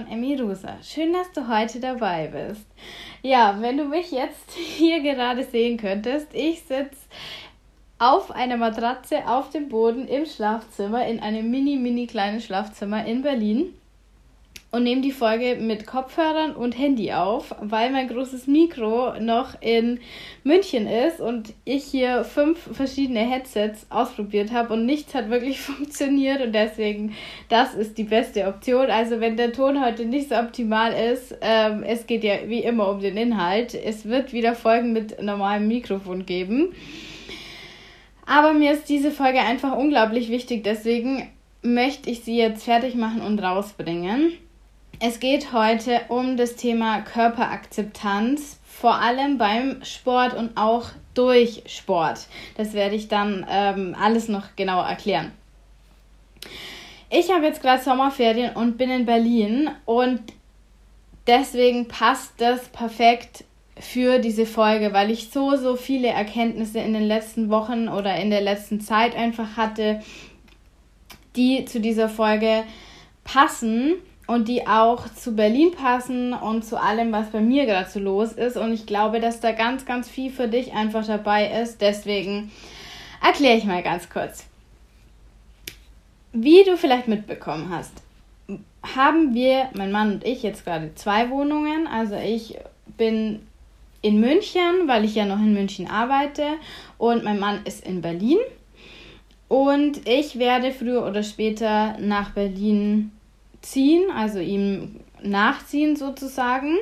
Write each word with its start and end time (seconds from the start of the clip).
von 0.00 0.10
Emmy 0.10 0.40
Rosa. 0.40 0.76
Schön, 0.82 1.12
dass 1.12 1.30
du 1.32 1.48
heute 1.48 1.80
dabei 1.80 2.28
bist. 2.28 2.64
Ja, 3.22 3.56
wenn 3.60 3.76
du 3.76 3.84
mich 3.84 4.10
jetzt 4.10 4.52
hier 4.52 5.02
gerade 5.02 5.44
sehen 5.44 5.76
könntest, 5.76 6.28
ich 6.32 6.62
sitze 6.62 6.96
auf 7.98 8.30
einer 8.30 8.56
Matratze 8.56 9.28
auf 9.28 9.50
dem 9.50 9.68
Boden 9.68 10.08
im 10.08 10.24
Schlafzimmer, 10.24 11.06
in 11.06 11.20
einem 11.20 11.50
mini, 11.50 11.76
mini 11.76 12.06
kleinen 12.06 12.40
Schlafzimmer 12.40 13.04
in 13.04 13.22
Berlin 13.22 13.74
und 14.72 14.84
nehme 14.84 15.00
die 15.00 15.10
Folge 15.10 15.56
mit 15.56 15.86
Kopfhörern 15.86 16.54
und 16.54 16.78
Handy 16.78 17.12
auf, 17.12 17.54
weil 17.60 17.90
mein 17.90 18.08
großes 18.08 18.46
Mikro 18.46 19.18
noch 19.20 19.60
in 19.60 19.98
München 20.44 20.86
ist 20.86 21.20
und 21.20 21.52
ich 21.64 21.84
hier 21.84 22.22
fünf 22.22 22.58
verschiedene 22.72 23.20
Headsets 23.20 23.86
ausprobiert 23.90 24.52
habe 24.52 24.74
und 24.74 24.86
nichts 24.86 25.14
hat 25.14 25.28
wirklich 25.28 25.60
funktioniert 25.60 26.40
und 26.40 26.52
deswegen 26.52 27.14
das 27.48 27.74
ist 27.74 27.98
die 27.98 28.04
beste 28.04 28.46
Option. 28.46 28.90
Also 28.90 29.20
wenn 29.20 29.36
der 29.36 29.52
Ton 29.52 29.84
heute 29.84 30.04
nicht 30.04 30.28
so 30.28 30.36
optimal 30.36 30.92
ist, 30.92 31.36
ähm, 31.40 31.82
es 31.82 32.06
geht 32.06 32.22
ja 32.22 32.34
wie 32.46 32.62
immer 32.62 32.88
um 32.88 33.00
den 33.00 33.16
Inhalt. 33.16 33.74
Es 33.74 34.04
wird 34.04 34.32
wieder 34.32 34.54
Folgen 34.54 34.92
mit 34.92 35.20
normalem 35.20 35.66
Mikrofon 35.66 36.26
geben. 36.26 36.74
Aber 38.24 38.52
mir 38.52 38.72
ist 38.72 38.88
diese 38.88 39.10
Folge 39.10 39.40
einfach 39.40 39.76
unglaublich 39.76 40.28
wichtig, 40.28 40.62
deswegen 40.62 41.28
möchte 41.62 42.08
ich 42.08 42.20
sie 42.20 42.36
jetzt 42.36 42.62
fertig 42.62 42.94
machen 42.94 43.22
und 43.22 43.40
rausbringen. 43.40 44.32
Es 45.02 45.18
geht 45.18 45.54
heute 45.54 46.02
um 46.08 46.36
das 46.36 46.56
Thema 46.56 47.00
Körperakzeptanz, 47.00 48.60
vor 48.62 48.96
allem 48.96 49.38
beim 49.38 49.82
Sport 49.82 50.34
und 50.34 50.58
auch 50.58 50.90
durch 51.14 51.62
Sport. 51.64 52.26
Das 52.58 52.74
werde 52.74 52.96
ich 52.96 53.08
dann 53.08 53.46
ähm, 53.48 53.96
alles 53.98 54.28
noch 54.28 54.56
genauer 54.56 54.84
erklären. 54.84 55.32
Ich 57.08 57.32
habe 57.32 57.46
jetzt 57.46 57.62
gerade 57.62 57.82
Sommerferien 57.82 58.54
und 58.54 58.76
bin 58.76 58.90
in 58.90 59.06
Berlin 59.06 59.70
und 59.86 60.20
deswegen 61.26 61.88
passt 61.88 62.34
das 62.36 62.68
perfekt 62.68 63.44
für 63.78 64.18
diese 64.18 64.44
Folge, 64.44 64.92
weil 64.92 65.10
ich 65.10 65.30
so, 65.30 65.56
so 65.56 65.76
viele 65.76 66.08
Erkenntnisse 66.08 66.80
in 66.80 66.92
den 66.92 67.04
letzten 67.04 67.48
Wochen 67.48 67.88
oder 67.88 68.16
in 68.16 68.28
der 68.28 68.42
letzten 68.42 68.82
Zeit 68.82 69.16
einfach 69.16 69.56
hatte, 69.56 70.02
die 71.36 71.64
zu 71.64 71.80
dieser 71.80 72.10
Folge 72.10 72.64
passen 73.24 73.94
und 74.30 74.46
die 74.46 74.64
auch 74.64 75.12
zu 75.12 75.34
Berlin 75.34 75.72
passen 75.72 76.32
und 76.32 76.64
zu 76.64 76.80
allem, 76.80 77.10
was 77.10 77.30
bei 77.30 77.40
mir 77.40 77.66
gerade 77.66 77.90
so 77.90 77.98
los 77.98 78.32
ist. 78.32 78.56
Und 78.56 78.72
ich 78.72 78.86
glaube, 78.86 79.18
dass 79.18 79.40
da 79.40 79.50
ganz, 79.50 79.84
ganz 79.86 80.08
viel 80.08 80.30
für 80.30 80.46
dich 80.46 80.72
einfach 80.72 81.04
dabei 81.04 81.48
ist. 81.60 81.80
Deswegen 81.80 82.52
erkläre 83.20 83.58
ich 83.58 83.64
mal 83.64 83.82
ganz 83.82 84.08
kurz. 84.08 84.46
Wie 86.32 86.62
du 86.62 86.76
vielleicht 86.76 87.08
mitbekommen 87.08 87.70
hast, 87.70 87.92
haben 88.94 89.34
wir, 89.34 89.68
mein 89.74 89.90
Mann 89.90 90.12
und 90.12 90.24
ich, 90.24 90.44
jetzt 90.44 90.64
gerade 90.64 90.94
zwei 90.94 91.28
Wohnungen. 91.30 91.88
Also 91.88 92.14
ich 92.14 92.56
bin 92.96 93.44
in 94.00 94.20
München, 94.20 94.86
weil 94.86 95.04
ich 95.04 95.16
ja 95.16 95.24
noch 95.24 95.40
in 95.40 95.54
München 95.54 95.90
arbeite 95.90 96.46
und 96.98 97.24
mein 97.24 97.40
Mann 97.40 97.62
ist 97.64 97.84
in 97.84 98.00
Berlin. 98.00 98.38
Und 99.48 100.08
ich 100.08 100.38
werde 100.38 100.70
früher 100.70 101.04
oder 101.04 101.24
später 101.24 101.98
nach 101.98 102.30
Berlin 102.30 103.10
ziehen, 103.62 104.10
also 104.10 104.38
ihm 104.38 105.00
nachziehen 105.22 105.96
sozusagen, 105.96 106.76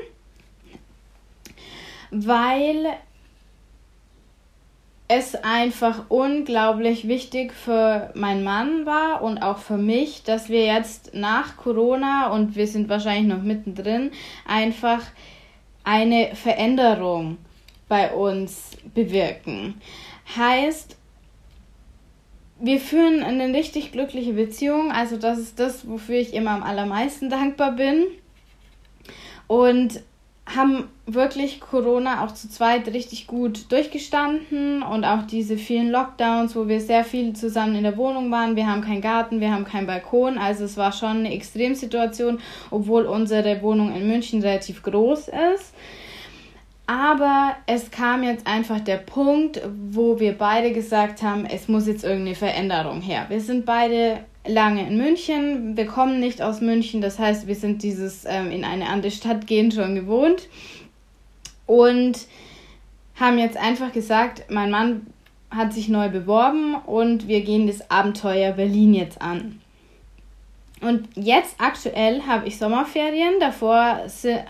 weil 2.11 2.87
es 5.09 5.35
einfach 5.35 6.05
unglaublich 6.11 7.09
wichtig 7.09 7.55
für 7.55 8.11
meinen 8.15 8.45
Mann 8.45 8.85
war 8.85 9.23
und 9.23 9.39
auch 9.39 9.57
für 9.57 9.79
mich, 9.79 10.23
dass 10.23 10.51
wir 10.51 10.67
jetzt 10.67 11.15
nach 11.15 11.57
Corona 11.57 12.31
und 12.31 12.57
wir 12.57 12.67
sind 12.67 12.91
wahrscheinlich 12.91 13.35
noch 13.35 13.43
mittendrin, 13.43 14.11
einfach 14.47 15.01
eine 15.83 16.35
Veränderung 16.35 17.39
bei 17.89 18.13
uns 18.13 18.73
bewirken. 18.95 19.81
Heißt, 20.37 20.98
wir 22.61 22.81
führen 22.81 23.23
eine 23.23 23.53
richtig 23.57 23.93
glückliche 23.93 24.33
Beziehung. 24.33 24.91
Also 24.91 25.17
das 25.17 25.39
ist 25.39 25.59
das, 25.59 25.89
wofür 25.89 26.17
ich 26.17 26.35
immer 26.35 26.51
am 26.51 26.63
allermeisten 26.63 27.31
dankbar 27.31 27.73
bin. 27.73 28.07
Und 29.47 30.01
haben 30.55 30.89
wirklich 31.07 31.61
Corona 31.61 32.25
auch 32.25 32.33
zu 32.33 32.49
zweit 32.49 32.89
richtig 32.89 33.27
gut 33.27 33.71
durchgestanden 33.71 34.83
und 34.83 35.05
auch 35.05 35.23
diese 35.27 35.59
vielen 35.59 35.91
Lockdowns, 35.91 36.57
wo 36.57 36.69
wir 36.69 36.81
sehr 36.81 37.05
viel 37.05 37.35
zusammen 37.35 37.77
in 37.77 37.83
der 37.83 37.97
Wohnung 37.99 38.31
waren. 38.31 38.57
Wir 38.57 38.67
haben 38.67 38.81
keinen 38.81 39.03
Garten, 39.03 39.41
wir 39.41 39.53
haben 39.53 39.65
keinen 39.65 39.87
Balkon, 39.87 40.39
also 40.39 40.65
es 40.65 40.77
war 40.79 40.93
schon 40.93 41.19
eine 41.19 41.35
Extremsituation, 41.35 42.41
obwohl 42.71 43.05
unsere 43.05 43.61
Wohnung 43.61 43.95
in 43.95 44.09
München 44.09 44.41
relativ 44.41 44.83
groß 44.83 45.29
ist. 45.29 45.75
Aber 46.89 47.55
es 47.67 47.91
kam 47.91 48.23
jetzt 48.23 48.47
einfach 48.47 48.81
der 48.81 48.97
Punkt, 48.97 49.61
wo 49.91 50.21
wir 50.21 50.33
beide 50.33 50.73
gesagt 50.73 51.23
haben, 51.23 51.45
es 51.45 51.69
muss 51.69 51.87
jetzt 51.87 52.03
irgendeine 52.03 52.35
Veränderung 52.35 53.03
her. 53.03 53.27
Wir 53.29 53.43
sind 53.43 53.67
beide 53.67 54.21
lange 54.47 54.89
in 54.89 54.97
München, 54.97 55.77
wir 55.77 55.85
kommen 55.85 56.19
nicht 56.19 56.41
aus 56.41 56.63
München, 56.63 57.03
das 57.03 57.19
heißt, 57.19 57.47
wir 57.47 57.57
sind 57.57 57.83
dieses 57.83 58.25
ähm, 58.25 58.51
in 58.51 58.65
eine 58.65 58.89
andere 58.89 59.11
Stadt 59.11 59.47
gehen 59.47 59.71
schon 59.71 59.97
gewohnt 59.97 60.49
und 61.67 62.21
haben 63.17 63.39
jetzt 63.39 63.59
einfach 63.59 63.93
gesagt, 63.93 64.51
mein 64.51 64.71
Mann 64.71 65.09
hat 65.51 65.75
sich 65.75 65.91
neu 65.91 66.09
beworben 66.09 66.75
und 66.75 67.29
wir 67.29 67.43
gehen 67.43 67.67
das 67.67 67.91
Abenteuer 67.91 68.53
Berlin 68.53 68.95
jetzt 68.95 69.21
an. 69.21 69.61
Und 70.81 71.09
jetzt 71.17 71.57
aktuell 71.59 72.23
habe 72.23 72.47
ich 72.47 72.59
Sommerferien. 72.59 73.41
Davor 73.41 74.05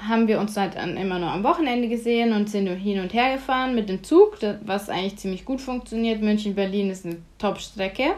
haben 0.06 0.28
wir 0.28 0.38
uns 0.40 0.56
halt 0.56 0.74
immer 0.74 1.18
nur 1.18 1.30
am 1.30 1.42
Wochenende 1.42 1.88
gesehen 1.88 2.32
und 2.32 2.50
sind 2.50 2.68
hin 2.68 3.00
und 3.00 3.14
her 3.14 3.34
gefahren 3.34 3.74
mit 3.74 3.88
dem 3.88 4.04
Zug, 4.04 4.38
was 4.64 4.90
eigentlich 4.90 5.16
ziemlich 5.16 5.44
gut 5.44 5.60
funktioniert. 5.60 6.20
München-Berlin 6.20 6.90
ist 6.90 7.06
eine 7.06 7.16
Top-Strecke. 7.38 8.14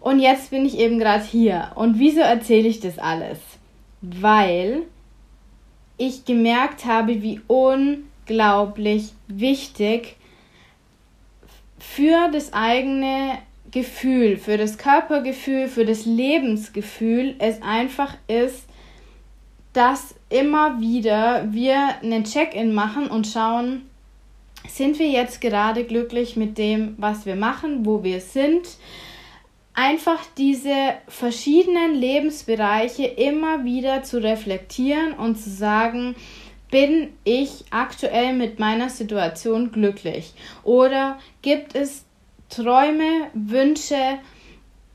Und 0.00 0.18
jetzt 0.18 0.50
bin 0.50 0.66
ich 0.66 0.78
eben 0.78 0.98
gerade 0.98 1.24
hier. 1.24 1.70
Und 1.76 1.98
wieso 1.98 2.20
erzähle 2.20 2.68
ich 2.68 2.80
das 2.80 2.98
alles? 2.98 3.38
Weil 4.02 4.82
ich 5.96 6.24
gemerkt 6.24 6.84
habe, 6.84 7.22
wie 7.22 7.40
unglaublich 7.46 9.12
wichtig 9.28 10.16
für 11.78 12.28
das 12.32 12.52
eigene 12.52 13.38
Gefühl, 13.74 14.36
für 14.36 14.56
das 14.56 14.78
Körpergefühl, 14.78 15.66
für 15.66 15.84
das 15.84 16.06
Lebensgefühl 16.06 17.34
es 17.40 17.60
einfach 17.60 18.14
ist, 18.28 18.66
dass 19.72 20.14
immer 20.30 20.80
wieder 20.80 21.52
wir 21.52 22.00
einen 22.00 22.22
Check-in 22.22 22.72
machen 22.72 23.08
und 23.08 23.26
schauen, 23.26 23.82
sind 24.68 25.00
wir 25.00 25.08
jetzt 25.08 25.40
gerade 25.40 25.82
glücklich 25.82 26.36
mit 26.36 26.56
dem, 26.56 26.94
was 26.98 27.26
wir 27.26 27.34
machen, 27.34 27.84
wo 27.84 28.04
wir 28.04 28.20
sind. 28.20 28.62
Einfach 29.74 30.20
diese 30.38 30.94
verschiedenen 31.08 31.96
Lebensbereiche 31.96 33.06
immer 33.06 33.64
wieder 33.64 34.04
zu 34.04 34.22
reflektieren 34.22 35.14
und 35.14 35.34
zu 35.34 35.50
sagen, 35.50 36.14
bin 36.70 37.12
ich 37.24 37.64
aktuell 37.70 38.34
mit 38.34 38.60
meiner 38.60 38.88
Situation 38.88 39.72
glücklich? 39.72 40.32
Oder 40.62 41.18
gibt 41.42 41.74
es 41.74 42.03
Träume, 42.54 43.30
Wünsche 43.32 44.18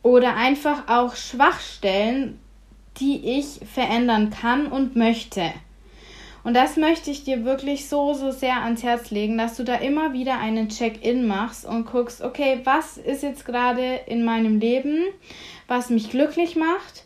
oder 0.02 0.36
einfach 0.36 0.88
auch 0.88 1.16
Schwachstellen, 1.16 2.40
die 3.00 3.38
ich 3.38 3.60
verändern 3.68 4.30
kann 4.30 4.68
und 4.68 4.96
möchte. 4.96 5.52
Und 6.44 6.54
das 6.54 6.78
möchte 6.78 7.12
ich 7.12 7.26
dir 7.26 7.44
wirklich 7.44 7.90
so, 7.90 8.14
so 8.14 8.32
sehr 8.32 8.64
ans 8.64 8.82
Herz 8.82 9.12
legen, 9.12 9.38
dass 9.38 9.58
du 9.58 9.64
da 9.66 9.76
immer 9.76 10.14
wieder 10.14 10.40
einen 10.40 10.70
Check-in 10.70 11.28
machst 11.28 11.66
und 11.66 11.86
guckst, 11.86 12.22
okay, 12.22 12.62
was 12.64 12.98
ist 12.98 13.24
jetzt 13.24 13.46
gerade 13.46 14.00
in 14.08 14.24
meinem 14.24 14.60
Leben, 14.60 15.04
was 15.68 15.90
mich 15.90 16.10
glücklich 16.10 16.56
macht, 16.56 17.04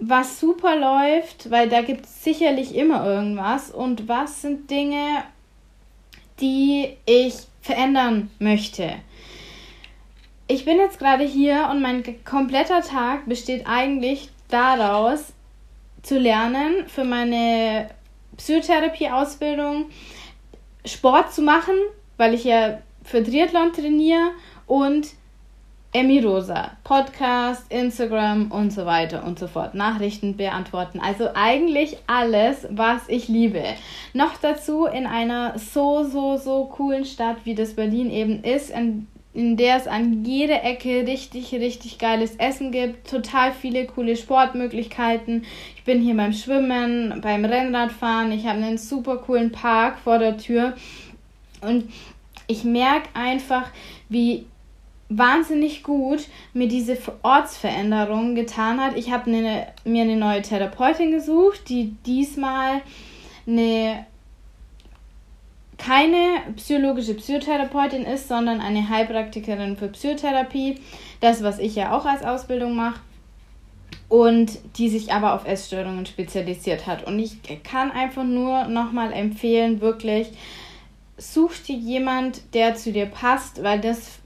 was 0.00 0.40
super 0.40 0.76
läuft, 0.76 1.50
weil 1.52 1.68
da 1.68 1.82
gibt 1.82 2.04
es 2.04 2.24
sicherlich 2.24 2.74
immer 2.74 3.06
irgendwas 3.06 3.70
und 3.70 4.08
was 4.08 4.42
sind 4.42 4.70
Dinge, 4.70 5.22
die 6.40 6.96
ich 7.06 7.34
verändern 7.62 8.30
möchte 8.40 8.96
ich 10.48 10.64
bin 10.64 10.78
jetzt 10.78 10.98
gerade 10.98 11.24
hier 11.24 11.68
und 11.70 11.82
mein 11.82 12.02
kompletter 12.24 12.80
Tag 12.80 13.26
besteht 13.26 13.66
eigentlich 13.66 14.30
daraus, 14.48 15.32
zu 16.02 16.18
lernen 16.18 16.86
für 16.86 17.04
meine 17.04 17.90
Psychotherapie-Ausbildung, 18.38 19.86
Sport 20.86 21.34
zu 21.34 21.42
machen, 21.42 21.74
weil 22.16 22.32
ich 22.32 22.44
ja 22.44 22.78
für 23.02 23.22
Triathlon 23.22 23.72
trainiere 23.72 24.30
und 24.66 25.08
Emmy 25.92 26.20
Rosa, 26.20 26.72
Podcast, 26.84 27.70
Instagram 27.70 28.52
und 28.52 28.72
so 28.72 28.86
weiter 28.86 29.24
und 29.24 29.38
so 29.38 29.48
fort. 29.48 29.74
Nachrichten 29.74 30.36
beantworten. 30.36 31.00
Also 31.00 31.30
eigentlich 31.34 31.98
alles, 32.06 32.66
was 32.70 33.02
ich 33.08 33.28
liebe. 33.28 33.64
Noch 34.12 34.36
dazu 34.36 34.86
in 34.86 35.06
einer 35.06 35.58
so, 35.58 36.04
so, 36.04 36.36
so 36.36 36.66
coolen 36.66 37.04
Stadt, 37.04 37.38
wie 37.44 37.54
das 37.54 37.74
Berlin 37.74 38.10
eben 38.10 38.44
ist, 38.44 38.70
in 38.70 39.08
in 39.38 39.56
der 39.56 39.76
es 39.76 39.86
an 39.86 40.24
jeder 40.24 40.64
Ecke 40.64 41.06
richtig, 41.06 41.52
richtig 41.52 41.98
geiles 41.98 42.34
Essen 42.38 42.72
gibt, 42.72 43.08
total 43.08 43.52
viele 43.52 43.86
coole 43.86 44.16
Sportmöglichkeiten. 44.16 45.44
Ich 45.76 45.84
bin 45.84 46.02
hier 46.02 46.16
beim 46.16 46.32
Schwimmen, 46.32 47.20
beim 47.20 47.44
Rennradfahren, 47.44 48.32
ich 48.32 48.48
habe 48.48 48.58
einen 48.58 48.78
super 48.78 49.18
coolen 49.18 49.52
Park 49.52 49.98
vor 50.02 50.18
der 50.18 50.38
Tür 50.38 50.76
und 51.60 51.88
ich 52.48 52.64
merke 52.64 53.10
einfach, 53.14 53.70
wie 54.08 54.44
wahnsinnig 55.08 55.84
gut 55.84 56.26
mir 56.52 56.66
diese 56.66 56.98
Ortsveränderung 57.22 58.34
getan 58.34 58.80
hat. 58.80 58.96
Ich 58.96 59.12
habe 59.12 59.30
mir 59.30 59.68
eine 59.84 60.16
neue 60.16 60.42
Therapeutin 60.42 61.12
gesucht, 61.12 61.68
die 61.68 61.94
diesmal 62.04 62.82
eine 63.46 64.04
keine 65.78 66.42
psychologische 66.56 67.14
Psychotherapeutin 67.14 68.04
ist, 68.04 68.28
sondern 68.28 68.60
eine 68.60 68.88
Heilpraktikerin 68.88 69.76
für 69.76 69.88
Psychotherapie. 69.88 70.80
Das, 71.20 71.42
was 71.42 71.58
ich 71.58 71.74
ja 71.76 71.96
auch 71.96 72.04
als 72.04 72.24
Ausbildung 72.24 72.74
mache. 72.74 73.00
Und 74.08 74.58
die 74.76 74.88
sich 74.88 75.12
aber 75.12 75.34
auf 75.34 75.46
Essstörungen 75.46 76.06
spezialisiert 76.06 76.86
hat. 76.86 77.06
Und 77.06 77.18
ich 77.18 77.38
kann 77.62 77.90
einfach 77.90 78.24
nur 78.24 78.64
nochmal 78.64 79.12
empfehlen, 79.12 79.80
wirklich, 79.80 80.28
such 81.18 81.52
dir 81.66 81.76
jemand, 81.76 82.54
der 82.54 82.74
zu 82.74 82.92
dir 82.92 83.06
passt, 83.06 83.62
weil 83.62 83.80
das 83.80 84.18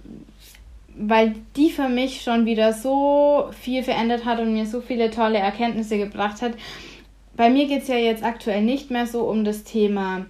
weil 0.94 1.34
die 1.56 1.70
für 1.70 1.88
mich 1.88 2.20
schon 2.20 2.44
wieder 2.44 2.72
so 2.72 3.48
viel 3.58 3.82
verändert 3.82 4.25
hat 4.25 4.40
und 4.40 4.52
mir 4.52 4.66
so 4.66 4.81
viele 4.81 5.10
tolle 5.10 5.38
Erkenntnisse 5.38 5.96
gebracht 5.96 6.43
hat. 6.43 6.52
Bei 7.34 7.48
mir 7.48 7.66
geht 7.66 7.82
es 7.82 7.88
ja 7.88 7.96
jetzt 7.96 8.22
aktuell 8.22 8.62
nicht 8.62 8.90
mehr 8.90 9.06
so 9.06 9.22
um 9.22 9.43
das 9.43 9.64
Thema 9.64 10.26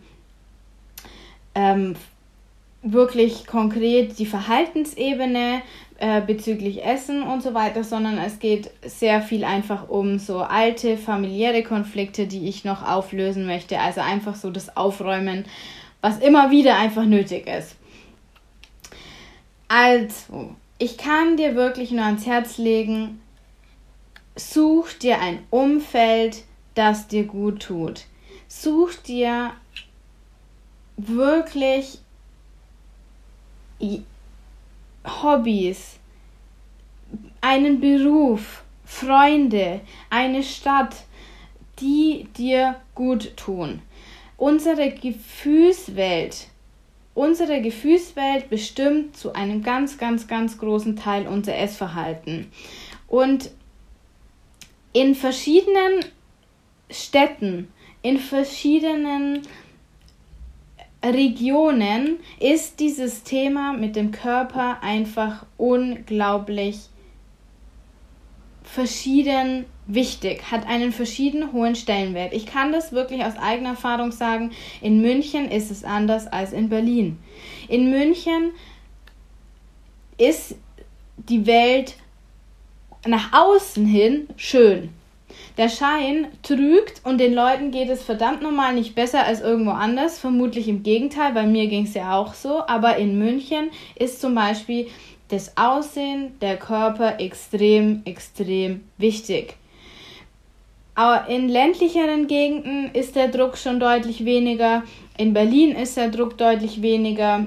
ähm, 1.54 1.94
wirklich 2.82 3.46
konkret 3.46 4.18
die 4.18 4.26
Verhaltensebene 4.26 5.62
äh, 5.98 6.20
bezüglich 6.20 6.84
Essen 6.84 7.22
und 7.22 7.42
so 7.42 7.54
weiter, 7.54 7.84
sondern 7.84 8.18
es 8.18 8.40
geht 8.40 8.70
sehr 8.84 9.22
viel 9.22 9.44
einfach 9.44 9.88
um 9.88 10.18
so 10.18 10.40
alte 10.40 10.96
familiäre 10.96 11.62
Konflikte, 11.62 12.26
die 12.26 12.48
ich 12.48 12.64
noch 12.64 12.82
auflösen 12.82 13.46
möchte. 13.46 13.78
Also 13.78 14.00
einfach 14.00 14.34
so 14.34 14.50
das 14.50 14.76
Aufräumen, 14.76 15.44
was 16.00 16.18
immer 16.18 16.50
wieder 16.50 16.76
einfach 16.76 17.04
nötig 17.04 17.46
ist. 17.46 17.76
Also, 19.68 20.56
ich 20.78 20.98
kann 20.98 21.36
dir 21.36 21.54
wirklich 21.54 21.92
nur 21.92 22.04
ans 22.04 22.26
Herz 22.26 22.58
legen, 22.58 23.20
such 24.34 24.92
dir 24.94 25.20
ein 25.20 25.38
Umfeld, 25.50 26.42
das 26.74 27.06
dir 27.06 27.24
gut 27.24 27.62
tut. 27.62 28.02
Such 28.48 28.94
dir 29.06 29.52
wirklich 31.08 31.98
Hobbys, 35.04 35.98
einen 37.40 37.80
Beruf, 37.80 38.62
Freunde, 38.84 39.80
eine 40.10 40.42
Stadt, 40.42 41.04
die 41.80 42.28
dir 42.36 42.80
gut 42.94 43.36
tun. 43.36 43.82
Unsere 44.36 44.90
Gefühlswelt, 44.90 46.48
unsere 47.14 47.60
Gefühlswelt 47.60 48.48
bestimmt 48.50 49.16
zu 49.16 49.32
einem 49.34 49.62
ganz, 49.62 49.98
ganz, 49.98 50.26
ganz 50.26 50.58
großen 50.58 50.96
Teil 50.96 51.26
unser 51.26 51.56
Essverhalten. 51.56 52.50
Und 53.08 53.50
in 54.92 55.14
verschiedenen 55.14 56.04
Städten, 56.90 57.72
in 58.02 58.18
verschiedenen 58.18 59.42
Regionen 61.04 62.18
ist 62.38 62.78
dieses 62.78 63.24
Thema 63.24 63.72
mit 63.72 63.96
dem 63.96 64.12
Körper 64.12 64.82
einfach 64.82 65.46
unglaublich 65.56 66.78
verschieden 68.62 69.66
wichtig, 69.86 70.50
hat 70.50 70.66
einen 70.66 70.92
verschieden 70.92 71.52
hohen 71.52 71.74
Stellenwert. 71.74 72.32
Ich 72.32 72.46
kann 72.46 72.72
das 72.72 72.92
wirklich 72.92 73.24
aus 73.24 73.36
eigener 73.36 73.70
Erfahrung 73.70 74.12
sagen. 74.12 74.52
In 74.80 75.02
München 75.02 75.50
ist 75.50 75.70
es 75.70 75.84
anders 75.84 76.26
als 76.28 76.52
in 76.52 76.68
Berlin. 76.68 77.18
In 77.68 77.90
München 77.90 78.52
ist 80.18 80.54
die 81.16 81.46
Welt 81.46 81.96
nach 83.06 83.32
außen 83.32 83.84
hin 83.84 84.28
schön. 84.36 84.90
Der 85.58 85.68
Schein 85.68 86.28
trügt 86.42 87.02
und 87.04 87.18
den 87.18 87.34
Leuten 87.34 87.70
geht 87.70 87.90
es 87.90 88.02
verdammt 88.02 88.42
normal 88.42 88.74
nicht 88.74 88.94
besser 88.94 89.24
als 89.24 89.42
irgendwo 89.42 89.72
anders. 89.72 90.18
Vermutlich 90.18 90.66
im 90.66 90.82
Gegenteil, 90.82 91.32
bei 91.32 91.46
mir 91.46 91.66
ging 91.66 91.84
es 91.84 91.94
ja 91.94 92.16
auch 92.16 92.32
so. 92.32 92.66
Aber 92.66 92.96
in 92.96 93.18
München 93.18 93.70
ist 93.94 94.20
zum 94.20 94.34
Beispiel 94.34 94.86
das 95.28 95.56
Aussehen, 95.56 96.38
der 96.40 96.56
Körper 96.56 97.20
extrem, 97.20 98.02
extrem 98.04 98.80
wichtig. 98.96 99.56
Aber 100.94 101.28
in 101.28 101.48
ländlicheren 101.48 102.26
Gegenden 102.26 102.90
ist 102.94 103.16
der 103.16 103.28
Druck 103.28 103.56
schon 103.56 103.80
deutlich 103.80 104.24
weniger. 104.24 104.82
In 105.16 105.32
Berlin 105.32 105.72
ist 105.74 105.96
der 105.96 106.08
Druck 106.08 106.36
deutlich 106.36 106.82
weniger. 106.82 107.46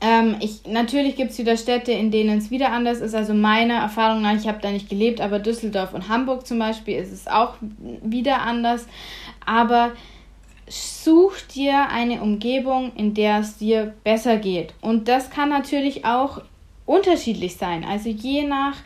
Ähm, 0.00 0.36
ich, 0.40 0.66
natürlich 0.66 1.16
gibt 1.16 1.32
es 1.32 1.38
wieder 1.38 1.56
Städte, 1.56 1.92
in 1.92 2.10
denen 2.10 2.38
es 2.38 2.50
wieder 2.50 2.72
anders 2.72 3.00
ist. 3.00 3.14
Also 3.14 3.34
meiner 3.34 3.74
Erfahrung 3.74 4.22
nach, 4.22 4.34
ich 4.34 4.46
habe 4.46 4.60
da 4.60 4.70
nicht 4.70 4.88
gelebt, 4.88 5.20
aber 5.20 5.38
Düsseldorf 5.38 5.92
und 5.92 6.08
Hamburg 6.08 6.46
zum 6.46 6.58
Beispiel 6.58 6.98
ist 6.98 7.12
es 7.12 7.26
auch 7.26 7.54
wieder 8.02 8.42
anders. 8.42 8.86
Aber 9.44 9.92
such 10.68 11.40
dir 11.54 11.88
eine 11.88 12.20
Umgebung, 12.20 12.92
in 12.94 13.14
der 13.14 13.40
es 13.40 13.56
dir 13.56 13.94
besser 14.04 14.36
geht. 14.36 14.74
Und 14.80 15.08
das 15.08 15.30
kann 15.30 15.48
natürlich 15.48 16.04
auch 16.04 16.42
unterschiedlich 16.86 17.56
sein. 17.56 17.84
Also 17.84 18.08
je 18.08 18.44
nach 18.44 18.76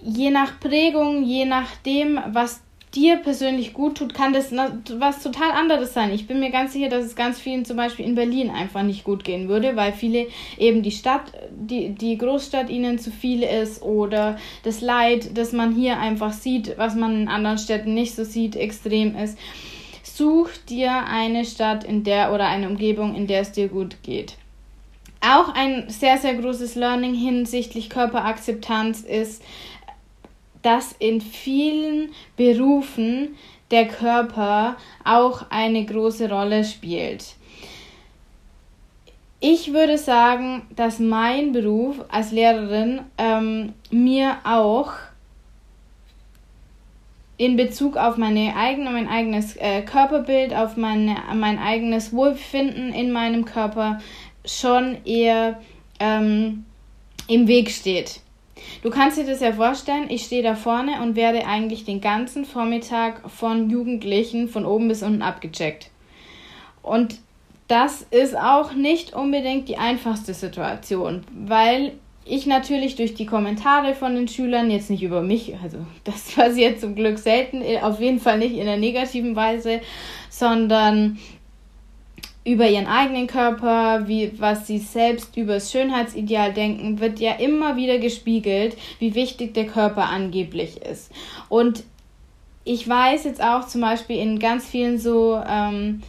je 0.00 0.30
nach 0.30 0.60
Prägung, 0.60 1.24
je 1.24 1.44
nachdem, 1.44 2.20
was 2.28 2.60
dir 2.98 3.16
persönlich 3.16 3.74
gut 3.74 3.96
tut, 3.96 4.12
kann 4.12 4.32
das 4.32 4.50
was 4.52 5.22
total 5.22 5.52
anderes 5.52 5.94
sein. 5.94 6.12
Ich 6.12 6.26
bin 6.26 6.40
mir 6.40 6.50
ganz 6.50 6.72
sicher, 6.72 6.88
dass 6.88 7.04
es 7.04 7.14
ganz 7.14 7.38
vielen 7.38 7.64
zum 7.64 7.76
Beispiel 7.76 8.04
in 8.04 8.16
Berlin 8.16 8.50
einfach 8.50 8.82
nicht 8.82 9.04
gut 9.04 9.22
gehen 9.22 9.48
würde, 9.48 9.76
weil 9.76 9.92
viele 9.92 10.26
eben 10.56 10.82
die 10.82 10.90
Stadt, 10.90 11.32
die, 11.50 11.90
die 11.90 12.18
Großstadt 12.18 12.70
ihnen 12.70 12.98
zu 12.98 13.12
viel 13.12 13.42
ist 13.44 13.82
oder 13.82 14.36
das 14.64 14.80
Leid, 14.80 15.36
das 15.38 15.52
man 15.52 15.74
hier 15.74 16.00
einfach 16.00 16.32
sieht, 16.32 16.76
was 16.76 16.96
man 16.96 17.22
in 17.22 17.28
anderen 17.28 17.58
Städten 17.58 17.94
nicht 17.94 18.16
so 18.16 18.24
sieht, 18.24 18.56
extrem 18.56 19.16
ist. 19.16 19.38
Such 20.02 20.48
dir 20.68 21.04
eine 21.04 21.44
Stadt, 21.44 21.84
in 21.84 22.02
der 22.02 22.32
oder 22.32 22.48
eine 22.48 22.68
Umgebung, 22.68 23.14
in 23.14 23.28
der 23.28 23.42
es 23.42 23.52
dir 23.52 23.68
gut 23.68 24.02
geht. 24.02 24.34
Auch 25.20 25.54
ein 25.54 25.88
sehr, 25.88 26.18
sehr 26.18 26.34
großes 26.34 26.74
Learning 26.74 27.14
hinsichtlich 27.14 27.90
Körperakzeptanz 27.90 29.02
ist, 29.02 29.42
dass 30.62 30.92
in 30.98 31.20
vielen 31.20 32.10
Berufen 32.36 33.36
der 33.70 33.86
Körper 33.86 34.76
auch 35.04 35.46
eine 35.50 35.84
große 35.84 36.28
Rolle 36.30 36.64
spielt. 36.64 37.34
Ich 39.40 39.72
würde 39.72 39.98
sagen, 39.98 40.62
dass 40.74 40.98
mein 40.98 41.52
Beruf 41.52 42.04
als 42.08 42.32
Lehrerin 42.32 43.02
ähm, 43.18 43.72
mir 43.90 44.38
auch 44.42 44.92
in 47.36 47.56
Bezug 47.56 47.96
auf 47.96 48.16
meine 48.16 48.56
eigene, 48.56 48.90
mein 48.90 49.08
eigenes 49.08 49.56
äh, 49.56 49.82
Körperbild, 49.82 50.52
auf 50.52 50.76
meine, 50.76 51.16
mein 51.34 51.58
eigenes 51.58 52.12
Wohlbefinden 52.12 52.92
in 52.92 53.12
meinem 53.12 53.44
Körper 53.44 54.00
schon 54.44 54.98
eher 55.04 55.60
ähm, 56.00 56.64
im 57.28 57.46
Weg 57.46 57.70
steht. 57.70 58.20
Du 58.82 58.90
kannst 58.90 59.18
dir 59.18 59.26
das 59.26 59.40
ja 59.40 59.52
vorstellen, 59.52 60.06
ich 60.08 60.24
stehe 60.24 60.42
da 60.42 60.54
vorne 60.54 61.02
und 61.02 61.16
werde 61.16 61.46
eigentlich 61.46 61.84
den 61.84 62.00
ganzen 62.00 62.44
Vormittag 62.44 63.28
von 63.30 63.70
Jugendlichen 63.70 64.48
von 64.48 64.64
oben 64.64 64.88
bis 64.88 65.02
unten 65.02 65.22
abgecheckt. 65.22 65.90
Und 66.82 67.18
das 67.68 68.06
ist 68.10 68.36
auch 68.36 68.72
nicht 68.72 69.14
unbedingt 69.14 69.68
die 69.68 69.76
einfachste 69.76 70.32
Situation, 70.34 71.24
weil 71.32 71.92
ich 72.24 72.46
natürlich 72.46 72.96
durch 72.96 73.14
die 73.14 73.26
Kommentare 73.26 73.94
von 73.94 74.14
den 74.14 74.28
Schülern, 74.28 74.70
jetzt 74.70 74.90
nicht 74.90 75.02
über 75.02 75.22
mich, 75.22 75.54
also 75.62 75.78
das 76.04 76.32
passiert 76.34 76.80
zum 76.80 76.94
Glück 76.94 77.18
selten, 77.18 77.62
auf 77.82 78.00
jeden 78.00 78.20
Fall 78.20 78.38
nicht 78.38 78.56
in 78.56 78.66
der 78.66 78.76
negativen 78.76 79.34
Weise, 79.34 79.80
sondern 80.30 81.18
über 82.48 82.66
ihren 82.66 82.86
eigenen 82.86 83.26
Körper, 83.26 84.08
wie 84.08 84.32
was 84.38 84.66
sie 84.66 84.78
selbst 84.78 85.36
über 85.36 85.54
das 85.54 85.70
Schönheitsideal 85.70 86.54
denken, 86.54 86.98
wird 86.98 87.20
ja 87.20 87.32
immer 87.32 87.76
wieder 87.76 87.98
gespiegelt, 87.98 88.74
wie 88.98 89.14
wichtig 89.14 89.52
der 89.52 89.66
Körper 89.66 90.08
angeblich 90.08 90.78
ist. 90.78 91.12
Und 91.50 91.84
ich 92.64 92.88
weiß 92.88 93.24
jetzt 93.24 93.42
auch 93.42 93.66
zum 93.66 93.82
Beispiel 93.82 94.18
in 94.18 94.38
ganz 94.38 94.66
vielen 94.66 94.98
so 94.98 95.38
ähm, 95.46 96.02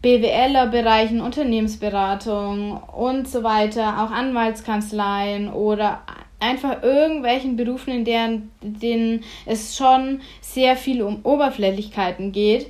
BWLer-Bereichen, 0.00 1.20
Unternehmensberatung 1.20 2.78
und 2.78 3.28
so 3.28 3.42
weiter, 3.42 4.02
auch 4.02 4.10
Anwaltskanzleien 4.10 5.52
oder 5.52 6.00
einfach 6.40 6.82
irgendwelchen 6.82 7.56
Berufen, 7.56 7.92
in 7.92 8.04
deren, 8.06 8.50
denen 8.62 9.24
es 9.44 9.76
schon 9.76 10.22
sehr 10.40 10.76
viel 10.76 11.02
um 11.02 11.20
Oberflächlichkeiten 11.22 12.32
geht, 12.32 12.68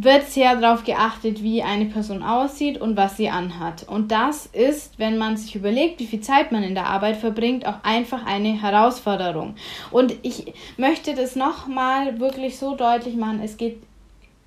wird 0.00 0.28
sehr 0.28 0.54
darauf 0.56 0.84
geachtet, 0.84 1.42
wie 1.42 1.62
eine 1.62 1.86
Person 1.86 2.22
aussieht 2.22 2.80
und 2.80 2.96
was 2.96 3.16
sie 3.16 3.30
anhat. 3.30 3.82
Und 3.88 4.12
das 4.12 4.46
ist, 4.46 4.98
wenn 4.98 5.18
man 5.18 5.36
sich 5.36 5.56
überlegt, 5.56 5.98
wie 5.98 6.06
viel 6.06 6.20
Zeit 6.20 6.52
man 6.52 6.62
in 6.62 6.76
der 6.76 6.86
Arbeit 6.86 7.16
verbringt, 7.16 7.66
auch 7.66 7.82
einfach 7.82 8.24
eine 8.24 8.62
Herausforderung. 8.62 9.56
Und 9.90 10.14
ich 10.22 10.54
möchte 10.76 11.14
das 11.14 11.34
nochmal 11.34 12.20
wirklich 12.20 12.58
so 12.58 12.76
deutlich 12.76 13.16
machen. 13.16 13.40
Es 13.42 13.56
geht 13.56 13.82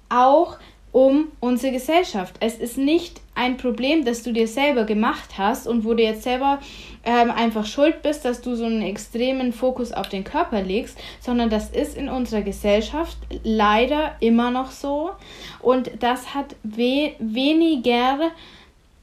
auch 0.08 0.58
um 0.94 1.28
unsere 1.42 1.74
Gesellschaft. 1.74 2.36
Es 2.40 2.56
ist 2.56 2.78
nicht 2.78 3.22
ein 3.36 3.58
Problem, 3.58 4.06
das 4.06 4.24
du 4.24 4.32
dir 4.32 4.48
selber 4.48 4.86
gemacht 4.86 5.38
hast 5.38 5.68
und 5.68 5.84
wo 5.84 5.94
du 5.94 6.04
jetzt 6.04 6.24
selber 6.24 6.60
ähm, 7.04 7.32
einfach 7.32 7.66
schuld 7.66 8.02
bist, 8.02 8.26
dass 8.26 8.42
du 8.42 8.56
so 8.56 8.66
einen 8.66 8.82
extremen 8.82 9.54
Fokus 9.54 9.92
auf 9.92 10.10
den 10.10 10.24
Körper 10.24 10.62
legst, 10.62 10.98
sondern 11.20 11.50
das 11.50 11.70
ist 11.70 11.98
in 11.98 12.10
unserer 12.10 12.42
Gesellschaft 12.42 13.18
leider 13.44 14.16
immer 14.20 14.52
noch 14.52 14.72
so 14.72 15.12
und 15.60 15.92
das 16.00 16.34
hat 16.34 16.56
we 16.64 17.14
weniger 17.20 18.32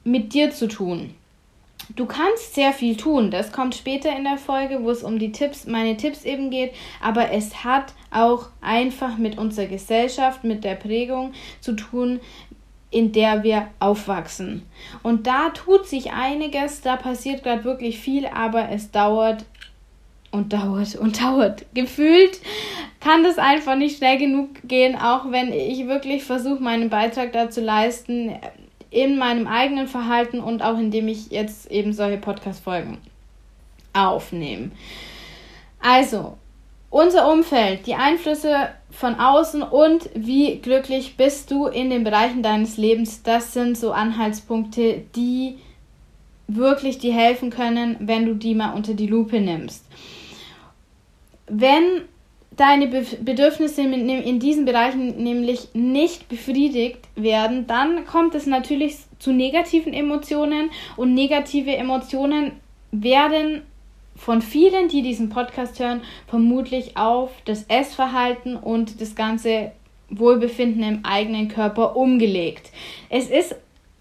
mit 0.04 0.32
dir 0.32 0.50
zu 0.50 0.68
tun. 0.68 1.14
Du 1.96 2.04
kannst 2.04 2.54
sehr 2.54 2.72
viel 2.74 2.96
tun. 2.96 3.30
Das 3.30 3.50
kommt 3.50 3.74
später 3.74 4.14
in 4.14 4.24
der 4.24 4.36
Folge, 4.36 4.82
wo 4.82 4.90
es 4.90 5.02
um 5.02 5.18
die 5.18 5.32
Tipps, 5.32 5.66
meine 5.66 5.96
Tipps 5.96 6.24
eben 6.24 6.50
geht. 6.50 6.72
Aber 7.00 7.30
es 7.30 7.64
hat 7.64 7.94
auch 8.10 8.48
einfach 8.60 9.16
mit 9.16 9.38
unserer 9.38 9.66
Gesellschaft, 9.66 10.44
mit 10.44 10.64
der 10.64 10.74
Prägung 10.74 11.32
zu 11.60 11.72
tun, 11.72 12.20
in 12.90 13.12
der 13.12 13.42
wir 13.42 13.68
aufwachsen. 13.80 14.62
Und 15.02 15.26
da 15.26 15.50
tut 15.50 15.86
sich 15.86 16.12
einiges, 16.12 16.80
da 16.80 16.96
passiert 16.96 17.42
gerade 17.42 17.64
wirklich 17.64 17.98
viel, 17.98 18.26
aber 18.26 18.70
es 18.70 18.90
dauert 18.90 19.44
und 20.30 20.52
dauert 20.52 20.96
und 20.96 21.22
dauert. 21.22 21.66
Gefühlt 21.74 22.40
kann 23.00 23.24
das 23.24 23.38
einfach 23.38 23.76
nicht 23.76 23.98
schnell 23.98 24.18
genug 24.18 24.48
gehen, 24.64 24.96
auch 24.96 25.30
wenn 25.30 25.52
ich 25.52 25.86
wirklich 25.86 26.24
versuche, 26.24 26.62
meinen 26.62 26.90
Beitrag 26.90 27.32
dazu 27.32 27.60
leisten, 27.60 28.32
in 28.90 29.18
meinem 29.18 29.46
eigenen 29.46 29.86
Verhalten 29.86 30.40
und 30.40 30.62
auch 30.62 30.78
indem 30.78 31.08
ich 31.08 31.30
jetzt 31.30 31.70
eben 31.70 31.92
solche 31.92 32.16
Podcast-Folgen 32.16 32.98
aufnehme. 33.92 34.70
Also, 35.80 36.38
unser 36.90 37.30
Umfeld, 37.30 37.86
die 37.86 37.94
Einflüsse 37.94 38.70
von 38.98 39.14
außen 39.14 39.62
und 39.62 40.10
wie 40.16 40.56
glücklich 40.56 41.16
bist 41.16 41.52
du 41.52 41.66
in 41.66 41.88
den 41.88 42.02
Bereichen 42.02 42.42
deines 42.42 42.76
Lebens, 42.78 43.22
das 43.22 43.52
sind 43.52 43.78
so 43.78 43.92
Anhaltspunkte, 43.92 45.04
die 45.14 45.58
wirklich 46.48 46.98
dir 46.98 47.14
helfen 47.14 47.50
können, 47.50 47.96
wenn 48.00 48.26
du 48.26 48.34
die 48.34 48.56
mal 48.56 48.72
unter 48.74 48.94
die 48.94 49.06
Lupe 49.06 49.40
nimmst. 49.40 49.84
Wenn 51.46 52.02
deine 52.56 52.88
Bedürfnisse 52.88 53.82
in 53.82 54.40
diesen 54.40 54.64
Bereichen 54.64 55.22
nämlich 55.22 55.68
nicht 55.74 56.28
befriedigt 56.28 56.98
werden, 57.14 57.68
dann 57.68 58.04
kommt 58.04 58.34
es 58.34 58.46
natürlich 58.46 58.96
zu 59.20 59.30
negativen 59.30 59.92
Emotionen 59.92 60.70
und 60.96 61.14
negative 61.14 61.76
Emotionen 61.76 62.52
werden 62.90 63.62
von 64.18 64.42
vielen, 64.42 64.88
die 64.88 65.02
diesen 65.02 65.30
Podcast 65.30 65.78
hören, 65.80 66.02
vermutlich 66.26 66.96
auf 66.96 67.30
das 67.44 67.64
Essverhalten 67.64 68.56
und 68.56 69.00
das 69.00 69.14
ganze 69.14 69.72
Wohlbefinden 70.10 70.82
im 70.82 71.04
eigenen 71.04 71.48
Körper 71.48 71.96
umgelegt. 71.96 72.70
Es 73.08 73.30
ist 73.30 73.54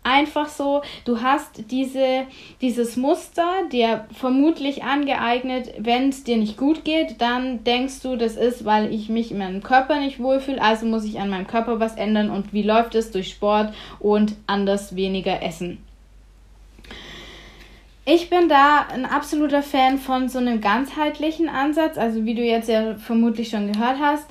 einfach 0.07 0.47
so, 0.47 0.81
du 1.03 1.21
hast 1.21 1.69
diese, 1.69 2.25
dieses 2.61 2.95
Muster 2.95 3.49
dir 3.71 4.05
vermutlich 4.13 4.83
angeeignet, 4.83 5.73
wenn 5.79 6.09
es 6.09 6.23
dir 6.23 6.37
nicht 6.37 6.57
gut 6.57 6.85
geht, 6.85 7.19
dann 7.19 7.65
denkst 7.65 8.01
du, 8.03 8.15
das 8.15 8.37
ist, 8.37 8.63
weil 8.63 8.93
ich 8.93 9.09
mich 9.09 9.31
in 9.31 9.39
meinem 9.39 9.61
Körper 9.61 9.99
nicht 9.99 10.19
wohlfühle, 10.19 10.61
also 10.61 10.85
muss 10.85 11.03
ich 11.03 11.19
an 11.19 11.29
meinem 11.29 11.47
Körper 11.47 11.79
was 11.81 11.95
ändern 11.95 12.29
und 12.29 12.53
wie 12.53 12.63
läuft 12.63 12.95
es 12.95 13.11
durch 13.11 13.29
Sport 13.29 13.73
und 13.99 14.35
anders 14.47 14.95
weniger 14.95 15.43
essen. 15.43 15.79
Ich 18.09 18.29
bin 18.29 18.47
da 18.47 18.87
ein 18.89 19.05
absoluter 19.05 19.61
Fan 19.61 19.97
von 19.97 20.29
so 20.29 20.37
einem 20.39 20.61
ganzheitlichen 20.61 21.49
Ansatz, 21.49 21.97
also 21.97 22.23
wie 22.23 22.35
du 22.35 22.41
jetzt 22.41 22.69
ja 22.69 22.95
vermutlich 22.95 23.49
schon 23.49 23.73
gehört 23.73 23.99
hast, 23.99 24.27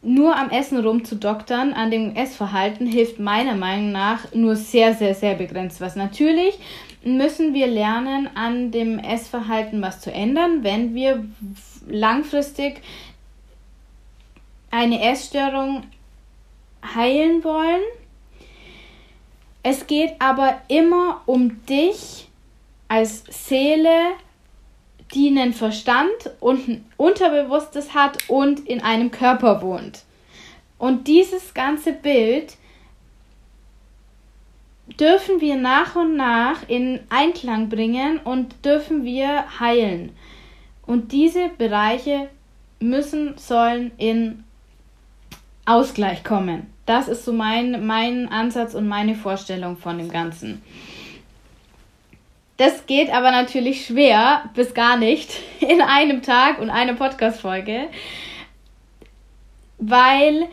nur 0.00 0.36
am 0.36 0.48
Essen 0.50 0.78
rumzudoktern, 0.78 1.72
an 1.72 1.90
dem 1.90 2.14
Essverhalten, 2.14 2.86
hilft 2.86 3.18
meiner 3.18 3.56
Meinung 3.56 3.90
nach 3.90 4.32
nur 4.32 4.54
sehr, 4.54 4.94
sehr, 4.94 5.16
sehr 5.16 5.34
begrenzt 5.34 5.80
was. 5.80 5.96
Natürlich 5.96 6.56
müssen 7.02 7.52
wir 7.52 7.66
lernen, 7.66 8.30
an 8.36 8.70
dem 8.70 9.00
Essverhalten 9.00 9.82
was 9.82 10.00
zu 10.00 10.12
ändern, 10.12 10.62
wenn 10.62 10.94
wir 10.94 11.24
langfristig 11.88 12.80
eine 14.70 15.02
Essstörung 15.02 15.82
heilen 16.94 17.42
wollen. 17.42 17.82
Es 19.64 19.88
geht 19.88 20.12
aber 20.20 20.60
immer 20.68 21.22
um 21.26 21.66
dich 21.66 22.29
als 22.90 23.22
Seele, 23.28 24.14
die 25.14 25.28
einen 25.28 25.52
Verstand 25.52 26.10
und 26.40 26.66
ein 26.68 26.84
Unterbewusstes 26.96 27.94
hat 27.94 28.18
und 28.28 28.66
in 28.66 28.82
einem 28.82 29.12
Körper 29.12 29.62
wohnt. 29.62 30.02
Und 30.76 31.06
dieses 31.06 31.54
ganze 31.54 31.92
Bild 31.92 32.56
dürfen 34.98 35.40
wir 35.40 35.54
nach 35.54 35.94
und 35.94 36.16
nach 36.16 36.68
in 36.68 36.98
Einklang 37.10 37.68
bringen 37.68 38.18
und 38.18 38.64
dürfen 38.64 39.04
wir 39.04 39.60
heilen. 39.60 40.10
Und 40.84 41.12
diese 41.12 41.48
Bereiche 41.48 42.28
müssen, 42.80 43.38
sollen 43.38 43.92
in 43.98 44.42
Ausgleich 45.64 46.24
kommen. 46.24 46.66
Das 46.86 47.06
ist 47.06 47.24
so 47.24 47.32
mein, 47.32 47.86
mein 47.86 48.28
Ansatz 48.28 48.74
und 48.74 48.88
meine 48.88 49.14
Vorstellung 49.14 49.76
von 49.76 49.98
dem 49.98 50.08
Ganzen. 50.08 50.60
Das 52.60 52.84
geht 52.84 53.08
aber 53.10 53.30
natürlich 53.30 53.86
schwer 53.86 54.50
bis 54.54 54.74
gar 54.74 54.98
nicht 54.98 55.30
in 55.60 55.80
einem 55.80 56.20
Tag 56.20 56.58
und 56.58 56.68
einer 56.68 56.92
Podcast-Folge, 56.92 57.88
weil 59.78 60.46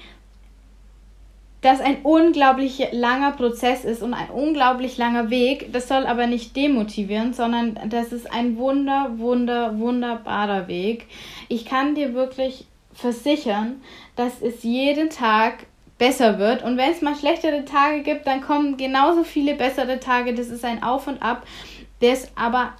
das 1.59 1.81
ein 1.81 1.97
unglaublich 2.03 2.81
langer 2.93 3.33
Prozess 3.33 3.83
ist 3.83 4.01
und 4.01 4.13
ein 4.13 4.29
unglaublich 4.29 4.97
langer 4.97 5.29
Weg. 5.29 5.73
Das 5.73 5.89
soll 5.89 6.05
aber 6.05 6.27
nicht 6.27 6.55
demotivieren, 6.55 7.33
sondern 7.33 7.77
das 7.89 8.13
ist 8.13 8.31
ein 8.31 8.55
wunder, 8.55 9.11
wunder, 9.17 9.77
wunderbarer 9.77 10.69
Weg. 10.69 11.07
Ich 11.49 11.65
kann 11.65 11.93
dir 11.93 12.13
wirklich 12.13 12.67
versichern, 12.93 13.81
dass 14.15 14.41
es 14.41 14.63
jeden 14.63 15.09
Tag 15.09 15.65
besser 15.97 16.39
wird. 16.39 16.63
Und 16.63 16.77
wenn 16.77 16.91
es 16.91 17.01
mal 17.01 17.15
schlechtere 17.15 17.65
Tage 17.65 18.01
gibt, 18.01 18.27
dann 18.27 18.41
kommen 18.41 18.77
genauso 18.77 19.23
viele 19.23 19.55
bessere 19.55 19.99
Tage. 19.99 20.33
Das 20.33 20.47
ist 20.47 20.63
ein 20.63 20.83
Auf 20.83 21.07
und 21.07 21.21
Ab. 21.21 21.45
Das 21.99 22.29
aber 22.35 22.73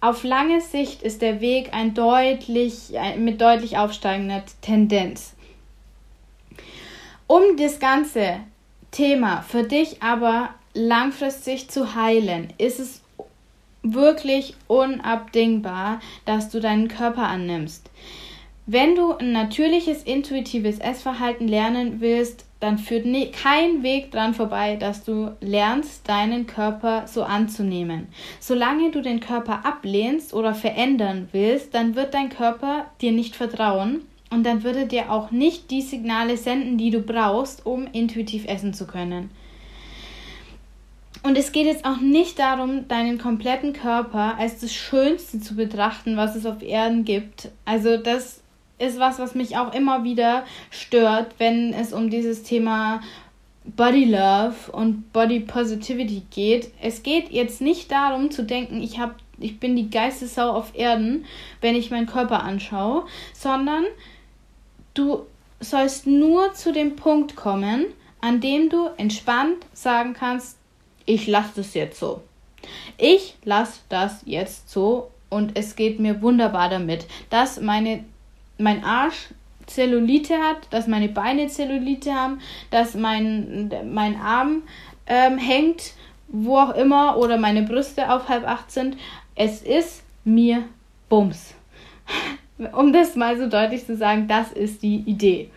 auf 0.00 0.24
lange 0.24 0.60
Sicht 0.60 1.02
ist 1.02 1.22
der 1.22 1.40
Weg 1.40 1.72
ein 1.72 1.94
deutlich, 1.94 2.92
mit 3.16 3.40
deutlich 3.40 3.78
aufsteigender 3.78 4.42
Tendenz. 4.60 5.34
Um 7.28 7.56
das 7.56 7.78
ganze 7.78 8.40
Thema 8.90 9.42
für 9.42 9.62
dich 9.62 10.02
aber 10.02 10.50
langfristig 10.74 11.70
zu 11.70 11.94
heilen, 11.94 12.52
ist 12.58 12.80
es 12.80 13.00
wirklich 13.82 14.54
unabdingbar, 14.66 16.00
dass 16.24 16.50
du 16.50 16.60
deinen 16.60 16.88
Körper 16.88 17.22
annimmst. 17.28 17.90
Wenn 18.66 18.94
du 18.94 19.12
ein 19.12 19.32
natürliches, 19.32 20.02
intuitives 20.02 20.78
Essverhalten 20.78 21.48
lernen 21.48 22.00
willst, 22.00 22.44
dann 22.62 22.78
führt 22.78 23.06
ne 23.06 23.32
kein 23.32 23.82
Weg 23.82 24.12
dran 24.12 24.34
vorbei, 24.34 24.76
dass 24.76 25.02
du 25.02 25.32
lernst, 25.40 26.08
deinen 26.08 26.46
Körper 26.46 27.08
so 27.08 27.24
anzunehmen. 27.24 28.06
Solange 28.38 28.92
du 28.92 29.02
den 29.02 29.18
Körper 29.18 29.66
ablehnst 29.66 30.32
oder 30.32 30.54
verändern 30.54 31.28
willst, 31.32 31.74
dann 31.74 31.96
wird 31.96 32.14
dein 32.14 32.28
Körper 32.28 32.86
dir 33.00 33.10
nicht 33.10 33.34
vertrauen 33.34 34.02
und 34.30 34.44
dann 34.44 34.62
würde 34.62 34.86
dir 34.86 35.10
auch 35.10 35.32
nicht 35.32 35.72
die 35.72 35.82
Signale 35.82 36.36
senden, 36.36 36.78
die 36.78 36.90
du 36.90 37.00
brauchst, 37.00 37.66
um 37.66 37.88
intuitiv 37.92 38.46
essen 38.46 38.72
zu 38.74 38.86
können. 38.86 39.30
Und 41.24 41.36
es 41.36 41.50
geht 41.50 41.66
jetzt 41.66 41.84
auch 41.84 42.00
nicht 42.00 42.38
darum, 42.38 42.86
deinen 42.86 43.18
kompletten 43.18 43.72
Körper 43.72 44.38
als 44.38 44.60
das 44.60 44.72
Schönste 44.72 45.40
zu 45.40 45.56
betrachten, 45.56 46.16
was 46.16 46.36
es 46.36 46.46
auf 46.46 46.62
Erden 46.62 47.04
gibt. 47.04 47.50
Also 47.64 47.96
das 47.96 48.41
ist 48.82 48.98
was, 48.98 49.18
was 49.18 49.34
mich 49.34 49.56
auch 49.56 49.72
immer 49.72 50.04
wieder 50.04 50.44
stört, 50.70 51.34
wenn 51.38 51.72
es 51.72 51.92
um 51.92 52.10
dieses 52.10 52.42
Thema 52.42 53.00
Body 53.64 54.04
Love 54.04 54.72
und 54.72 55.12
Body 55.12 55.40
Positivity 55.40 56.22
geht. 56.30 56.72
Es 56.80 57.02
geht 57.02 57.30
jetzt 57.30 57.60
nicht 57.60 57.92
darum 57.92 58.30
zu 58.30 58.42
denken, 58.42 58.82
ich 58.82 58.98
habe 58.98 59.14
ich 59.38 59.58
bin 59.58 59.74
die 59.74 59.90
Geistessau 59.90 60.50
auf 60.50 60.72
Erden, 60.74 61.24
wenn 61.60 61.74
ich 61.74 61.90
meinen 61.90 62.06
Körper 62.06 62.44
anschaue, 62.44 63.06
sondern 63.32 63.84
du 64.94 65.26
sollst 65.58 66.06
nur 66.06 66.54
zu 66.54 66.72
dem 66.72 66.96
Punkt 66.96 67.34
kommen, 67.34 67.86
an 68.20 68.40
dem 68.40 68.68
du 68.68 68.88
entspannt 68.98 69.66
sagen 69.72 70.14
kannst, 70.14 70.58
ich 71.06 71.26
lasse 71.26 71.52
das 71.56 71.74
jetzt 71.74 71.98
so. 71.98 72.22
Ich 72.98 73.34
lasse 73.44 73.80
das 73.88 74.22
jetzt 74.24 74.70
so 74.70 75.10
und 75.28 75.58
es 75.58 75.74
geht 75.74 75.98
mir 75.98 76.22
wunderbar 76.22 76.68
damit, 76.68 77.06
dass 77.30 77.60
meine 77.60 78.04
mein 78.58 78.84
Arsch 78.84 79.28
Zellulite 79.66 80.36
hat, 80.38 80.58
dass 80.70 80.86
meine 80.86 81.08
Beine 81.08 81.46
Zellulite 81.48 82.12
haben, 82.14 82.40
dass 82.70 82.94
mein, 82.94 83.70
mein 83.90 84.16
Arm 84.16 84.62
ähm, 85.06 85.38
hängt, 85.38 85.94
wo 86.28 86.58
auch 86.58 86.74
immer, 86.74 87.16
oder 87.18 87.38
meine 87.38 87.62
Brüste 87.62 88.10
auf 88.10 88.28
halb 88.28 88.46
acht 88.46 88.70
sind. 88.70 88.96
Es 89.34 89.62
ist 89.62 90.02
mir 90.24 90.64
Bums. 91.08 91.54
um 92.72 92.92
das 92.92 93.16
mal 93.16 93.38
so 93.38 93.48
deutlich 93.48 93.86
zu 93.86 93.96
sagen, 93.96 94.28
das 94.28 94.52
ist 94.52 94.82
die 94.82 95.02
Idee. 95.06 95.50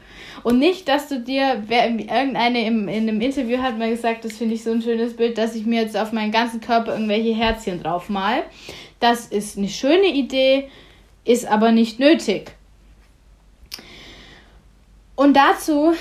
Und 0.44 0.60
nicht, 0.60 0.88
dass 0.88 1.08
du 1.08 1.20
dir, 1.20 1.64
wer, 1.68 1.90
irgendeine 1.90 2.66
im, 2.66 2.88
in 2.88 3.10
einem 3.10 3.22
Interview 3.22 3.58
hat 3.58 3.78
mal 3.78 3.90
gesagt, 3.90 4.25
das 4.25 4.38
finde 4.38 4.56
ich 4.56 4.64
so 4.64 4.72
ein 4.72 4.82
schönes 4.82 5.16
Bild, 5.16 5.38
dass 5.38 5.56
ich 5.56 5.66
mir 5.66 5.82
jetzt 5.82 5.98
auf 5.98 6.12
meinen 6.12 6.32
ganzen 6.32 6.62
Körper 6.62 6.94
irgendwelche 6.94 7.34
Herzchen 7.34 7.82
drauf 7.82 8.10
mal. 8.10 8.44
Das 9.00 9.28
ist 9.28 9.58
eine 9.58 9.70
schöne 9.70 10.08
Idee, 10.08 10.70
ist 11.25 11.48
aber 11.48 11.72
nicht 11.72 12.00
nötig. 12.00 12.55
Und 15.16 15.36
dazu 15.36 15.94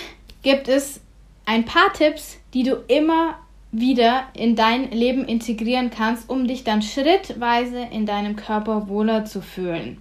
gibt 0.42 0.68
es 0.68 1.00
ein 1.46 1.64
paar 1.64 1.92
Tipps, 1.92 2.38
die 2.52 2.62
du 2.62 2.76
immer 2.88 3.36
wieder 3.72 4.24
in 4.34 4.54
dein 4.54 4.90
Leben 4.92 5.24
integrieren 5.24 5.90
kannst, 5.90 6.30
um 6.30 6.46
dich 6.46 6.64
dann 6.64 6.80
schrittweise 6.82 7.80
in 7.90 8.06
deinem 8.06 8.36
Körper 8.36 8.88
wohler 8.88 9.24
zu 9.24 9.40
fühlen. 9.40 9.98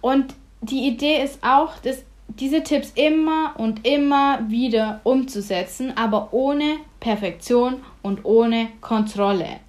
Und 0.00 0.34
die 0.60 0.88
Idee 0.88 1.22
ist 1.22 1.42
auch, 1.44 1.78
dass 1.78 2.02
diese 2.28 2.62
Tipps 2.62 2.92
immer 2.94 3.54
und 3.56 3.86
immer 3.86 4.40
wieder 4.48 5.00
umzusetzen, 5.04 5.96
aber 5.96 6.32
ohne 6.32 6.76
Perfektion 7.00 7.82
und 8.02 8.24
ohne 8.24 8.68
Kontrolle. 8.80 9.60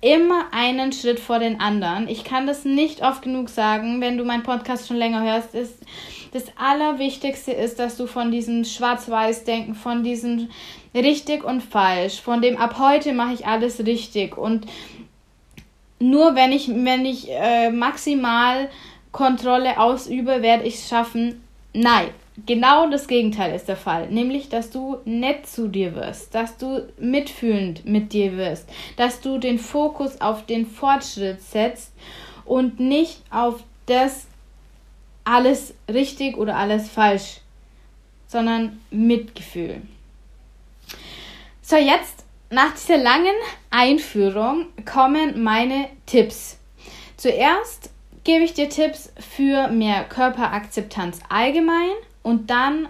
Immer 0.00 0.46
einen 0.52 0.92
Schritt 0.92 1.18
vor 1.18 1.38
den 1.38 1.60
anderen. 1.60 2.08
Ich 2.08 2.24
kann 2.24 2.46
das 2.46 2.66
nicht 2.66 3.02
oft 3.02 3.22
genug 3.22 3.48
sagen, 3.48 4.02
wenn 4.02 4.18
du 4.18 4.24
meinen 4.24 4.42
Podcast 4.42 4.86
schon 4.86 4.98
länger 4.98 5.24
hörst. 5.24 5.54
Ist, 5.54 5.78
das 6.34 6.44
Allerwichtigste 6.56 7.52
ist, 7.52 7.78
dass 7.78 7.96
du 7.96 8.08
von 8.08 8.32
diesem 8.32 8.64
Schwarz-Weiß-Denken, 8.64 9.76
von 9.76 10.02
diesem 10.02 10.48
richtig 10.92 11.44
und 11.44 11.62
falsch, 11.62 12.20
von 12.20 12.42
dem 12.42 12.56
ab 12.56 12.76
heute 12.80 13.12
mache 13.12 13.34
ich 13.34 13.46
alles 13.46 13.86
richtig 13.86 14.36
und 14.36 14.66
nur 16.00 16.34
wenn 16.34 16.50
ich, 16.50 16.68
wenn 16.68 17.06
ich 17.06 17.30
äh, 17.30 17.70
maximal 17.70 18.68
Kontrolle 19.12 19.78
ausübe, 19.78 20.42
werde 20.42 20.64
ich 20.64 20.74
es 20.74 20.88
schaffen. 20.88 21.40
Nein, 21.72 22.08
genau 22.46 22.90
das 22.90 23.06
Gegenteil 23.06 23.54
ist 23.54 23.68
der 23.68 23.76
Fall. 23.76 24.08
Nämlich, 24.10 24.48
dass 24.48 24.70
du 24.70 24.96
nett 25.04 25.46
zu 25.46 25.68
dir 25.68 25.94
wirst, 25.94 26.34
dass 26.34 26.58
du 26.58 26.88
mitfühlend 26.98 27.86
mit 27.86 28.12
dir 28.12 28.36
wirst, 28.36 28.68
dass 28.96 29.20
du 29.20 29.38
den 29.38 29.60
Fokus 29.60 30.20
auf 30.20 30.44
den 30.46 30.66
Fortschritt 30.66 31.40
setzt 31.40 31.92
und 32.44 32.80
nicht 32.80 33.22
auf 33.30 33.62
das 33.86 34.26
alles 35.24 35.74
richtig 35.88 36.36
oder 36.36 36.56
alles 36.56 36.88
falsch, 36.88 37.40
sondern 38.26 38.80
Mitgefühl. 38.90 39.82
So, 41.62 41.76
jetzt 41.76 42.24
nach 42.50 42.72
dieser 42.74 42.98
langen 42.98 43.34
Einführung 43.70 44.66
kommen 44.84 45.42
meine 45.42 45.88
Tipps. 46.06 46.58
Zuerst 47.16 47.90
gebe 48.22 48.44
ich 48.44 48.54
dir 48.54 48.68
Tipps 48.68 49.12
für 49.18 49.68
mehr 49.68 50.04
Körperakzeptanz 50.04 51.20
allgemein 51.28 51.90
und 52.22 52.50
dann 52.50 52.88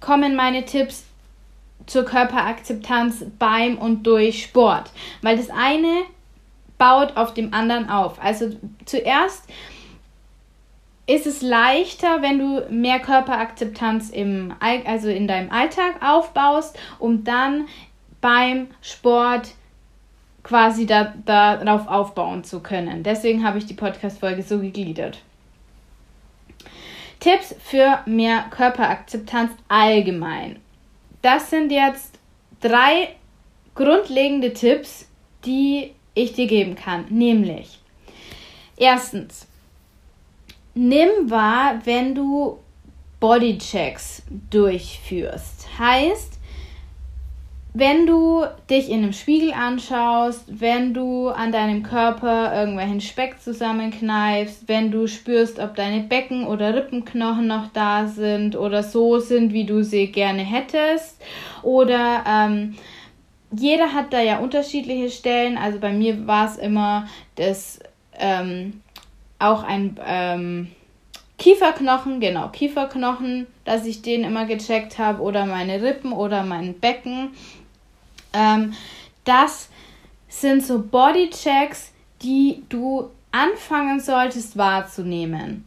kommen 0.00 0.36
meine 0.36 0.64
Tipps 0.64 1.04
zur 1.86 2.04
Körperakzeptanz 2.04 3.24
beim 3.38 3.78
und 3.78 4.06
durch 4.06 4.44
Sport, 4.44 4.90
weil 5.22 5.36
das 5.36 5.50
eine 5.50 6.02
baut 6.78 7.16
auf 7.16 7.34
dem 7.34 7.54
anderen 7.54 7.88
auf. 7.88 8.20
Also 8.22 8.50
zuerst 8.84 9.44
ist 11.06 11.26
es 11.26 11.42
leichter, 11.42 12.22
wenn 12.22 12.38
du 12.38 12.66
mehr 12.70 13.00
Körperakzeptanz 13.00 14.10
im, 14.10 14.54
also 14.60 15.08
in 15.08 15.26
deinem 15.26 15.50
Alltag 15.50 16.02
aufbaust, 16.02 16.78
um 16.98 17.24
dann 17.24 17.66
beim 18.20 18.68
Sport 18.80 19.50
quasi 20.42 20.86
da, 20.86 21.12
darauf 21.24 21.88
aufbauen 21.88 22.44
zu 22.44 22.60
können. 22.60 23.02
Deswegen 23.02 23.44
habe 23.44 23.58
ich 23.58 23.66
die 23.66 23.74
Podcast-Folge 23.74 24.42
so 24.42 24.58
gegliedert. 24.58 25.18
Tipps 27.20 27.54
für 27.62 28.00
mehr 28.06 28.46
Körperakzeptanz 28.50 29.52
allgemein. 29.68 30.58
Das 31.20 31.50
sind 31.50 31.70
jetzt 31.70 32.18
drei 32.60 33.14
grundlegende 33.74 34.52
Tipps, 34.52 35.08
die 35.44 35.92
ich 36.14 36.32
dir 36.32 36.46
geben 36.46 36.74
kann. 36.74 37.06
Nämlich, 37.10 37.78
erstens, 38.76 39.46
nimm 40.74 41.30
wahr, 41.30 41.80
wenn 41.84 42.14
du 42.14 42.58
Bodychecks 43.20 44.22
durchführst. 44.50 45.68
Heißt, 45.78 46.38
wenn 47.74 48.06
du 48.06 48.44
dich 48.68 48.90
in 48.90 49.02
einem 49.02 49.14
Spiegel 49.14 49.52
anschaust, 49.52 50.44
wenn 50.60 50.92
du 50.92 51.28
an 51.28 51.52
deinem 51.52 51.82
Körper 51.82 52.54
irgendwelchen 52.54 53.00
Speck 53.00 53.40
zusammenkneifst, 53.40 54.68
wenn 54.68 54.90
du 54.90 55.06
spürst, 55.06 55.58
ob 55.58 55.74
deine 55.74 56.02
Becken- 56.02 56.46
oder 56.46 56.74
Rippenknochen 56.74 57.46
noch 57.46 57.68
da 57.72 58.08
sind 58.08 58.56
oder 58.56 58.82
so 58.82 59.20
sind, 59.20 59.54
wie 59.54 59.64
du 59.64 59.82
sie 59.82 60.08
gerne 60.08 60.42
hättest, 60.42 61.22
oder 61.62 62.24
ähm, 62.28 62.74
jeder 63.52 63.94
hat 63.94 64.12
da 64.12 64.20
ja 64.20 64.38
unterschiedliche 64.38 65.10
Stellen. 65.10 65.56
Also 65.56 65.78
bei 65.78 65.92
mir 65.92 66.26
war 66.26 66.46
es 66.46 66.56
immer 66.56 67.06
das 67.36 67.80
ähm, 68.18 68.82
auch 69.42 69.62
ein 69.62 69.98
ähm, 70.04 70.72
Kieferknochen, 71.38 72.20
genau, 72.20 72.48
Kieferknochen, 72.48 73.46
dass 73.64 73.84
ich 73.84 74.02
den 74.02 74.24
immer 74.24 74.46
gecheckt 74.46 74.98
habe 74.98 75.22
oder 75.22 75.46
meine 75.46 75.82
Rippen 75.82 76.12
oder 76.12 76.44
mein 76.44 76.78
Becken. 76.78 77.30
Ähm, 78.32 78.74
das 79.24 79.68
sind 80.28 80.64
so 80.64 80.82
Bodychecks, 80.82 81.92
die 82.22 82.62
du 82.68 83.10
anfangen 83.32 84.00
solltest 84.00 84.56
wahrzunehmen. 84.56 85.64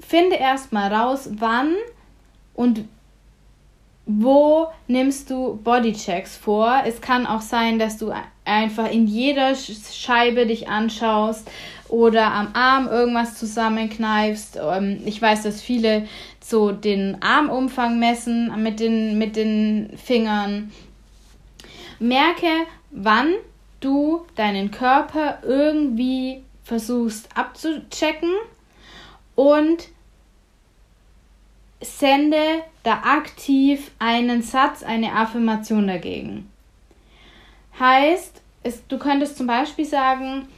Finde 0.00 0.36
erstmal 0.36 0.92
raus, 0.92 1.28
wann 1.32 1.74
und 2.54 2.84
wo 4.06 4.68
nimmst 4.86 5.30
du 5.30 5.56
Bodychecks 5.62 6.36
vor. 6.36 6.82
Es 6.86 7.00
kann 7.00 7.26
auch 7.26 7.40
sein, 7.40 7.78
dass 7.78 7.96
du 7.96 8.12
einfach 8.44 8.90
in 8.90 9.06
jeder 9.06 9.54
Scheibe 9.54 10.46
dich 10.46 10.68
anschaust 10.68 11.50
oder 11.88 12.32
am 12.32 12.48
Arm 12.54 12.88
irgendwas 12.88 13.38
zusammenkneifst. 13.38 14.58
Ähm, 14.62 15.00
ich 15.04 15.20
weiß, 15.20 15.42
dass 15.44 15.62
viele 15.62 16.06
so 16.40 16.72
den 16.72 17.22
Armumfang 17.22 17.98
messen 17.98 18.52
mit 18.62 18.80
den, 18.80 19.16
mit 19.16 19.36
den 19.36 19.90
Fingern. 19.96 20.70
Merke, 21.98 22.48
wann 22.90 23.32
du 23.80 24.26
deinen 24.36 24.70
Körper 24.70 25.38
irgendwie 25.42 26.42
versuchst 26.64 27.28
abzuchecken 27.34 28.32
und 29.34 29.88
sende 31.84 32.62
da 32.82 33.02
aktiv 33.04 33.90
einen 33.98 34.42
Satz, 34.42 34.82
eine 34.82 35.12
Affirmation 35.12 35.86
dagegen. 35.86 36.50
Heißt, 37.78 38.42
es, 38.62 38.86
du 38.86 38.98
könntest 38.98 39.36
zum 39.36 39.46
Beispiel 39.46 39.84
sagen, 39.84 40.48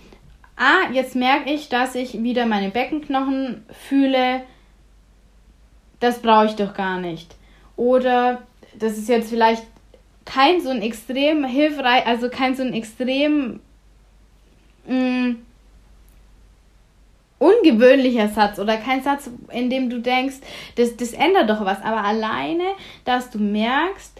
ah, 0.56 0.90
jetzt 0.92 1.16
merke 1.16 1.52
ich, 1.52 1.68
dass 1.68 1.94
ich 1.94 2.22
wieder 2.22 2.46
meine 2.46 2.70
Beckenknochen 2.70 3.64
fühle, 3.88 4.42
das 6.00 6.20
brauche 6.20 6.46
ich 6.46 6.56
doch 6.56 6.74
gar 6.74 7.00
nicht. 7.00 7.34
Oder 7.76 8.42
das 8.78 8.98
ist 8.98 9.08
jetzt 9.08 9.30
vielleicht 9.30 9.64
kein 10.24 10.60
so 10.60 10.70
ein 10.70 10.82
extrem 10.82 11.44
hilfreich, 11.44 12.06
also 12.06 12.28
kein 12.28 12.54
so 12.54 12.62
ein 12.62 12.74
extrem 12.74 13.60
mh, 14.86 14.94
mm, 14.94 15.45
ungewöhnlicher 17.38 18.28
Satz 18.28 18.58
oder 18.58 18.76
kein 18.76 19.02
Satz, 19.02 19.30
in 19.52 19.70
dem 19.70 19.90
du 19.90 20.00
denkst, 20.00 20.36
das, 20.76 20.96
das 20.96 21.12
ändert 21.12 21.50
doch 21.50 21.64
was. 21.64 21.82
Aber 21.82 22.02
alleine, 22.04 22.64
dass 23.04 23.30
du 23.30 23.38
merkst, 23.38 24.18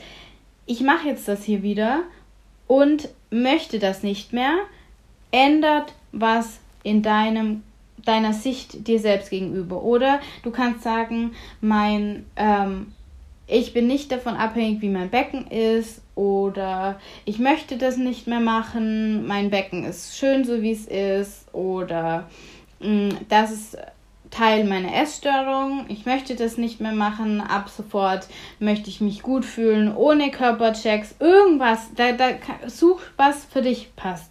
ich 0.66 0.80
mache 0.80 1.08
jetzt 1.08 1.28
das 1.28 1.44
hier 1.44 1.62
wieder 1.62 2.00
und 2.66 3.08
möchte 3.30 3.78
das 3.78 4.02
nicht 4.02 4.32
mehr, 4.32 4.54
ändert 5.30 5.94
was 6.12 6.60
in 6.82 7.02
deinem 7.02 7.62
deiner 8.04 8.32
Sicht 8.32 8.86
dir 8.86 9.00
selbst 9.00 9.30
gegenüber. 9.30 9.82
Oder 9.82 10.20
du 10.44 10.52
kannst 10.52 10.84
sagen, 10.84 11.32
mein 11.60 12.24
ähm, 12.36 12.92
ich 13.48 13.72
bin 13.72 13.86
nicht 13.86 14.10
davon 14.10 14.34
abhängig, 14.34 14.82
wie 14.82 14.88
mein 14.88 15.10
Becken 15.10 15.46
ist 15.48 16.02
oder 16.14 16.98
ich 17.24 17.38
möchte 17.38 17.76
das 17.76 17.96
nicht 17.96 18.26
mehr 18.26 18.40
machen, 18.40 19.26
mein 19.26 19.50
Becken 19.50 19.84
ist 19.84 20.18
schön 20.18 20.44
so 20.44 20.62
wie 20.62 20.72
es 20.72 20.86
ist 20.86 21.46
oder 21.54 22.28
das 23.28 23.50
ist 23.50 23.78
Teil 24.30 24.64
meiner 24.64 24.94
Essstörung. 24.94 25.86
Ich 25.88 26.04
möchte 26.04 26.34
das 26.34 26.58
nicht 26.58 26.80
mehr 26.80 26.92
machen. 26.92 27.40
Ab 27.40 27.68
sofort 27.68 28.28
möchte 28.58 28.90
ich 28.90 29.00
mich 29.00 29.22
gut 29.22 29.44
fühlen, 29.44 29.94
ohne 29.94 30.30
Körperchecks. 30.30 31.16
Irgendwas, 31.20 31.90
da, 31.94 32.12
da 32.12 32.30
such 32.66 33.00
was 33.16 33.44
für 33.44 33.62
dich 33.62 33.94
passt. 33.96 34.30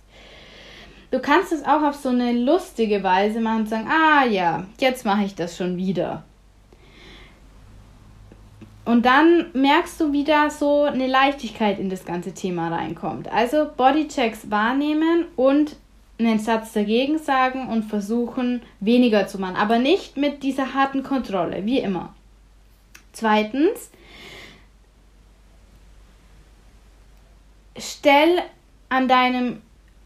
Du 1.11 1.19
kannst 1.19 1.53
es 1.53 1.65
auch 1.65 1.81
auf 1.81 1.95
so 1.95 2.09
eine 2.09 2.33
lustige 2.33 3.03
Weise 3.03 3.39
machen 3.39 3.61
und 3.61 3.69
sagen, 3.69 3.87
ah 3.89 4.25
ja, 4.25 4.65
jetzt 4.79 5.05
mache 5.05 5.23
ich 5.23 5.35
das 5.35 5.55
schon 5.55 5.77
wieder. 5.77 6.23
Und 8.83 9.05
dann 9.05 9.47
merkst 9.53 9.99
du, 9.99 10.11
wie 10.11 10.23
da 10.23 10.49
so 10.49 10.83
eine 10.83 11.07
Leichtigkeit 11.07 11.79
in 11.79 11.89
das 11.89 12.05
ganze 12.05 12.33
Thema 12.33 12.67
reinkommt. 12.67 13.31
Also 13.31 13.65
Bodychecks 13.75 14.51
wahrnehmen 14.51 15.25
und 15.35 15.77
einen 16.17 16.39
Satz 16.39 16.73
dagegen 16.73 17.17
sagen 17.17 17.67
und 17.67 17.83
versuchen, 17.83 18.61
weniger 18.79 19.27
zu 19.27 19.39
machen. 19.39 19.55
Aber 19.55 19.79
nicht 19.79 20.17
mit 20.17 20.43
dieser 20.43 20.73
harten 20.73 21.03
Kontrolle, 21.03 21.65
wie 21.65 21.79
immer. 21.79 22.13
Zweitens, 23.11 23.91
stell 27.77 28.41
an 28.89 29.07
deinem 29.07 29.61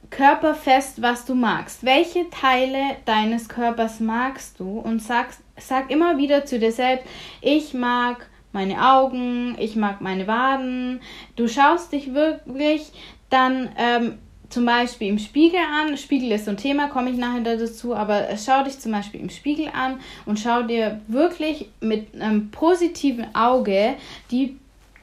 Körper 0.09 0.55
fest, 0.55 1.01
was 1.01 1.25
du 1.25 1.35
magst. 1.35 1.83
Welche 1.83 2.29
Teile 2.29 2.97
deines 3.05 3.47
Körpers 3.47 3.99
magst 3.99 4.59
du? 4.59 4.79
Und 4.79 5.01
sag, 5.01 5.27
sag 5.57 5.91
immer 5.91 6.17
wieder 6.17 6.45
zu 6.45 6.57
dir 6.57 6.71
selbst, 6.71 7.05
ich 7.41 7.73
mag 7.73 8.27
meine 8.51 8.89
Augen, 8.91 9.55
ich 9.59 9.75
mag 9.75 10.01
meine 10.01 10.25
Waden. 10.25 11.01
Du 11.35 11.47
schaust 11.47 11.91
dich 11.91 12.13
wirklich 12.13 12.91
dann 13.29 13.69
ähm, 13.77 14.17
zum 14.49 14.65
Beispiel 14.65 15.07
im 15.07 15.19
Spiegel 15.19 15.59
an. 15.59 15.97
Spiegel 15.97 16.31
ist 16.31 16.45
so 16.45 16.51
ein 16.51 16.57
Thema, 16.57 16.87
komme 16.87 17.11
ich 17.11 17.17
nachher 17.17 17.41
dazu, 17.41 17.95
aber 17.95 18.27
schau 18.37 18.63
dich 18.63 18.79
zum 18.79 18.91
Beispiel 18.91 19.21
im 19.21 19.29
Spiegel 19.29 19.69
an 19.73 19.99
und 20.25 20.39
schau 20.39 20.63
dir 20.63 21.01
wirklich 21.07 21.69
mit 21.79 22.19
einem 22.19 22.51
positiven 22.51 23.33
Auge 23.35 23.95
die, 24.31 24.57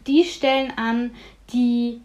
die 0.07 0.25
Stellen 0.25 0.73
an, 0.77 1.13
die 1.53 2.01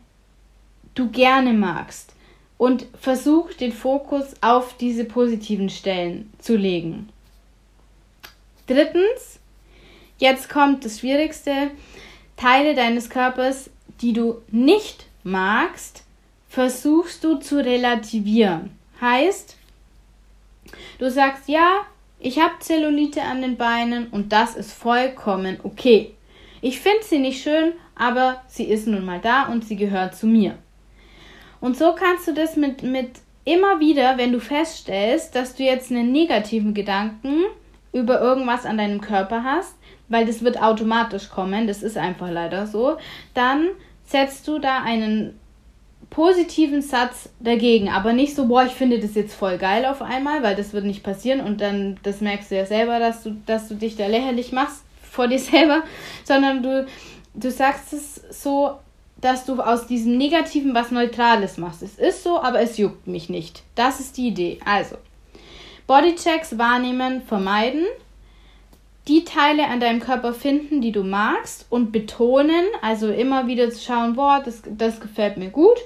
du 0.95 1.09
gerne 1.09 1.53
magst. 1.53 2.13
Und 2.57 2.85
versuch 2.99 3.53
den 3.53 3.71
Fokus 3.71 4.35
auf 4.41 4.77
diese 4.77 5.03
positiven 5.03 5.69
Stellen 5.69 6.31
zu 6.37 6.55
legen. 6.55 7.09
Drittens, 8.67 9.39
jetzt 10.19 10.47
kommt 10.47 10.85
das 10.85 10.99
Schwierigste, 10.99 11.71
Teile 12.37 12.75
deines 12.75 13.09
Körpers, 13.09 13.71
die 14.01 14.13
du 14.13 14.41
nicht 14.51 15.07
magst, 15.23 16.03
versuchst 16.51 17.23
du 17.23 17.35
zu 17.35 17.63
relativieren. 17.63 18.71
Heißt, 18.99 19.55
du 20.99 21.09
sagst, 21.09 21.47
ja, 21.47 21.85
ich 22.19 22.39
habe 22.39 22.59
Zellulite 22.59 23.21
an 23.21 23.41
den 23.41 23.55
Beinen 23.55 24.07
und 24.07 24.33
das 24.33 24.57
ist 24.57 24.73
vollkommen 24.73 25.61
okay. 25.63 26.13
Ich 26.59 26.81
finde 26.81 27.03
sie 27.03 27.19
nicht 27.19 27.41
schön, 27.41 27.71
aber 27.95 28.41
sie 28.47 28.65
ist 28.65 28.85
nun 28.85 29.05
mal 29.05 29.21
da 29.21 29.43
und 29.43 29.63
sie 29.63 29.77
gehört 29.77 30.13
zu 30.13 30.27
mir. 30.27 30.57
Und 31.61 31.77
so 31.77 31.95
kannst 31.95 32.27
du 32.27 32.33
das 32.33 32.57
mit, 32.57 32.83
mit 32.83 33.11
immer 33.45 33.79
wieder, 33.79 34.17
wenn 34.17 34.33
du 34.33 34.41
feststellst, 34.41 35.33
dass 35.33 35.55
du 35.55 35.63
jetzt 35.63 35.89
einen 35.89 36.11
negativen 36.11 36.73
Gedanken 36.73 37.45
über 37.93 38.19
irgendwas 38.19 38.65
an 38.65 38.77
deinem 38.77 38.99
Körper 38.99 39.45
hast, 39.45 39.75
weil 40.09 40.25
das 40.25 40.43
wird 40.43 40.61
automatisch 40.61 41.29
kommen, 41.29 41.65
das 41.65 41.81
ist 41.81 41.97
einfach 41.97 42.29
leider 42.29 42.67
so, 42.67 42.97
dann 43.33 43.69
setzt 44.03 44.49
du 44.49 44.59
da 44.59 44.81
einen 44.81 45.39
positiven 46.11 46.81
Satz 46.81 47.29
dagegen, 47.39 47.89
aber 47.89 48.11
nicht 48.13 48.35
so, 48.35 48.45
boah, 48.45 48.65
ich 48.65 48.73
finde 48.73 48.99
das 48.99 49.15
jetzt 49.15 49.33
voll 49.33 49.57
geil 49.57 49.85
auf 49.85 50.01
einmal, 50.01 50.43
weil 50.43 50.55
das 50.55 50.73
wird 50.73 50.83
nicht 50.83 51.03
passieren 51.03 51.39
und 51.39 51.61
dann, 51.61 51.99
das 52.03 52.19
merkst 52.21 52.51
du 52.51 52.55
ja 52.57 52.65
selber, 52.65 52.99
dass 52.99 53.23
du, 53.23 53.41
dass 53.45 53.69
du 53.69 53.75
dich 53.75 53.95
da 53.95 54.05
lächerlich 54.07 54.51
machst 54.51 54.83
vor 55.09 55.27
dir 55.27 55.39
selber, 55.39 55.83
sondern 56.25 56.61
du, 56.61 56.85
du 57.33 57.49
sagst 57.49 57.93
es 57.93 58.21
so, 58.29 58.77
dass 59.21 59.45
du 59.45 59.61
aus 59.61 59.87
diesem 59.87 60.17
Negativen 60.17 60.75
was 60.75 60.91
Neutrales 60.91 61.57
machst. 61.57 61.81
Es 61.81 61.95
ist 61.95 62.23
so, 62.23 62.41
aber 62.41 62.59
es 62.59 62.77
juckt 62.77 63.07
mich 63.07 63.29
nicht. 63.29 63.63
Das 63.75 63.99
ist 63.99 64.17
die 64.17 64.27
Idee. 64.27 64.59
Also, 64.65 64.97
Bodychecks 65.87 66.57
wahrnehmen, 66.57 67.21
vermeiden, 67.21 67.85
die 69.07 69.23
Teile 69.23 69.67
an 69.67 69.79
deinem 69.79 69.99
Körper 69.99 70.33
finden, 70.33 70.81
die 70.81 70.91
du 70.91 71.03
magst 71.03 71.67
und 71.69 71.91
betonen, 71.91 72.65
also 72.81 73.09
immer 73.09 73.47
wieder 73.47 73.69
zu 73.71 73.81
schauen, 73.81 74.15
boah, 74.15 74.41
das, 74.43 74.61
das 74.65 74.99
gefällt 74.99 75.37
mir 75.37 75.49
gut. 75.49 75.77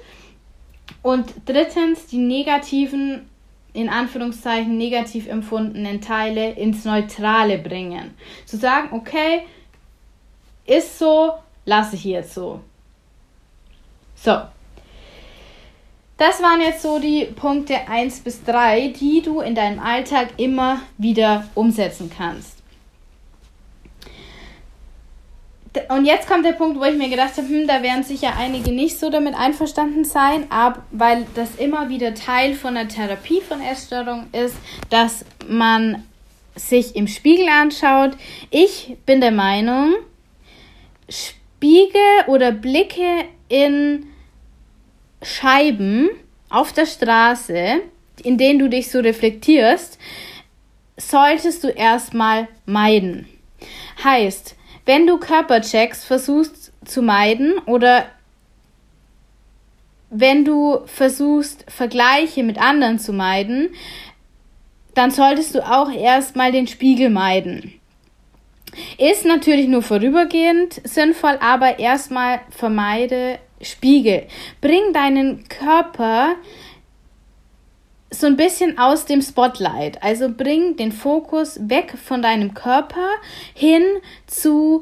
Und 1.01 1.33
drittens, 1.45 2.07
die 2.07 2.17
negativen, 2.17 3.29
in 3.73 3.89
Anführungszeichen 3.89 4.77
negativ 4.77 5.27
empfundenen 5.27 6.01
Teile 6.01 6.51
ins 6.53 6.85
Neutrale 6.85 7.57
bringen. 7.57 8.13
Zu 8.45 8.57
sagen, 8.57 8.89
okay, 8.91 9.43
ist 10.65 10.97
so, 10.97 11.33
lasse 11.65 11.95
ich 11.95 12.05
jetzt 12.05 12.33
so. 12.33 12.61
So. 14.15 14.41
Das 16.17 16.41
waren 16.41 16.61
jetzt 16.61 16.81
so 16.81 16.97
die 16.97 17.25
Punkte 17.25 17.87
1 17.89 18.21
bis 18.21 18.43
3, 18.43 18.93
die 18.99 19.21
du 19.21 19.41
in 19.41 19.53
deinem 19.53 19.79
Alltag 19.79 20.29
immer 20.37 20.79
wieder 20.97 21.45
umsetzen 21.55 22.09
kannst. 22.09 22.54
Und 25.89 26.05
jetzt 26.05 26.27
kommt 26.27 26.45
der 26.45 26.53
Punkt, 26.53 26.79
wo 26.79 26.83
ich 26.83 26.97
mir 26.97 27.09
gedacht 27.09 27.37
habe, 27.37 27.47
hm, 27.47 27.67
da 27.67 27.81
werden 27.83 28.03
sicher 28.03 28.33
einige 28.37 28.71
nicht 28.71 28.99
so 28.99 29.09
damit 29.09 29.35
einverstanden 29.35 30.05
sein, 30.05 30.45
aber 30.49 30.83
weil 30.91 31.25
das 31.35 31.55
immer 31.55 31.89
wieder 31.89 32.13
Teil 32.13 32.53
von 32.53 32.75
der 32.75 32.87
Therapie 32.87 33.41
von 33.41 33.61
Essstörung 33.61 34.27
ist, 34.31 34.55
dass 34.89 35.25
man 35.47 36.03
sich 36.55 36.95
im 36.95 37.07
Spiegel 37.07 37.47
anschaut. 37.49 38.11
Ich 38.49 38.95
bin 39.05 39.21
der 39.21 39.31
Meinung, 39.31 39.95
Spiegel 41.09 42.01
oder 42.27 42.51
Blicke 42.51 43.25
in 43.49 44.07
Scheiben 45.21 46.09
auf 46.49 46.71
der 46.73 46.85
Straße, 46.85 47.81
in 48.23 48.37
denen 48.37 48.59
du 48.59 48.69
dich 48.69 48.89
so 48.89 48.99
reflektierst, 48.99 49.99
solltest 50.97 51.63
du 51.63 51.67
erstmal 51.67 52.47
meiden. 52.65 53.27
Heißt, 54.03 54.55
wenn 54.85 55.07
du 55.07 55.17
Körperchecks 55.17 56.05
versuchst 56.05 56.71
zu 56.85 57.01
meiden 57.01 57.57
oder 57.65 58.05
wenn 60.09 60.45
du 60.45 60.79
versuchst, 60.85 61.65
Vergleiche 61.67 62.43
mit 62.43 62.59
anderen 62.59 62.99
zu 62.99 63.11
meiden, 63.11 63.69
dann 64.93 65.11
solltest 65.11 65.55
du 65.55 65.65
auch 65.65 65.91
erstmal 65.91 66.51
den 66.51 66.67
Spiegel 66.67 67.09
meiden. 67.09 67.73
Ist 68.97 69.25
natürlich 69.25 69.67
nur 69.67 69.81
vorübergehend 69.81 70.81
sinnvoll, 70.83 71.37
aber 71.41 71.79
erstmal 71.79 72.41
vermeide 72.49 73.39
Spiegel. 73.61 74.27
Bring 74.61 74.93
deinen 74.93 75.47
Körper 75.47 76.35
so 78.19 78.27
ein 78.27 78.37
bisschen 78.37 78.77
aus 78.77 79.05
dem 79.05 79.21
Spotlight. 79.21 80.01
Also 80.03 80.29
bring 80.29 80.77
den 80.77 80.91
Fokus 80.91 81.59
weg 81.61 81.95
von 82.03 82.21
deinem 82.21 82.53
Körper 82.53 83.07
hin 83.53 83.83
zu 84.27 84.81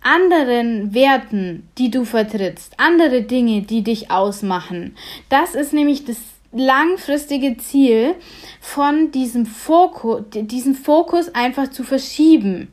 anderen 0.00 0.94
Werten, 0.94 1.68
die 1.78 1.90
du 1.90 2.04
vertrittst, 2.04 2.74
andere 2.76 3.22
Dinge, 3.22 3.62
die 3.62 3.82
dich 3.82 4.10
ausmachen. 4.10 4.96
Das 5.30 5.54
ist 5.54 5.72
nämlich 5.72 6.04
das 6.04 6.18
langfristige 6.52 7.56
Ziel 7.56 8.14
von 8.60 9.10
diesem 9.10 9.46
Fokus, 9.46 10.22
diesen 10.32 10.74
Fokus 10.74 11.34
einfach 11.34 11.68
zu 11.68 11.82
verschieben. 11.82 12.68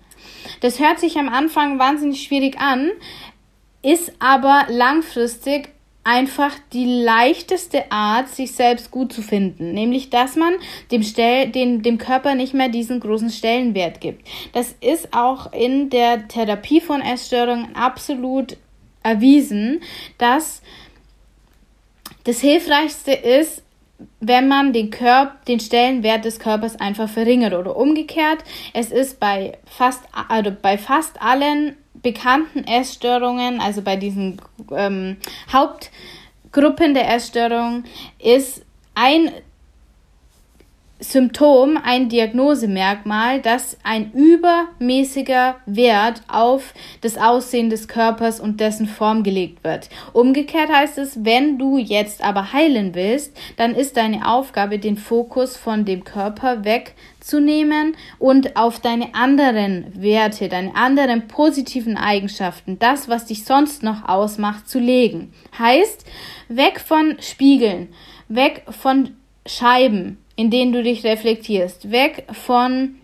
Das 0.59 0.79
hört 0.79 0.99
sich 0.99 1.17
am 1.17 1.29
Anfang 1.29 1.79
wahnsinnig 1.79 2.21
schwierig 2.21 2.59
an, 2.59 2.91
ist 3.81 4.11
aber 4.19 4.67
langfristig 4.69 5.69
einfach 6.03 6.55
die 6.73 6.85
leichteste 6.85 7.91
Art, 7.91 8.29
sich 8.29 8.53
selbst 8.53 8.89
gut 8.89 9.13
zu 9.13 9.21
finden, 9.21 9.73
nämlich 9.73 10.09
dass 10.09 10.35
man 10.35 10.53
dem, 10.91 11.03
Stell 11.03 11.49
dem, 11.49 11.83
dem 11.83 11.97
Körper 11.97 12.33
nicht 12.35 12.53
mehr 12.53 12.69
diesen 12.69 12.99
großen 12.99 13.29
Stellenwert 13.29 14.01
gibt. 14.01 14.27
Das 14.53 14.75
ist 14.81 15.13
auch 15.13 15.53
in 15.53 15.89
der 15.89 16.27
Therapie 16.27 16.81
von 16.81 17.01
Essstörungen 17.01 17.75
absolut 17.75 18.57
erwiesen, 19.03 19.81
dass 20.17 20.61
das 22.23 22.39
Hilfreichste 22.39 23.13
ist, 23.13 23.63
wenn 24.19 24.47
man 24.47 24.73
den 24.73 24.89
Körper, 24.89 25.35
den 25.47 25.59
Stellenwert 25.59 26.25
des 26.25 26.39
Körpers 26.39 26.79
einfach 26.79 27.09
verringert 27.09 27.53
oder 27.53 27.75
umgekehrt. 27.75 28.43
Es 28.73 28.91
ist 28.91 29.19
bei 29.19 29.57
fast, 29.65 30.01
also 30.27 30.51
bei 30.59 30.77
fast 30.77 31.21
allen 31.21 31.77
bekannten 31.93 32.63
Essstörungen, 32.65 33.61
also 33.61 33.81
bei 33.81 33.95
diesen 33.95 34.41
ähm, 34.71 35.17
Hauptgruppen 35.51 36.93
der 36.93 37.13
Essstörung, 37.13 37.83
ist 38.19 38.65
ein 38.95 39.31
Symptom, 41.03 41.79
ein 41.83 42.09
Diagnosemerkmal, 42.09 43.41
dass 43.41 43.75
ein 43.83 44.11
übermäßiger 44.11 45.55
Wert 45.65 46.21
auf 46.27 46.75
das 47.01 47.17
Aussehen 47.17 47.71
des 47.71 47.87
Körpers 47.87 48.39
und 48.39 48.59
dessen 48.59 48.85
Form 48.85 49.23
gelegt 49.23 49.63
wird. 49.63 49.89
Umgekehrt 50.13 50.69
heißt 50.71 50.99
es, 50.99 51.25
wenn 51.25 51.57
du 51.57 51.79
jetzt 51.79 52.23
aber 52.23 52.53
heilen 52.53 52.93
willst, 52.93 53.35
dann 53.57 53.73
ist 53.73 53.97
deine 53.97 54.27
Aufgabe, 54.27 54.77
den 54.77 54.95
Fokus 54.95 55.57
von 55.57 55.85
dem 55.85 56.03
Körper 56.03 56.63
wegzunehmen 56.63 57.97
und 58.19 58.55
auf 58.55 58.79
deine 58.79 59.15
anderen 59.15 59.99
Werte, 59.99 60.49
deine 60.49 60.75
anderen 60.75 61.27
positiven 61.27 61.97
Eigenschaften, 61.97 62.77
das, 62.77 63.09
was 63.09 63.25
dich 63.25 63.43
sonst 63.43 63.81
noch 63.81 64.07
ausmacht, 64.07 64.69
zu 64.69 64.77
legen. 64.77 65.33
Heißt, 65.57 66.05
weg 66.47 66.79
von 66.79 67.17
Spiegeln, 67.19 67.89
weg 68.27 68.65
von 68.69 69.15
Scheiben, 69.47 70.20
in 70.41 70.49
denen 70.49 70.73
du 70.73 70.81
dich 70.81 71.03
reflektierst. 71.03 71.91
Weg 71.91 72.25
von 72.31 72.95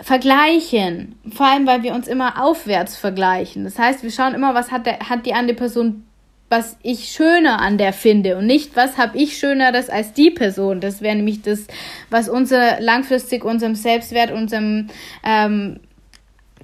vergleichen. 0.00 1.16
Vor 1.34 1.46
allem, 1.46 1.66
weil 1.66 1.82
wir 1.82 1.92
uns 1.92 2.06
immer 2.06 2.40
aufwärts 2.40 2.96
vergleichen. 2.96 3.64
Das 3.64 3.78
heißt, 3.78 4.04
wir 4.04 4.12
schauen 4.12 4.34
immer, 4.34 4.54
was 4.54 4.70
hat, 4.70 4.86
der, 4.86 5.00
hat 5.08 5.26
die 5.26 5.34
andere 5.34 5.56
Person, 5.56 6.04
was 6.50 6.76
ich 6.82 7.08
schöner 7.08 7.60
an 7.60 7.78
der 7.78 7.92
finde 7.92 8.36
und 8.36 8.46
nicht, 8.46 8.76
was 8.76 8.96
habe 8.96 9.18
ich 9.18 9.38
schöneres 9.38 9.90
als 9.90 10.12
die 10.12 10.30
Person. 10.30 10.80
Das 10.80 11.00
wäre 11.00 11.16
nämlich 11.16 11.42
das, 11.42 11.66
was 12.10 12.28
unser 12.28 12.80
langfristig 12.80 13.44
unserem 13.44 13.74
Selbstwert, 13.74 14.30
unserem 14.30 14.86
ähm, 15.24 15.80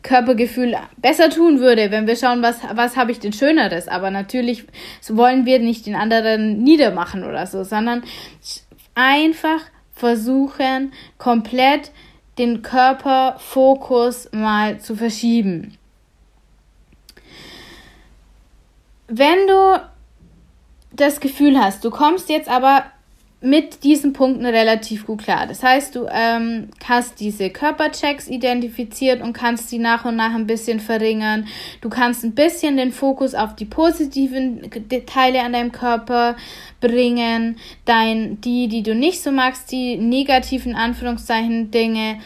Körpergefühl 0.03 0.77
besser 0.97 1.29
tun 1.29 1.59
würde, 1.59 1.91
wenn 1.91 2.07
wir 2.07 2.17
schauen, 2.17 2.43
was, 2.43 2.59
was 2.73 2.97
habe 2.97 3.11
ich 3.11 3.19
denn 3.19 3.33
Schöneres. 3.33 3.89
Aber 3.89 4.11
natürlich 4.11 4.65
wollen 5.09 5.45
wir 5.45 5.59
nicht 5.59 5.87
den 5.87 5.95
anderen 5.95 6.63
niedermachen 6.63 7.25
oder 7.25 7.47
so, 7.47 7.65
sondern 7.65 8.03
einfach 8.95 9.61
versuchen, 9.93 10.93
komplett 11.19 11.93
den 12.39 12.63
Körperfokus 12.63 14.31
mal 14.33 14.81
zu 14.81 14.97
verschieben. 14.97 15.77
Wenn 19.09 19.47
du 19.47 19.81
das 20.93 21.21
Gefühl 21.21 21.59
hast, 21.59 21.85
du 21.85 21.91
kommst 21.91 22.29
jetzt 22.29 22.49
aber 22.49 22.85
mit 23.43 23.85
diesen 23.85 24.13
Punkten 24.13 24.45
relativ 24.45 25.07
gut 25.07 25.23
klar. 25.23 25.47
Das 25.47 25.63
heißt, 25.63 25.97
du 25.97 26.07
ähm, 26.11 26.69
hast 26.85 27.21
diese 27.21 27.49
Körperchecks 27.49 28.29
identifiziert 28.29 29.23
und 29.23 29.33
kannst 29.33 29.71
sie 29.71 29.79
nach 29.79 30.05
und 30.05 30.17
nach 30.17 30.35
ein 30.35 30.47
bisschen 30.47 30.79
verringern. 30.79 31.47
Du 31.81 31.89
kannst 31.89 32.23
ein 32.23 32.35
bisschen 32.35 32.77
den 32.77 32.93
Fokus 32.93 33.35
auf 33.35 33.57
die 33.57 33.65
positiven 33.65 34.71
Teile 35.07 35.41
an 35.43 35.55
deinem 35.55 35.73
Körper 35.73 36.37
bringen. 36.81 37.57
Dein, 37.87 38.43
die, 38.43 38.69
die 38.69 38.83
du 38.83 38.95
nicht 38.95 39.23
so 39.23 39.33
magst, 39.33 39.73
die 39.73 39.97
negativen 39.97 40.75
Anführungszeichen 40.75 41.71
Dinge 41.71 42.19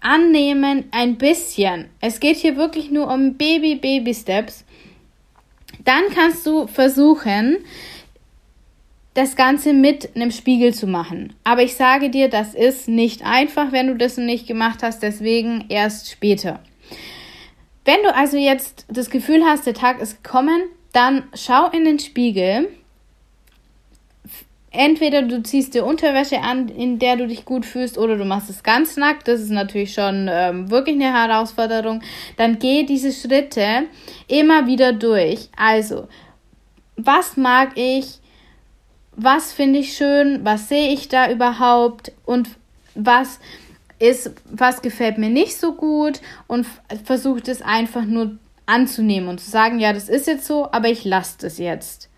annehmen 0.00 0.84
ein 0.90 1.16
bisschen. 1.16 1.86
Es 2.00 2.20
geht 2.20 2.36
hier 2.36 2.56
wirklich 2.56 2.90
nur 2.90 3.10
um 3.10 3.34
Baby, 3.34 3.76
Baby 3.76 4.14
Steps. 4.14 4.64
Dann 5.84 6.02
kannst 6.14 6.46
du 6.46 6.66
versuchen, 6.66 7.58
das 9.14 9.34
Ganze 9.34 9.72
mit 9.72 10.14
einem 10.14 10.30
Spiegel 10.30 10.72
zu 10.72 10.86
machen. 10.86 11.34
Aber 11.42 11.62
ich 11.62 11.74
sage 11.74 12.10
dir, 12.10 12.28
das 12.28 12.54
ist 12.54 12.88
nicht 12.88 13.24
einfach, 13.24 13.72
wenn 13.72 13.88
du 13.88 13.96
das 13.96 14.16
nicht 14.16 14.46
gemacht 14.46 14.82
hast, 14.82 15.02
deswegen 15.02 15.64
erst 15.68 16.10
später. 16.10 16.60
Wenn 17.84 18.02
du 18.02 18.14
also 18.14 18.36
jetzt 18.36 18.86
das 18.88 19.10
Gefühl 19.10 19.44
hast, 19.44 19.66
der 19.66 19.74
Tag 19.74 20.00
ist 20.00 20.22
gekommen, 20.22 20.62
dann 20.92 21.24
schau 21.34 21.68
in 21.70 21.84
den 21.84 21.98
Spiegel. 21.98 22.68
Entweder 24.72 25.22
du 25.22 25.42
ziehst 25.42 25.74
dir 25.74 25.84
Unterwäsche 25.84 26.40
an, 26.40 26.68
in 26.68 27.00
der 27.00 27.16
du 27.16 27.26
dich 27.26 27.44
gut 27.44 27.66
fühlst, 27.66 27.98
oder 27.98 28.16
du 28.16 28.24
machst 28.24 28.48
es 28.48 28.62
ganz 28.62 28.96
nackt. 28.96 29.26
Das 29.26 29.40
ist 29.40 29.50
natürlich 29.50 29.92
schon 29.92 30.28
ähm, 30.30 30.70
wirklich 30.70 30.94
eine 30.94 31.12
Herausforderung. 31.12 32.02
Dann 32.36 32.60
geh 32.60 32.84
diese 32.84 33.10
Schritte 33.10 33.86
immer 34.28 34.68
wieder 34.68 34.92
durch. 34.92 35.48
Also, 35.56 36.06
was 36.96 37.36
mag 37.36 37.72
ich? 37.74 38.19
Was 39.22 39.52
finde 39.52 39.80
ich 39.80 39.96
schön, 39.96 40.44
was 40.44 40.68
sehe 40.68 40.92
ich 40.92 41.08
da 41.08 41.30
überhaupt 41.30 42.12
und 42.24 42.48
was 42.94 43.38
ist, 43.98 44.32
was 44.44 44.82
gefällt 44.82 45.18
mir 45.18 45.28
nicht 45.28 45.56
so 45.56 45.74
gut 45.74 46.20
und 46.46 46.66
versucht 47.04 47.48
es 47.48 47.60
einfach 47.60 48.04
nur 48.04 48.38
anzunehmen 48.66 49.28
und 49.28 49.40
zu 49.40 49.50
sagen, 49.50 49.78
ja, 49.78 49.92
das 49.92 50.08
ist 50.08 50.26
jetzt 50.26 50.46
so, 50.46 50.70
aber 50.72 50.88
ich 50.88 51.04
lasse 51.04 51.36
das 51.40 51.58
jetzt. 51.58 52.08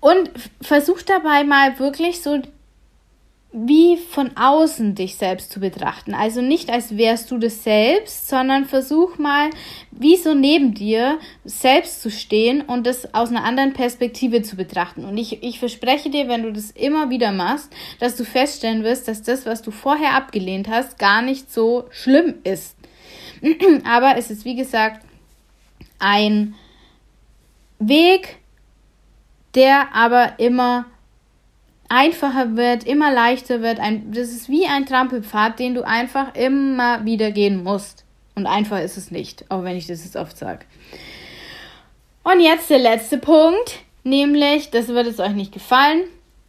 Und 0.00 0.30
versuch 0.60 1.02
dabei 1.02 1.44
mal 1.44 1.78
wirklich 1.78 2.22
so 2.22 2.42
wie 3.52 3.96
von 3.96 4.36
außen 4.36 4.94
dich 4.94 5.16
selbst 5.16 5.50
zu 5.50 5.58
betrachten. 5.58 6.14
Also 6.14 6.40
nicht 6.40 6.70
als 6.70 6.96
wärst 6.96 7.32
du 7.32 7.38
das 7.38 7.64
selbst, 7.64 8.28
sondern 8.28 8.64
versuch 8.64 9.18
mal, 9.18 9.50
wie 9.90 10.16
so 10.16 10.34
neben 10.34 10.72
dir 10.72 11.18
selbst 11.44 12.00
zu 12.00 12.10
stehen 12.10 12.62
und 12.62 12.86
das 12.86 13.12
aus 13.12 13.30
einer 13.30 13.44
anderen 13.44 13.72
Perspektive 13.72 14.42
zu 14.42 14.54
betrachten. 14.54 15.04
Und 15.04 15.18
ich, 15.18 15.42
ich 15.42 15.58
verspreche 15.58 16.10
dir, 16.10 16.28
wenn 16.28 16.44
du 16.44 16.52
das 16.52 16.70
immer 16.70 17.10
wieder 17.10 17.32
machst, 17.32 17.72
dass 17.98 18.16
du 18.16 18.24
feststellen 18.24 18.84
wirst, 18.84 19.08
dass 19.08 19.22
das, 19.22 19.46
was 19.46 19.62
du 19.62 19.72
vorher 19.72 20.14
abgelehnt 20.14 20.68
hast, 20.68 20.98
gar 20.98 21.20
nicht 21.20 21.52
so 21.52 21.86
schlimm 21.90 22.34
ist. 22.44 22.76
Aber 23.84 24.16
es 24.16 24.30
ist, 24.30 24.44
wie 24.44 24.54
gesagt, 24.54 25.04
ein 25.98 26.54
Weg, 27.80 28.38
der 29.54 29.94
aber 29.94 30.38
immer 30.38 30.86
einfacher 31.90 32.56
wird, 32.56 32.84
immer 32.84 33.12
leichter 33.12 33.60
wird. 33.60 33.78
Ein, 33.78 34.12
das 34.12 34.30
ist 34.30 34.48
wie 34.48 34.66
ein 34.66 34.86
Trampelpfad, 34.86 35.58
den 35.58 35.74
du 35.74 35.86
einfach 35.86 36.34
immer 36.34 37.04
wieder 37.04 37.32
gehen 37.32 37.62
musst. 37.62 38.04
Und 38.34 38.46
einfach 38.46 38.78
ist 38.80 38.96
es 38.96 39.10
nicht, 39.10 39.44
auch 39.50 39.64
wenn 39.64 39.76
ich 39.76 39.86
das 39.86 40.04
jetzt 40.04 40.16
oft 40.16 40.38
sage. 40.38 40.64
Und 42.22 42.40
jetzt 42.40 42.70
der 42.70 42.78
letzte 42.78 43.18
Punkt, 43.18 43.80
nämlich, 44.04 44.70
das 44.70 44.88
wird 44.88 45.06
es 45.06 45.18
euch 45.18 45.32
nicht 45.32 45.52
gefallen, 45.52 46.04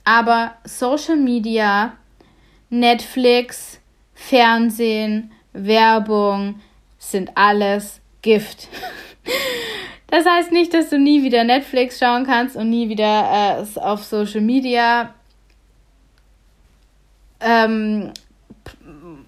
aber 0.05 0.53
Social 0.63 1.17
Media, 1.17 1.97
Netflix, 2.69 3.79
Fernsehen, 4.13 5.31
Werbung 5.53 6.61
sind 6.97 7.31
alles 7.35 7.99
Gift. 8.21 8.69
Das 10.13 10.25
heißt 10.25 10.51
nicht, 10.51 10.73
dass 10.73 10.89
du 10.89 10.99
nie 10.99 11.23
wieder 11.23 11.45
Netflix 11.45 11.97
schauen 11.97 12.25
kannst 12.25 12.57
und 12.57 12.69
nie 12.69 12.89
wieder 12.89 13.63
äh, 13.63 13.79
auf 13.79 14.03
Social 14.03 14.41
Media 14.41 15.13
ähm, 17.41 18.11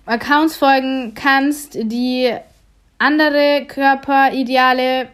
Accounts 0.05 0.55
folgen 0.55 1.13
kannst, 1.13 1.75
die 1.75 2.33
andere 2.97 3.65
Körperideale 3.67 5.09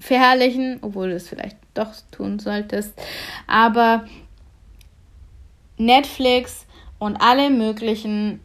verherrlichen, 0.00 0.78
obwohl 0.82 1.10
du 1.10 1.16
es 1.16 1.28
vielleicht 1.28 1.56
doch 1.74 1.92
tun 2.10 2.38
solltest. 2.38 2.92
Aber 3.46 4.04
Netflix 5.78 6.66
und 6.98 7.16
alle 7.16 7.50
möglichen 7.50 8.40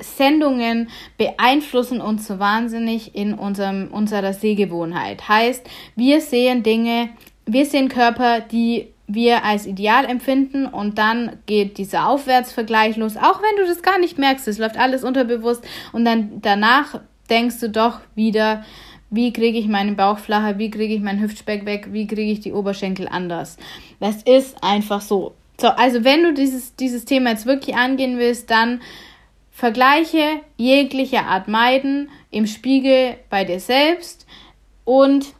Sendungen 0.00 0.88
beeinflussen 1.16 2.00
uns 2.00 2.26
so 2.26 2.38
wahnsinnig 2.38 3.14
in 3.14 3.34
unserem, 3.34 3.88
unserer 3.88 4.32
Sehgewohnheit. 4.32 5.28
Heißt, 5.28 5.68
wir 5.94 6.20
sehen 6.20 6.62
Dinge, 6.62 7.10
wir 7.46 7.66
sehen 7.66 7.88
Körper, 7.88 8.40
die 8.40 8.91
wir 9.06 9.44
als 9.44 9.66
ideal 9.66 10.04
empfinden 10.04 10.66
und 10.66 10.98
dann 10.98 11.38
geht 11.46 11.78
dieser 11.78 12.08
Aufwärtsvergleich 12.08 12.96
los, 12.96 13.16
auch 13.16 13.42
wenn 13.42 13.56
du 13.56 13.66
das 13.66 13.82
gar 13.82 13.98
nicht 13.98 14.18
merkst, 14.18 14.48
es 14.48 14.58
läuft 14.58 14.78
alles 14.78 15.04
unterbewusst 15.04 15.64
und 15.92 16.04
dann 16.04 16.40
danach 16.40 17.00
denkst 17.28 17.60
du 17.60 17.70
doch 17.70 18.00
wieder, 18.14 18.64
wie 19.10 19.32
kriege 19.32 19.58
ich 19.58 19.68
meinen 19.68 19.96
Bauch 19.96 20.18
flacher, 20.18 20.58
wie 20.58 20.70
kriege 20.70 20.94
ich 20.94 21.02
meinen 21.02 21.20
Hüftspeck 21.20 21.66
weg, 21.66 21.88
wie 21.92 22.06
kriege 22.06 22.32
ich 22.32 22.40
die 22.40 22.52
Oberschenkel 22.52 23.08
anders. 23.08 23.58
Das 24.00 24.22
ist 24.22 24.62
einfach 24.62 25.02
so. 25.02 25.34
So, 25.60 25.68
also 25.68 26.02
wenn 26.02 26.22
du 26.22 26.32
dieses, 26.32 26.76
dieses 26.76 27.04
Thema 27.04 27.30
jetzt 27.30 27.46
wirklich 27.46 27.76
angehen 27.76 28.18
willst, 28.18 28.50
dann 28.50 28.80
vergleiche 29.50 30.40
jegliche 30.56 31.24
Art 31.24 31.46
meiden 31.46 32.08
im 32.30 32.46
Spiegel 32.46 33.16
bei 33.28 33.44
dir 33.44 33.60
selbst 33.60 34.26
und 34.84 35.34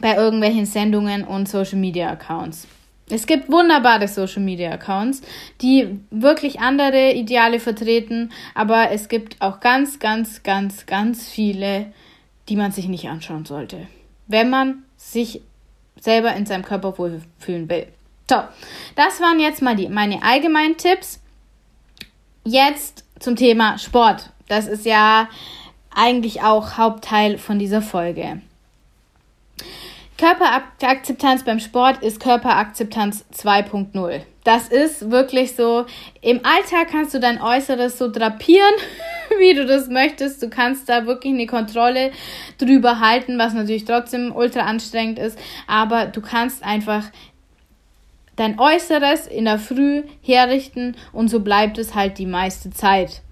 bei 0.00 0.16
irgendwelchen 0.16 0.66
Sendungen 0.66 1.24
und 1.24 1.48
Social 1.48 1.78
Media 1.78 2.10
Accounts. 2.10 2.66
Es 3.10 3.26
gibt 3.26 3.50
wunderbare 3.50 4.06
Social 4.06 4.42
Media 4.42 4.70
Accounts, 4.70 5.22
die 5.62 6.00
wirklich 6.10 6.60
andere 6.60 7.12
Ideale 7.12 7.58
vertreten, 7.58 8.32
aber 8.54 8.90
es 8.90 9.08
gibt 9.08 9.40
auch 9.40 9.60
ganz, 9.60 9.98
ganz, 9.98 10.42
ganz, 10.42 10.86
ganz 10.86 11.28
viele, 11.28 11.92
die 12.48 12.56
man 12.56 12.72
sich 12.72 12.88
nicht 12.88 13.08
anschauen 13.08 13.44
sollte, 13.44 13.86
wenn 14.26 14.50
man 14.50 14.82
sich 14.96 15.40
selber 16.00 16.34
in 16.34 16.46
seinem 16.46 16.64
Körper 16.64 16.98
wohlfühlen 16.98 17.68
will. 17.68 17.86
So, 18.30 18.42
das 18.94 19.20
waren 19.20 19.40
jetzt 19.40 19.62
mal 19.62 19.74
die, 19.74 19.88
meine 19.88 20.22
allgemeinen 20.22 20.76
Tipps. 20.76 21.20
Jetzt 22.44 23.04
zum 23.18 23.36
Thema 23.36 23.78
Sport. 23.78 24.30
Das 24.48 24.66
ist 24.66 24.84
ja 24.84 25.28
eigentlich 25.94 26.42
auch 26.42 26.76
Hauptteil 26.76 27.38
von 27.38 27.58
dieser 27.58 27.82
Folge. 27.82 28.42
Körperakzeptanz 30.18 31.44
beim 31.44 31.60
Sport 31.60 32.02
ist 32.02 32.18
Körperakzeptanz 32.18 33.24
2.0. 33.32 34.22
Das 34.42 34.66
ist 34.66 35.12
wirklich 35.12 35.54
so, 35.54 35.86
im 36.20 36.40
Alltag 36.44 36.88
kannst 36.90 37.14
du 37.14 37.20
dein 37.20 37.40
Äußeres 37.40 37.98
so 37.98 38.10
drapieren, 38.10 38.74
wie 39.38 39.54
du 39.54 39.64
das 39.64 39.86
möchtest. 39.86 40.42
Du 40.42 40.50
kannst 40.50 40.88
da 40.88 41.06
wirklich 41.06 41.32
eine 41.32 41.46
Kontrolle 41.46 42.10
drüber 42.58 42.98
halten, 42.98 43.38
was 43.38 43.54
natürlich 43.54 43.84
trotzdem 43.84 44.34
ultra 44.34 44.62
anstrengend 44.62 45.20
ist, 45.20 45.38
aber 45.68 46.06
du 46.06 46.20
kannst 46.20 46.64
einfach 46.64 47.04
dein 48.34 48.58
Äußeres 48.58 49.28
in 49.28 49.44
der 49.44 49.60
Früh 49.60 50.02
herrichten 50.20 50.96
und 51.12 51.28
so 51.28 51.40
bleibt 51.40 51.78
es 51.78 51.94
halt 51.94 52.18
die 52.18 52.26
meiste 52.26 52.70
Zeit. 52.70 53.22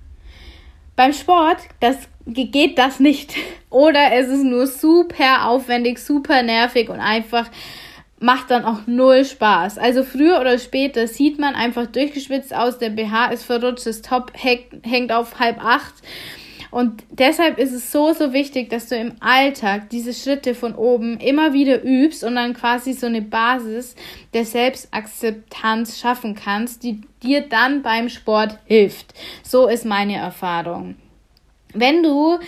Beim 0.95 1.13
Sport, 1.13 1.59
das 1.81 2.09
geht 2.27 2.79
das 2.79 3.01
nicht. 3.01 3.35
Oder 3.71 4.13
es 4.13 4.29
ist 4.29 4.45
nur 4.45 4.67
super 4.67 5.49
aufwendig, 5.49 5.99
super 5.99 6.43
nervig 6.43 6.89
und 6.89 7.01
einfach 7.01 7.51
macht 8.19 8.51
dann 8.51 8.65
auch 8.65 8.87
null 8.87 9.25
Spaß. 9.25 9.77
Also 9.77 10.03
früher 10.03 10.41
oder 10.41 10.59
später 10.59 11.07
sieht 11.07 11.39
man 11.39 11.55
einfach 11.55 11.87
durchgeschwitzt 11.87 12.55
aus, 12.55 12.79
der 12.79 12.89
BH 12.89 13.27
ist 13.27 13.45
verrutscht, 13.45 13.87
das 13.87 14.01
Top 14.01 14.33
hängt 14.35 15.13
auf 15.13 15.39
halb 15.39 15.63
acht. 15.63 15.93
Und 16.71 17.05
deshalb 17.11 17.59
ist 17.59 17.73
es 17.73 17.93
so, 17.93 18.13
so 18.13 18.33
wichtig, 18.33 18.71
dass 18.71 18.89
du 18.89 18.97
im 18.97 19.13
Alltag 19.21 19.89
diese 19.91 20.13
Schritte 20.13 20.55
von 20.55 20.75
oben 20.75 21.19
immer 21.21 21.53
wieder 21.53 21.83
übst 21.83 22.25
und 22.25 22.35
dann 22.35 22.55
quasi 22.55 22.93
so 22.93 23.07
eine 23.07 23.23
Basis 23.23 23.95
der 24.35 24.45
Selbstakzeptanz 24.45 25.99
schaffen 25.99 26.35
kannst, 26.35 26.83
die 26.83 27.03
dir 27.23 27.43
dann 27.43 27.83
beim 27.83 28.09
Sport 28.09 28.59
hilft. 28.65 29.15
So 29.43 29.69
ist 29.69 29.85
meine 29.85 30.17
Erfahrung. 30.17 30.97
Wenn 31.79 32.03
du 32.03 32.39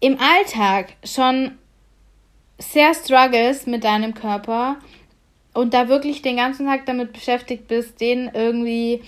im 0.00 0.18
Alltag 0.20 0.94
schon 1.04 1.52
sehr 2.58 2.94
struggles 2.94 3.66
mit 3.66 3.84
deinem 3.84 4.14
Körper 4.14 4.76
und 5.54 5.74
da 5.74 5.88
wirklich 5.88 6.22
den 6.22 6.36
ganzen 6.36 6.66
Tag 6.66 6.86
damit 6.86 7.12
beschäftigt 7.12 7.68
bist, 7.68 8.00
den 8.00 8.30
irgendwie 8.32 9.02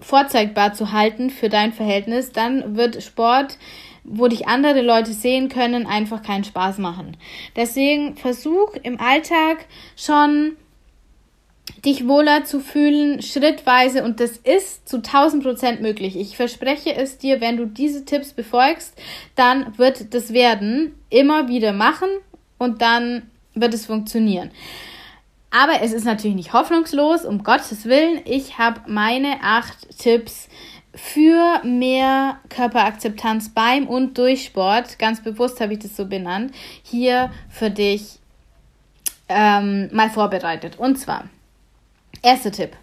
vorzeigbar 0.00 0.74
zu 0.74 0.92
halten 0.92 1.30
für 1.30 1.48
dein 1.48 1.72
Verhältnis, 1.72 2.30
dann 2.32 2.76
wird 2.76 3.02
Sport, 3.02 3.58
wo 4.04 4.28
dich 4.28 4.46
andere 4.46 4.80
Leute 4.80 5.12
sehen 5.12 5.48
können, 5.48 5.86
einfach 5.86 6.22
keinen 6.22 6.44
Spaß 6.44 6.78
machen. 6.78 7.16
Deswegen 7.56 8.16
versuch 8.16 8.74
im 8.82 9.00
Alltag 9.00 9.66
schon 9.96 10.56
dich 11.84 12.08
wohler 12.08 12.44
zu 12.44 12.60
fühlen, 12.60 13.22
schrittweise 13.22 14.04
und 14.04 14.20
das 14.20 14.36
ist 14.38 14.88
zu 14.88 14.98
1000 14.98 15.42
Prozent 15.42 15.80
möglich. 15.80 16.16
Ich 16.16 16.36
verspreche 16.36 16.94
es 16.94 17.18
dir, 17.18 17.40
wenn 17.40 17.56
du 17.56 17.66
diese 17.66 18.04
Tipps 18.04 18.32
befolgst, 18.32 18.94
dann 19.34 19.76
wird 19.78 20.14
das 20.14 20.32
werden. 20.32 20.94
Immer 21.10 21.48
wieder 21.48 21.72
machen 21.72 22.08
und 22.58 22.82
dann 22.82 23.30
wird 23.54 23.74
es 23.74 23.86
funktionieren. 23.86 24.50
Aber 25.50 25.80
es 25.80 25.92
ist 25.92 26.04
natürlich 26.04 26.36
nicht 26.36 26.52
hoffnungslos, 26.52 27.24
um 27.24 27.42
Gottes 27.42 27.86
Willen. 27.86 28.20
Ich 28.24 28.58
habe 28.58 28.82
meine 28.86 29.38
acht 29.42 29.98
Tipps 29.98 30.48
für 30.94 31.60
mehr 31.64 32.38
Körperakzeptanz 32.48 33.50
beim 33.50 33.86
und 33.86 34.18
durch 34.18 34.44
Sport, 34.44 34.98
ganz 34.98 35.22
bewusst 35.22 35.60
habe 35.60 35.74
ich 35.74 35.78
das 35.78 35.96
so 35.96 36.06
benannt, 36.06 36.52
hier 36.82 37.30
für 37.48 37.70
dich 37.70 38.18
ähm, 39.28 39.88
mal 39.92 40.10
vorbereitet. 40.10 40.78
Und 40.78 40.98
zwar, 40.98 41.28
erster 42.22 42.52
Tipp. 42.52 42.76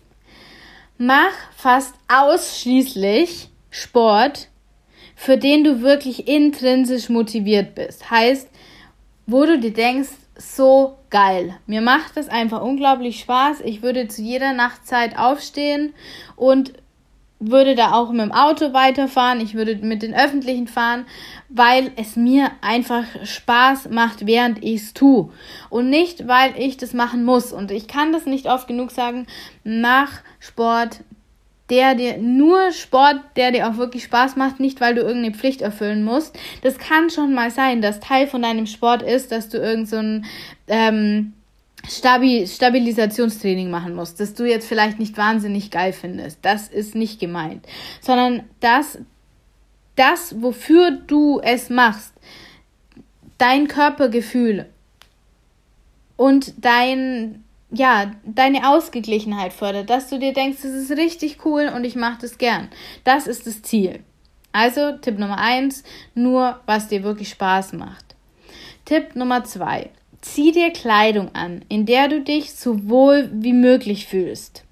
Mach 0.98 1.34
fast 1.56 1.96
ausschließlich 2.08 3.50
Sport, 3.70 4.50
für 5.16 5.38
den 5.38 5.64
du 5.64 5.82
wirklich 5.82 6.28
intrinsisch 6.28 7.10
motiviert 7.10 7.76
bist. 7.76 8.10
Heißt, 8.10 8.50
wo 9.26 9.46
du 9.46 9.60
dir 9.60 9.74
denkst, 9.74 10.10
so 10.38 10.98
geil. 11.10 11.58
Mir 11.66 11.82
macht 11.82 12.18
es 12.18 12.28
einfach 12.28 12.62
unglaublich 12.62 13.20
Spaß. 13.20 13.62
Ich 13.62 13.82
würde 13.82 14.08
zu 14.08 14.22
jeder 14.22 14.54
Nachtzeit 14.54 15.18
aufstehen 15.18 15.94
und 16.36 16.74
würde 17.52 17.76
da 17.76 17.94
auch 17.94 18.12
mit 18.12 18.22
dem 18.22 18.32
Auto 18.32 18.74
weiterfahren. 18.74 19.42
Ich 19.42 19.54
würde 19.54 19.76
mit 19.78 20.02
den 20.02 20.16
Öffentlichen 20.16 20.68
fahren, 20.68 21.06
weil 21.50 21.92
es 21.96 22.16
mir 22.16 22.52
einfach 22.62 23.04
Spaß 23.24 23.90
macht, 23.90 24.26
während 24.26 24.64
ich 24.64 24.82
es 24.82 24.94
tue. 24.94 25.30
Und 25.70 25.90
nicht, 25.90 26.28
weil 26.28 26.54
ich 26.58 26.78
das 26.78 26.94
machen 26.94 27.24
muss. 27.24 27.52
Und 27.52 27.72
ich 27.72 27.88
kann 27.88 28.14
das 28.14 28.26
nicht 28.26 28.48
oft 28.48 28.68
genug 28.68 28.92
sagen. 28.92 29.28
Mach 29.64 30.12
Sport 30.40 31.02
der 31.70 31.96
dir 31.96 32.18
nur 32.18 32.72
Sport, 32.72 33.22
der 33.36 33.52
dir 33.52 33.68
auch 33.68 33.78
wirklich 33.78 34.04
Spaß 34.04 34.36
macht, 34.36 34.60
nicht 34.60 34.82
weil 34.82 34.94
du 34.94 35.02
irgendeine 35.02 35.34
Pflicht 35.34 35.62
erfüllen 35.62 36.04
musst. 36.04 36.38
Das 36.62 36.78
kann 36.78 37.10
schon 37.10 37.34
mal 37.34 37.50
sein, 37.50 37.82
dass 37.82 38.00
Teil 38.00 38.28
von 38.28 38.42
deinem 38.42 38.68
Sport 38.68 39.02
ist, 39.02 39.32
dass 39.32 39.50
du 39.50 39.58
irgend 39.58 39.90
so 39.90 39.98
ein 39.98 40.26
ähm, 40.68 41.34
Stabi 41.90 42.48
Stabilisationstraining 42.48 43.70
machen 43.70 43.96
musst, 43.96 44.20
das 44.20 44.34
du 44.34 44.46
jetzt 44.46 44.68
vielleicht 44.68 45.00
nicht 45.00 45.18
wahnsinnig 45.18 45.72
geil 45.72 45.94
findest. 45.94 46.40
Das 46.42 46.68
ist 46.68 46.96
nicht 46.96 47.20
gemeint, 47.20 47.66
sondern 48.02 48.44
das, 48.60 49.00
das, 49.96 50.42
wofür 50.42 50.92
du 50.92 51.40
es 51.42 51.70
machst, 51.70 52.14
dein 53.38 53.68
Körpergefühl 53.68 54.68
und 56.18 56.54
dein 56.58 57.44
ja, 57.72 58.12
deine 58.24 58.70
Ausgeglichenheit 58.70 59.52
fördert, 59.52 59.90
dass 59.90 60.10
du 60.10 60.20
dir 60.20 60.34
denkst, 60.34 60.60
das 60.62 60.72
ist 60.72 60.92
richtig 60.92 61.46
cool 61.46 61.72
und 61.76 61.84
ich 61.84 61.96
mache 61.96 62.20
das 62.22 62.38
gern. 62.38 62.70
Das 63.04 63.28
ist 63.28 63.48
das 63.48 63.64
Ziel. 63.64 64.00
Also 64.52 64.94
Tipp 64.94 65.20
Nummer 65.20 65.38
eins, 65.38 65.84
nur 66.14 66.62
was 66.66 66.88
dir 66.88 67.04
wirklich 67.04 67.30
Spaß 67.30 67.74
macht. 67.74 68.16
Tipp 68.86 69.16
Nummer 69.16 69.44
zwei, 69.44 69.90
zieh 70.26 70.52
dir 70.52 70.72
Kleidung 70.72 71.34
an, 71.36 71.64
in 71.70 71.86
der 71.86 72.08
du 72.08 72.22
dich 72.22 72.54
so 72.54 72.90
wohl 72.90 73.30
wie 73.32 73.54
möglich 73.54 74.08
fühlst. 74.08 74.64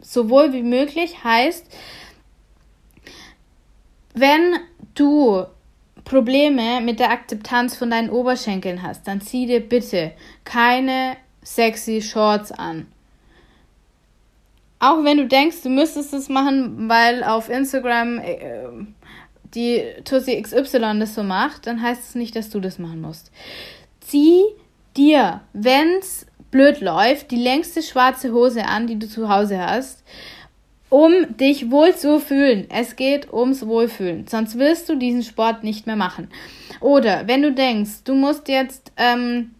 So 0.00 0.30
wohl 0.30 0.52
wie 0.52 0.62
möglich 0.62 1.24
heißt, 1.24 1.66
wenn 4.14 4.58
du 4.94 5.44
Probleme 6.04 6.80
mit 6.80 7.00
der 7.00 7.10
Akzeptanz 7.10 7.76
von 7.76 7.90
deinen 7.90 8.10
Oberschenkeln 8.10 8.82
hast, 8.82 9.06
dann 9.08 9.20
zieh 9.20 9.46
dir 9.46 9.60
bitte 9.60 10.12
keine 10.44 11.16
sexy 11.42 12.00
Shorts 12.00 12.52
an. 12.52 12.86
Auch 14.78 15.04
wenn 15.04 15.16
du 15.16 15.26
denkst, 15.26 15.62
du 15.62 15.68
müsstest 15.68 16.12
es 16.14 16.28
machen, 16.28 16.88
weil 16.88 17.24
auf 17.24 17.48
Instagram 17.48 18.18
äh, 18.18 18.38
die 19.54 19.82
Tussi 20.04 20.40
XY 20.40 20.98
das 20.98 21.14
so 21.14 21.22
macht, 21.22 21.66
dann 21.66 21.82
heißt 21.82 22.02
es 22.02 22.14
nicht, 22.14 22.34
dass 22.36 22.50
du 22.50 22.60
das 22.60 22.78
machen 22.78 23.00
musst. 23.00 23.30
Zieh 24.00 24.42
dir, 24.96 25.40
wenn's 25.52 26.26
blöd 26.50 26.80
läuft, 26.80 27.30
die 27.30 27.36
längste 27.36 27.82
schwarze 27.82 28.32
Hose 28.32 28.66
an, 28.66 28.86
die 28.86 28.98
du 28.98 29.08
zu 29.08 29.28
Hause 29.28 29.58
hast, 29.58 30.04
um 30.90 31.36
dich 31.38 31.70
wohl 31.70 31.96
zu 31.96 32.20
fühlen. 32.20 32.66
Es 32.68 32.96
geht 32.96 33.32
ums 33.32 33.66
Wohlfühlen. 33.66 34.26
Sonst 34.26 34.58
wirst 34.58 34.88
du 34.88 34.96
diesen 34.96 35.22
Sport 35.22 35.64
nicht 35.64 35.86
mehr 35.86 35.96
machen. 35.96 36.28
Oder 36.80 37.26
wenn 37.26 37.42
du 37.42 37.52
denkst, 37.52 38.04
du 38.04 38.14
musst 38.14 38.48
jetzt 38.48 38.92
ähm, 38.98 39.52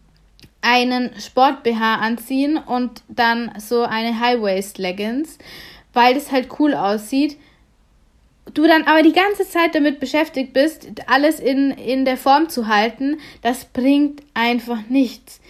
einen 0.61 1.11
Sport-BH 1.19 1.97
anziehen 1.97 2.59
und 2.59 3.03
dann 3.09 3.51
so 3.59 3.83
eine 3.83 4.21
High-Waist-Leggings, 4.21 5.39
weil 5.95 6.15
das 6.15 6.31
halt 6.31 6.49
cool 6.59 6.75
aussieht. 6.75 7.39
Du 8.55 8.67
dann 8.67 8.85
aber 8.85 9.03
die 9.03 9.13
ganze 9.13 9.49
Zeit 9.49 9.75
damit 9.75 9.99
beschäftigt 9.99 10.53
bist, 10.53 10.89
alles 11.07 11.41
in, 11.41 11.71
in 11.71 12.05
der 12.05 12.17
Form 12.17 12.49
zu 12.49 12.69
halten, 12.69 13.19
das 13.41 13.65
bringt 13.65 14.23
einfach 14.35 14.89
nichts. 14.89 15.41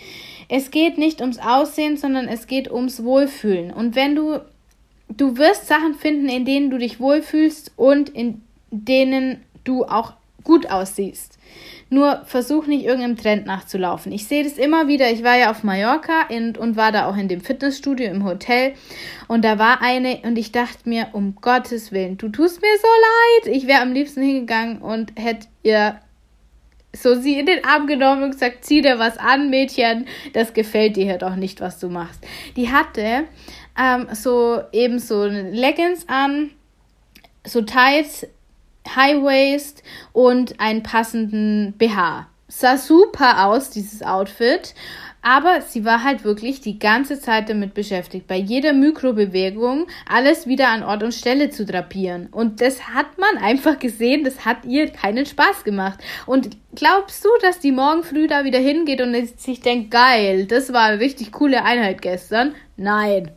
Es 0.49 0.71
geht 0.71 0.99
nicht 0.99 1.21
ums 1.21 1.39
Aussehen, 1.39 1.97
sondern 1.97 2.29
es 2.29 2.47
geht 2.47 2.71
ums 2.71 3.03
Wohlfühlen. 3.03 3.73
Und 3.73 3.97
wenn 3.97 4.15
du, 4.15 4.41
du 5.09 5.37
wirst 5.37 5.67
Sachen 5.67 5.95
finden, 5.95 6.29
in 6.29 6.45
denen 6.45 6.71
du 6.71 6.79
dich 6.79 7.01
wohlfühlst 7.01 7.73
und 7.77 8.11
in 8.11 8.43
denen 8.71 9.43
du 9.65 9.85
auch 9.85 10.13
gut 10.45 10.71
aussiehst. 10.71 11.32
Nur 11.93 12.23
versuch 12.25 12.67
nicht 12.67 12.87
irgendeinem 12.87 13.19
Trend 13.19 13.45
nachzulaufen. 13.45 14.13
Ich 14.13 14.27
sehe 14.27 14.45
das 14.45 14.55
immer 14.55 14.89
wieder. 14.89 15.11
Ich 15.11 15.23
war 15.23 15.37
ja 15.37 15.51
auf 15.51 15.63
Mallorca 15.63 16.27
und, 16.31 16.57
und 16.57 16.75
war 16.75 16.91
da 16.91 17.07
auch 17.07 17.19
in 17.19 17.29
dem 17.29 17.43
Fitnessstudio 17.43 18.07
im 18.07 18.25
Hotel. 18.25 18.73
Und 19.29 19.45
da 19.45 19.59
war 19.59 19.83
eine 19.83 20.21
und 20.23 20.39
ich 20.39 20.53
dachte 20.53 20.89
mir, 20.89 21.09
um 21.13 21.35
Gottes 21.35 21.93
Willen, 21.93 22.17
du 22.17 22.31
tust 22.31 22.63
mir 22.63 22.79
so 22.81 22.89
leid. 23.45 23.55
Ich 23.55 23.67
wäre 23.67 23.83
am 23.83 23.93
liebsten 23.93 24.23
hingegangen 24.23 24.79
und 24.81 25.13
hätte 25.17 25.49
ihr 25.63 26.01
so 26.97 27.15
sie 27.15 27.39
in 27.39 27.45
den 27.45 27.63
Arm 27.63 27.87
genommen 27.87 28.23
und 28.23 28.31
gesagt, 28.31 28.65
zieh 28.65 28.81
dir 28.81 28.99
was 28.99 29.19
an, 29.19 29.51
Mädchen, 29.51 30.07
das 30.33 30.55
gefällt 30.55 30.97
dir 30.97 31.05
ja 31.05 31.19
doch 31.19 31.37
nicht, 31.37 31.61
was 31.61 31.79
du 31.79 31.91
machst. 31.91 32.27
Die 32.57 32.73
hatte 32.73 33.25
ähm, 33.79 34.09
so 34.15 34.63
eben 34.73 34.99
so 34.99 35.27
Leggings 35.27 36.09
an, 36.09 36.53
so 37.45 37.61
Tights 37.61 38.27
High 38.89 39.23
Waist 39.23 39.83
und 40.13 40.61
einen 40.61 40.83
passenden 40.83 41.75
BH. 41.79 42.27
Sah 42.49 42.77
super 42.77 43.47
aus, 43.47 43.71
dieses 43.71 44.03
Outfit. 44.03 44.75
Aber 45.25 45.61
sie 45.61 45.85
war 45.85 46.03
halt 46.03 46.25
wirklich 46.25 46.61
die 46.61 46.81
ganze 46.81 47.21
Zeit 47.21 47.49
damit 47.49 47.75
beschäftigt, 47.75 48.27
bei 48.27 48.37
jeder 48.37 48.73
Mikrobewegung 48.73 49.87
alles 50.09 50.49
wieder 50.49 50.69
an 50.69 50.83
Ort 50.83 51.05
und 51.05 51.15
Stelle 51.15 51.49
zu 51.51 51.65
drapieren. 51.65 52.27
Und 52.33 52.61
das 52.61 52.89
hat 52.89 53.19
man 53.19 53.43
einfach 53.43 53.79
gesehen, 53.79 54.25
das 54.25 54.45
hat 54.45 54.65
ihr 54.65 54.91
keinen 54.91 55.25
Spaß 55.25 55.63
gemacht. 55.63 56.01
Und 56.27 56.57
glaubst 56.75 57.25
du, 57.25 57.29
dass 57.41 57.61
die 57.61 57.71
morgen 57.71 58.03
früh 58.03 58.27
da 58.27 58.45
wieder 58.45 58.59
hingeht 58.59 59.01
und 59.01 59.15
sich 59.39 59.61
denkt, 59.61 59.93
geil, 59.93 60.47
das 60.47 60.73
war 60.73 60.87
eine 60.87 60.99
richtig 60.99 61.31
coole 61.31 61.63
Einheit 61.63 62.03
gestern? 62.03 62.57
Nein. 62.77 63.31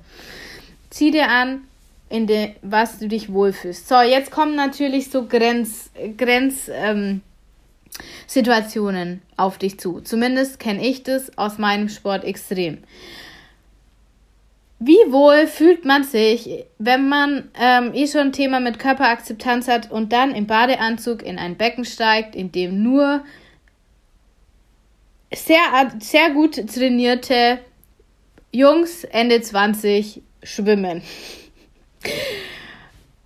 Zieh 0.89 1.11
dir 1.11 1.29
an, 1.29 1.67
in 2.09 2.27
de, 2.27 2.51
was 2.61 2.99
du 2.99 3.07
dich 3.07 3.31
wohlfühlst. 3.31 3.87
So, 3.87 4.01
jetzt 4.01 4.31
kommen 4.31 4.55
natürlich 4.55 5.09
so 5.09 5.25
Grenz, 5.25 5.91
Grenz, 6.17 6.69
ähm, 6.71 7.21
Situationen 8.27 9.21
auf 9.37 9.57
dich 9.57 9.79
zu. 9.79 10.01
Zumindest 10.01 10.59
kenne 10.59 10.85
ich 10.85 11.03
das 11.03 11.37
aus 11.37 11.57
meinem 11.57 11.89
Sport 11.89 12.23
extrem. 12.23 12.79
Wie 14.79 14.99
wohl 15.09 15.47
fühlt 15.47 15.85
man 15.85 16.03
sich, 16.03 16.65
wenn 16.77 17.07
man 17.07 17.49
ähm, 17.59 17.93
eh 17.93 18.07
schon 18.07 18.21
ein 18.21 18.33
Thema 18.33 18.59
mit 18.59 18.77
Körperakzeptanz 18.77 19.67
hat 19.67 19.89
und 19.89 20.11
dann 20.11 20.35
im 20.35 20.47
Badeanzug 20.47 21.23
in 21.23 21.39
ein 21.39 21.55
Becken 21.55 21.85
steigt, 21.85 22.35
in 22.35 22.51
dem 22.51 22.83
nur 22.83 23.23
sehr, 25.33 25.91
sehr 25.99 26.31
gut 26.31 26.55
trainierte 26.67 27.59
Jungs 28.51 29.05
Ende 29.05 29.41
20 29.41 30.21
schwimmen. 30.43 31.01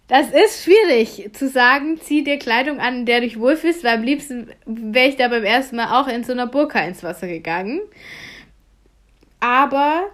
Das 0.07 0.31
ist 0.31 0.63
schwierig 0.63 1.29
zu 1.33 1.49
sagen, 1.49 1.99
zieh 2.01 2.23
dir 2.23 2.39
Kleidung 2.39 2.79
an, 2.79 2.99
in 2.99 3.05
der 3.05 3.21
du 3.21 3.27
dich 3.27 3.39
wohlfühlst, 3.39 3.83
weil 3.83 3.97
am 3.97 4.03
liebsten 4.03 4.49
wäre 4.65 5.07
ich 5.07 5.17
da 5.17 5.27
beim 5.27 5.43
ersten 5.43 5.75
Mal 5.75 6.01
auch 6.01 6.07
in 6.07 6.23
so 6.23 6.31
einer 6.31 6.47
Burka 6.47 6.79
ins 6.79 7.03
Wasser 7.03 7.27
gegangen. 7.27 7.79
Aber 9.39 10.09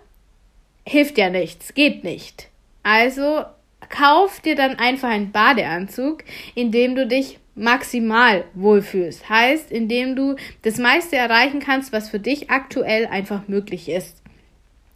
hilft 0.86 1.18
ja 1.18 1.30
nichts, 1.30 1.74
geht 1.74 2.04
nicht. 2.04 2.50
Also 2.84 3.46
kauf 3.90 4.42
dir 4.42 4.56
dann 4.56 4.76
einfach 4.76 5.10
einen 5.10 5.32
Badeanzug, 5.32 6.26
in 6.56 6.72
dem 6.72 6.96
du 6.96 7.08
dich 7.08 7.40
maximal 7.56 8.44
wohlfühlst. 8.54 9.30
Heißt, 9.30 9.72
indem 9.72 10.18
du 10.18 10.36
das 10.64 10.78
meiste 10.78 11.16
erreichen 11.16 11.62
kannst, 11.62 11.94
was 11.94 12.10
für 12.10 12.20
dich 12.20 12.50
aktuell 12.50 13.08
einfach 13.08 13.48
möglich 13.48 13.88
ist. 13.88 14.22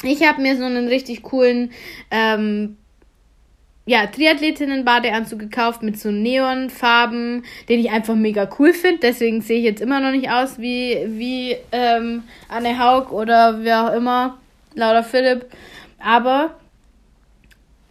Ich 0.04 0.28
habe 0.28 0.42
mir 0.42 0.58
so 0.58 0.66
einen 0.66 0.88
richtig 0.88 1.24
coolen 1.24 1.72
ähm, 2.12 2.78
ja, 3.90 4.06
Triathletinnen-Badeanzug 4.06 5.40
gekauft 5.40 5.82
mit 5.82 6.00
so 6.00 6.12
Neonfarben, 6.12 7.44
den 7.70 7.80
ich 7.80 7.90
einfach 7.90 8.14
mega 8.14 8.48
cool 8.60 8.72
finde. 8.72 9.00
Deswegen 9.00 9.42
sehe 9.42 9.58
ich 9.58 9.64
jetzt 9.64 9.82
immer 9.82 10.00
noch 10.00 10.12
nicht 10.12 10.30
aus 10.30 10.60
wie, 10.60 11.00
wie 11.08 11.58
ähm, 11.72 12.22
Anne 12.50 12.78
Haug 12.78 13.12
oder 13.12 13.64
wer 13.64 13.88
auch 13.88 13.96
immer, 13.96 14.38
Laura 14.76 15.02
Philipp. 15.02 15.48
Aber 15.98 16.54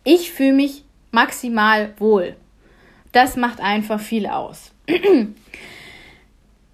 ich 0.04 0.30
fühle 0.30 0.52
mich 0.52 0.84
maximal 1.10 1.92
wohl. 1.98 2.36
Das 3.10 3.34
macht 3.34 3.58
einfach 3.60 3.98
viel 3.98 4.28
aus. 4.28 4.70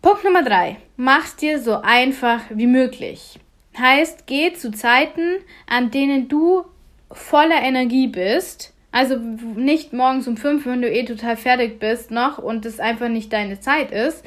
Punkt 0.03 0.23
Nummer 0.23 0.43
drei. 0.43 0.77
Mach's 0.99 1.35
dir 1.37 1.63
so 1.63 1.81
einfach 1.81 2.43
wie 2.51 2.67
möglich. 2.67 3.39
Heißt, 3.79 4.27
geh 4.27 4.53
zu 4.53 4.71
Zeiten, 4.71 5.39
an 5.67 5.91
denen 5.91 6.29
du 6.29 6.67
voller 7.11 7.63
Energie 7.63 8.09
bist. 8.09 8.74
Also 8.95 9.17
nicht 9.17 9.93
morgens 9.93 10.29
um 10.29 10.37
fünf, 10.37 10.67
wenn 10.67 10.81
du 10.81 10.89
eh 10.89 11.05
total 11.05 11.37
fertig 11.37 11.81
bist 11.81 12.13
noch 12.13 12.39
und 12.39 12.65
es 12.65 12.79
einfach 12.79 13.09
nicht 13.09 13.33
deine 13.33 13.59
Zeit 13.59 13.91
ist. 13.91 14.25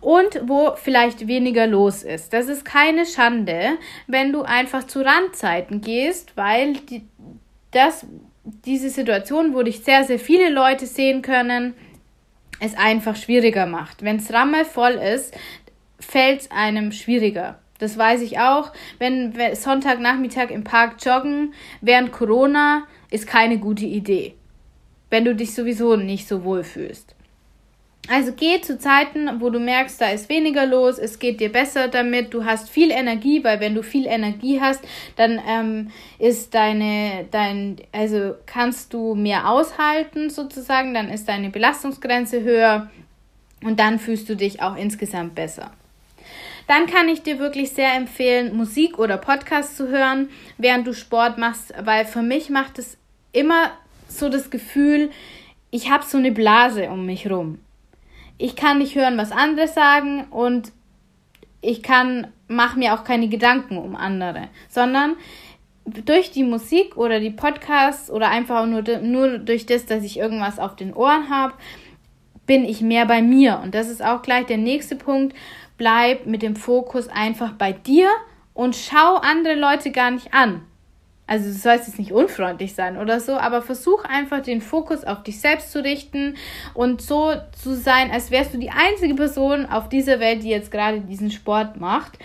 Und 0.00 0.42
wo 0.44 0.76
vielleicht 0.76 1.26
weniger 1.26 1.66
los 1.66 2.04
ist. 2.04 2.32
Das 2.32 2.46
ist 2.46 2.64
keine 2.64 3.04
Schande, 3.04 3.78
wenn 4.06 4.32
du 4.32 4.42
einfach 4.42 4.84
zu 4.84 5.04
Randzeiten 5.04 5.80
gehst, 5.80 6.36
weil 6.36 6.74
die, 6.74 7.02
das, 7.72 8.06
diese 8.44 8.90
Situation, 8.90 9.54
wo 9.54 9.64
dich 9.64 9.80
sehr, 9.80 10.04
sehr 10.04 10.20
viele 10.20 10.50
Leute 10.50 10.86
sehen 10.86 11.20
können, 11.20 11.74
es 12.60 12.76
einfach 12.78 13.16
schwieriger 13.16 13.66
macht. 13.66 14.04
Wenn 14.04 14.18
es 14.18 14.32
rammelvoll 14.32 14.92
ist, 14.92 15.34
fällt 15.98 16.42
es 16.42 16.50
einem 16.52 16.92
schwieriger. 16.92 17.58
Das 17.80 17.98
weiß 17.98 18.22
ich 18.22 18.38
auch. 18.38 18.72
Wenn 19.00 19.34
Sonntagnachmittag 19.56 20.50
im 20.50 20.62
Park 20.62 21.04
joggen 21.04 21.54
während 21.80 22.12
Corona 22.12 22.84
ist 23.10 23.26
keine 23.26 23.58
gute 23.58 23.86
Idee. 23.86 24.34
Wenn 25.10 25.24
du 25.24 25.34
dich 25.34 25.54
sowieso 25.54 25.96
nicht 25.96 26.26
so 26.26 26.44
wohl 26.44 26.64
fühlst. 26.64 27.16
Also 28.08 28.32
geh 28.32 28.60
zu 28.60 28.78
Zeiten, 28.78 29.40
wo 29.40 29.50
du 29.50 29.58
merkst, 29.58 30.00
da 30.00 30.10
ist 30.10 30.28
weniger 30.28 30.64
los, 30.64 30.98
es 30.98 31.18
geht 31.18 31.40
dir 31.40 31.50
besser 31.50 31.88
damit, 31.88 32.32
du 32.32 32.44
hast 32.44 32.70
viel 32.70 32.92
Energie, 32.92 33.42
weil 33.42 33.58
wenn 33.58 33.74
du 33.74 33.82
viel 33.82 34.06
Energie 34.06 34.60
hast, 34.60 34.84
dann 35.16 35.40
ähm, 35.48 35.90
ist 36.20 36.54
deine, 36.54 37.26
dein, 37.32 37.78
also 37.90 38.34
kannst 38.46 38.94
du 38.94 39.16
mehr 39.16 39.50
aushalten 39.50 40.30
sozusagen, 40.30 40.94
dann 40.94 41.08
ist 41.08 41.28
deine 41.28 41.50
Belastungsgrenze 41.50 42.42
höher 42.42 42.90
und 43.64 43.80
dann 43.80 43.98
fühlst 43.98 44.28
du 44.28 44.36
dich 44.36 44.62
auch 44.62 44.76
insgesamt 44.76 45.34
besser. 45.34 45.72
Dann 46.66 46.86
kann 46.86 47.08
ich 47.08 47.22
dir 47.22 47.38
wirklich 47.38 47.70
sehr 47.70 47.94
empfehlen, 47.94 48.56
Musik 48.56 48.98
oder 48.98 49.18
Podcast 49.18 49.76
zu 49.76 49.88
hören, 49.88 50.30
während 50.58 50.86
du 50.86 50.94
Sport 50.94 51.38
machst, 51.38 51.72
weil 51.80 52.04
für 52.04 52.22
mich 52.22 52.50
macht 52.50 52.78
es 52.78 52.96
immer 53.32 53.70
so 54.08 54.28
das 54.28 54.50
Gefühl, 54.50 55.10
ich 55.70 55.90
habe 55.90 56.04
so 56.04 56.18
eine 56.18 56.32
Blase 56.32 56.88
um 56.90 57.06
mich 57.06 57.30
rum 57.30 57.58
ich 58.38 58.56
kann 58.56 58.78
nicht 58.78 58.94
hören, 58.94 59.16
was 59.16 59.32
andere 59.32 59.68
sagen 59.68 60.24
und 60.30 60.72
ich 61.60 61.82
kann, 61.82 62.28
mache 62.48 62.78
mir 62.78 62.94
auch 62.94 63.04
keine 63.04 63.28
Gedanken 63.28 63.78
um 63.78 63.96
andere, 63.96 64.48
sondern 64.68 65.16
durch 65.84 66.32
die 66.32 66.44
Musik 66.44 66.96
oder 66.96 67.20
die 67.20 67.30
Podcasts 67.30 68.10
oder 68.10 68.28
einfach 68.28 68.66
nur, 68.66 68.82
nur 68.98 69.38
durch 69.38 69.66
das, 69.66 69.86
dass 69.86 70.04
ich 70.04 70.18
irgendwas 70.18 70.58
auf 70.58 70.76
den 70.76 70.92
Ohren 70.92 71.30
habe, 71.30 71.54
bin 72.44 72.64
ich 72.64 72.80
mehr 72.80 73.06
bei 73.06 73.22
mir. 73.22 73.60
Und 73.62 73.74
das 73.74 73.88
ist 73.88 74.04
auch 74.04 74.22
gleich 74.22 74.46
der 74.46 74.58
nächste 74.58 74.96
Punkt. 74.96 75.34
Bleib 75.76 76.26
mit 76.26 76.42
dem 76.42 76.56
Fokus 76.56 77.08
einfach 77.08 77.52
bei 77.52 77.72
dir 77.72 78.08
und 78.54 78.74
schau 78.74 79.16
andere 79.16 79.54
Leute 79.54 79.90
gar 79.90 80.10
nicht 80.10 80.32
an. 80.32 80.62
Also 81.28 81.48
du 81.48 81.54
sollst 81.54 81.88
jetzt 81.88 81.98
nicht 81.98 82.12
unfreundlich 82.12 82.74
sein 82.74 82.96
oder 82.96 83.18
so, 83.18 83.32
aber 83.32 83.60
versuch 83.60 84.04
einfach 84.04 84.42
den 84.42 84.60
Fokus 84.60 85.02
auf 85.02 85.24
dich 85.24 85.40
selbst 85.40 85.72
zu 85.72 85.82
richten 85.82 86.36
und 86.72 87.02
so 87.02 87.32
zu 87.60 87.74
sein, 87.74 88.12
als 88.12 88.30
wärst 88.30 88.54
du 88.54 88.58
die 88.58 88.70
einzige 88.70 89.14
Person 89.14 89.66
auf 89.66 89.88
dieser 89.88 90.20
Welt, 90.20 90.44
die 90.44 90.50
jetzt 90.50 90.70
gerade 90.70 91.00
diesen 91.00 91.30
Sport 91.30 91.80
macht. 91.80 92.18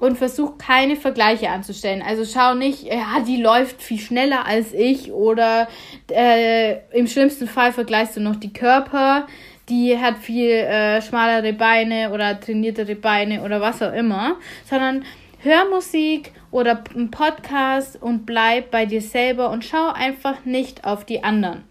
Und 0.00 0.16
versuch 0.16 0.58
keine 0.58 0.94
Vergleiche 0.94 1.50
anzustellen. 1.50 2.04
Also 2.06 2.24
schau 2.24 2.54
nicht, 2.54 2.84
ja, 2.84 3.18
die 3.26 3.42
läuft 3.42 3.82
viel 3.82 3.98
schneller 3.98 4.46
als 4.46 4.72
ich 4.72 5.10
oder 5.10 5.66
äh, 6.08 6.76
im 6.96 7.08
schlimmsten 7.08 7.48
Fall 7.48 7.72
vergleichst 7.72 8.16
du 8.16 8.20
noch 8.20 8.36
die 8.36 8.52
Körper, 8.52 9.26
die 9.68 9.98
hat 9.98 10.18
viel 10.18 10.50
äh, 10.50 11.02
schmalere 11.02 11.52
Beine 11.52 12.10
oder 12.12 12.40
trainiertere 12.40 12.94
Beine 12.94 13.42
oder 13.42 13.60
was 13.60 13.82
auch 13.82 13.92
immer, 13.92 14.36
sondern 14.64 15.04
hör 15.40 15.68
Musik 15.68 16.32
oder 16.50 16.82
einen 16.94 17.10
Podcast 17.10 18.00
und 18.00 18.24
bleib 18.24 18.70
bei 18.70 18.86
dir 18.86 19.02
selber 19.02 19.50
und 19.50 19.64
schau 19.64 19.92
einfach 19.92 20.44
nicht 20.44 20.84
auf 20.84 21.04
die 21.04 21.22
anderen. 21.22 21.64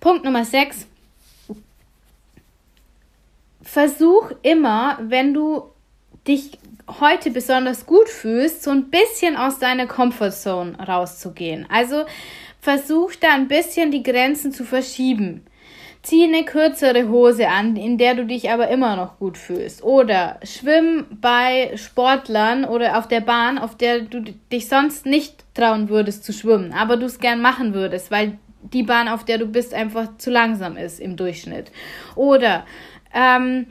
Punkt 0.00 0.24
Nummer 0.24 0.44
6. 0.44 0.86
Versuch 3.62 4.32
immer, 4.42 4.98
wenn 5.00 5.34
du 5.34 5.70
dich 6.26 6.58
heute 7.00 7.30
besonders 7.30 7.86
gut 7.86 8.08
fühlst, 8.08 8.62
so 8.62 8.70
ein 8.70 8.90
bisschen 8.90 9.36
aus 9.36 9.58
deiner 9.58 9.86
Comfortzone 9.86 10.78
rauszugehen. 10.78 11.66
Also 11.70 12.04
versuch 12.60 13.14
da 13.14 13.34
ein 13.34 13.48
bisschen 13.48 13.90
die 13.90 14.02
Grenzen 14.02 14.52
zu 14.52 14.64
verschieben. 14.64 15.46
Zieh 16.02 16.24
eine 16.24 16.44
kürzere 16.44 17.08
Hose 17.08 17.48
an, 17.48 17.76
in 17.76 17.96
der 17.96 18.14
du 18.14 18.26
dich 18.26 18.50
aber 18.50 18.68
immer 18.68 18.96
noch 18.96 19.18
gut 19.18 19.38
fühlst. 19.38 19.84
Oder 19.84 20.40
schwimm 20.42 21.06
bei 21.20 21.72
Sportlern 21.76 22.64
oder 22.64 22.98
auf 22.98 23.06
der 23.06 23.20
Bahn, 23.20 23.56
auf 23.56 23.76
der 23.76 24.00
du 24.00 24.20
dich 24.50 24.68
sonst 24.68 25.06
nicht 25.06 25.44
trauen 25.54 25.88
würdest 25.88 26.24
zu 26.24 26.32
schwimmen, 26.32 26.72
aber 26.72 26.96
du 26.96 27.06
es 27.06 27.20
gern 27.20 27.40
machen 27.40 27.72
würdest, 27.72 28.10
weil 28.10 28.38
die 28.62 28.82
Bahn, 28.82 29.08
auf 29.08 29.24
der 29.24 29.38
du 29.38 29.46
bist, 29.46 29.74
einfach 29.74 30.16
zu 30.18 30.30
langsam 30.30 30.76
ist 30.76 30.98
im 30.98 31.16
Durchschnitt. 31.16 31.70
Oder 32.16 32.66
ähm, 33.14 33.66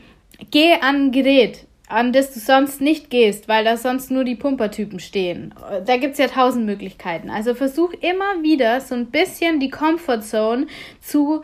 geh 0.51 0.73
an 0.75 1.07
ein 1.07 1.11
Gerät, 1.11 1.65
an 1.87 2.13
das 2.13 2.33
du 2.33 2.39
sonst 2.39 2.81
nicht 2.81 3.09
gehst, 3.09 3.47
weil 3.47 3.65
da 3.65 3.75
sonst 3.77 4.11
nur 4.11 4.23
die 4.23 4.35
Pumpertypen 4.35 4.99
stehen. 4.99 5.53
Da 5.85 5.97
gibt 5.97 6.13
es 6.13 6.19
ja 6.19 6.27
tausend 6.27 6.65
Möglichkeiten. 6.65 7.29
Also 7.29 7.55
versuch 7.55 7.93
immer 7.99 8.41
wieder 8.41 8.79
so 8.79 8.95
ein 8.95 9.07
bisschen 9.07 9.59
die 9.59 9.69
Comfortzone 9.69 10.67
zu 11.01 11.41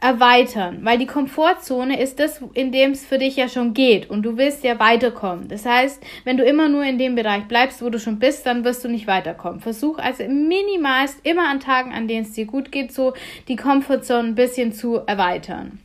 erweitern, 0.00 0.78
weil 0.82 0.98
die 0.98 1.06
Komfortzone 1.06 2.00
ist 2.00 2.20
das, 2.20 2.40
in 2.54 2.70
dem 2.70 2.92
es 2.92 3.04
für 3.04 3.18
dich 3.18 3.34
ja 3.34 3.48
schon 3.48 3.74
geht 3.74 4.08
und 4.08 4.22
du 4.22 4.36
willst 4.36 4.62
ja 4.62 4.78
weiterkommen. 4.78 5.48
Das 5.48 5.66
heißt, 5.66 6.00
wenn 6.22 6.36
du 6.36 6.44
immer 6.44 6.68
nur 6.68 6.84
in 6.84 6.98
dem 6.98 7.16
Bereich 7.16 7.48
bleibst, 7.48 7.82
wo 7.82 7.90
du 7.90 7.98
schon 7.98 8.20
bist, 8.20 8.46
dann 8.46 8.64
wirst 8.64 8.84
du 8.84 8.88
nicht 8.88 9.08
weiterkommen. 9.08 9.60
Versuch 9.60 9.98
also 9.98 10.22
minimalst 10.22 11.18
immer 11.24 11.48
an 11.48 11.58
Tagen, 11.58 11.92
an 11.92 12.06
denen 12.06 12.22
es 12.22 12.32
dir 12.32 12.46
gut 12.46 12.70
geht, 12.70 12.92
so 12.92 13.14
die 13.48 13.56
Komfortzone 13.56 14.28
ein 14.28 14.34
bisschen 14.36 14.72
zu 14.72 14.98
erweitern. 14.98 15.80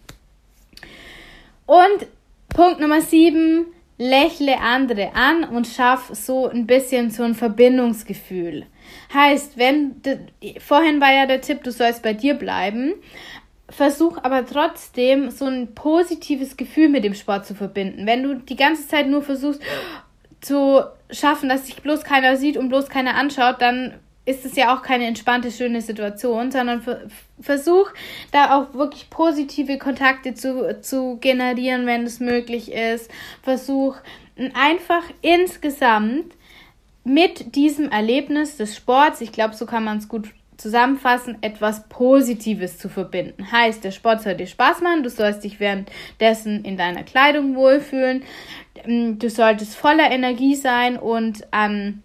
Und 1.66 2.06
Punkt 2.50 2.80
Nummer 2.80 3.02
sieben, 3.02 3.66
lächle 3.98 4.60
andere 4.60 5.16
an 5.16 5.44
und 5.44 5.66
schaff 5.66 6.12
so 6.14 6.48
ein 6.48 6.68
bisschen 6.68 7.10
so 7.10 7.24
ein 7.24 7.34
Verbindungsgefühl. 7.34 8.68
Heißt, 9.12 9.58
wenn, 9.58 10.02
vorhin 10.60 11.02
war 11.02 11.14
ja 11.14 11.26
der 11.26 11.42
Tipp, 11.42 11.64
du 11.64 11.72
sollst 11.72 12.04
bei 12.04 12.14
dir 12.14 12.34
bleiben, 12.34 12.94
versuch 13.70 14.18
aber 14.24 14.46
trotzdem 14.46 15.32
so 15.32 15.46
ein 15.46 15.74
positives 15.74 16.58
Gefühl 16.58 16.90
mit 16.90 17.04
dem 17.04 17.14
Sport 17.14 17.46
zu 17.46 17.56
verbinden. 17.56 18.06
Wenn 18.06 18.24
du 18.24 18.36
die 18.36 18.56
ganze 18.56 18.88
Zeit 18.88 19.08
nur 19.08 19.22
versuchst 19.22 19.62
zu 20.42 20.84
schaffen, 21.10 21.50
dass 21.50 21.66
sich 21.66 21.82
bloß 21.82 22.04
keiner 22.04 22.36
sieht 22.38 22.58
und 22.58 22.70
bloß 22.70 22.90
keiner 22.90 23.16
anschaut, 23.16 23.62
dann 23.62 23.94
ist 24.26 24.46
es 24.46 24.56
ja 24.56 24.76
auch 24.76 24.82
keine 24.82 25.06
entspannte, 25.06 25.52
schöne 25.52 25.82
Situation, 25.82 26.52
sondern 26.52 26.82
versuch 27.40 27.90
da 28.32 28.58
auch 28.58 28.74
wirklich 28.74 29.10
positive 29.10 29.78
Kontakte 29.78 30.34
zu, 30.34 30.80
zu 30.82 31.18
generieren, 31.20 31.86
wenn 31.86 32.04
es 32.04 32.20
möglich 32.20 32.72
ist. 32.72 33.12
Versuch 33.42 33.98
einfach 34.54 35.04
insgesamt 35.22 36.36
mit 37.04 37.56
diesem 37.56 37.90
Erlebnis 37.92 38.56
des 38.56 38.78
Sports, 38.78 39.20
ich 39.20 39.34
glaube, 39.34 39.56
so 39.56 39.66
kann 39.66 39.84
man 39.84 39.98
es 39.98 40.08
gut 40.08 40.30
zusammenfassen, 40.64 41.38
etwas 41.42 41.88
Positives 41.90 42.78
zu 42.78 42.88
verbinden. 42.88 43.52
Heißt, 43.52 43.84
der 43.84 43.92
Sport 43.92 44.22
soll 44.22 44.36
dir 44.36 44.48
Spaß 44.48 44.82
machen, 44.82 45.04
du 45.04 45.10
sollst 45.10 45.44
dich 45.44 45.60
währenddessen 45.60 46.64
in 46.64 46.78
deiner 46.78 47.04
Kleidung 47.04 47.56
wohlfühlen, 47.56 48.24
ähm, 48.86 49.20
du 49.20 49.30
solltest 49.30 49.76
voller 49.76 50.10
Energie 50.10 50.56
sein 50.56 50.98
und 50.98 51.54
an 51.54 52.02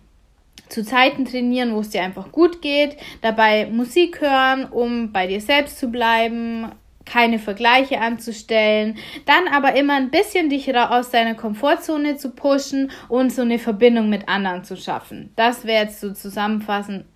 zu 0.69 0.85
Zeiten 0.85 1.25
trainieren, 1.25 1.73
wo 1.73 1.81
es 1.81 1.91
dir 1.91 2.03
einfach 2.03 2.33
gut 2.33 2.61
geht, 2.61 2.97
dabei 3.23 3.67
Musik 3.67 4.21
hören, 4.21 4.67
um 4.67 5.13
bei 5.13 5.29
dir 5.29 5.41
selbst 5.41 5.79
zu 5.79 5.89
bleiben, 5.89 6.73
keine 7.07 7.39
Vergleiche 7.39 8.01
anzustellen, 8.01 8.99
dann 9.25 9.49
aber 9.49 9.77
immer 9.77 9.95
ein 9.95 10.11
bisschen 10.11 10.51
dich 10.51 10.77
aus 10.77 11.11
deiner 11.11 11.35
Komfortzone 11.35 12.17
zu 12.17 12.31
pushen 12.33 12.91
und 13.09 13.33
so 13.33 13.43
eine 13.43 13.59
Verbindung 13.59 14.11
mit 14.11 14.29
anderen 14.29 14.65
zu 14.65 14.77
schaffen. 14.77 15.33
Das 15.37 15.65
wäre 15.65 15.85
jetzt 15.85 16.01
so 16.01 16.13
zusammenfassend 16.13 17.07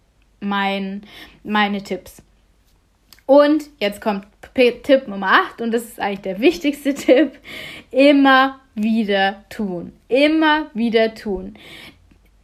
mein, 0.42 1.02
meine 1.44 1.82
Tipps. 1.82 2.22
Und 3.26 3.70
jetzt 3.78 4.00
kommt 4.00 4.26
Tipp 4.54 5.08
Nummer 5.08 5.44
8 5.48 5.60
und 5.62 5.72
das 5.72 5.84
ist 5.84 6.00
eigentlich 6.00 6.20
der 6.20 6.40
wichtigste 6.40 6.94
Tipp. 6.94 7.38
Immer 7.90 8.60
wieder 8.74 9.44
tun. 9.48 9.92
Immer 10.08 10.66
wieder 10.74 11.14
tun. 11.14 11.54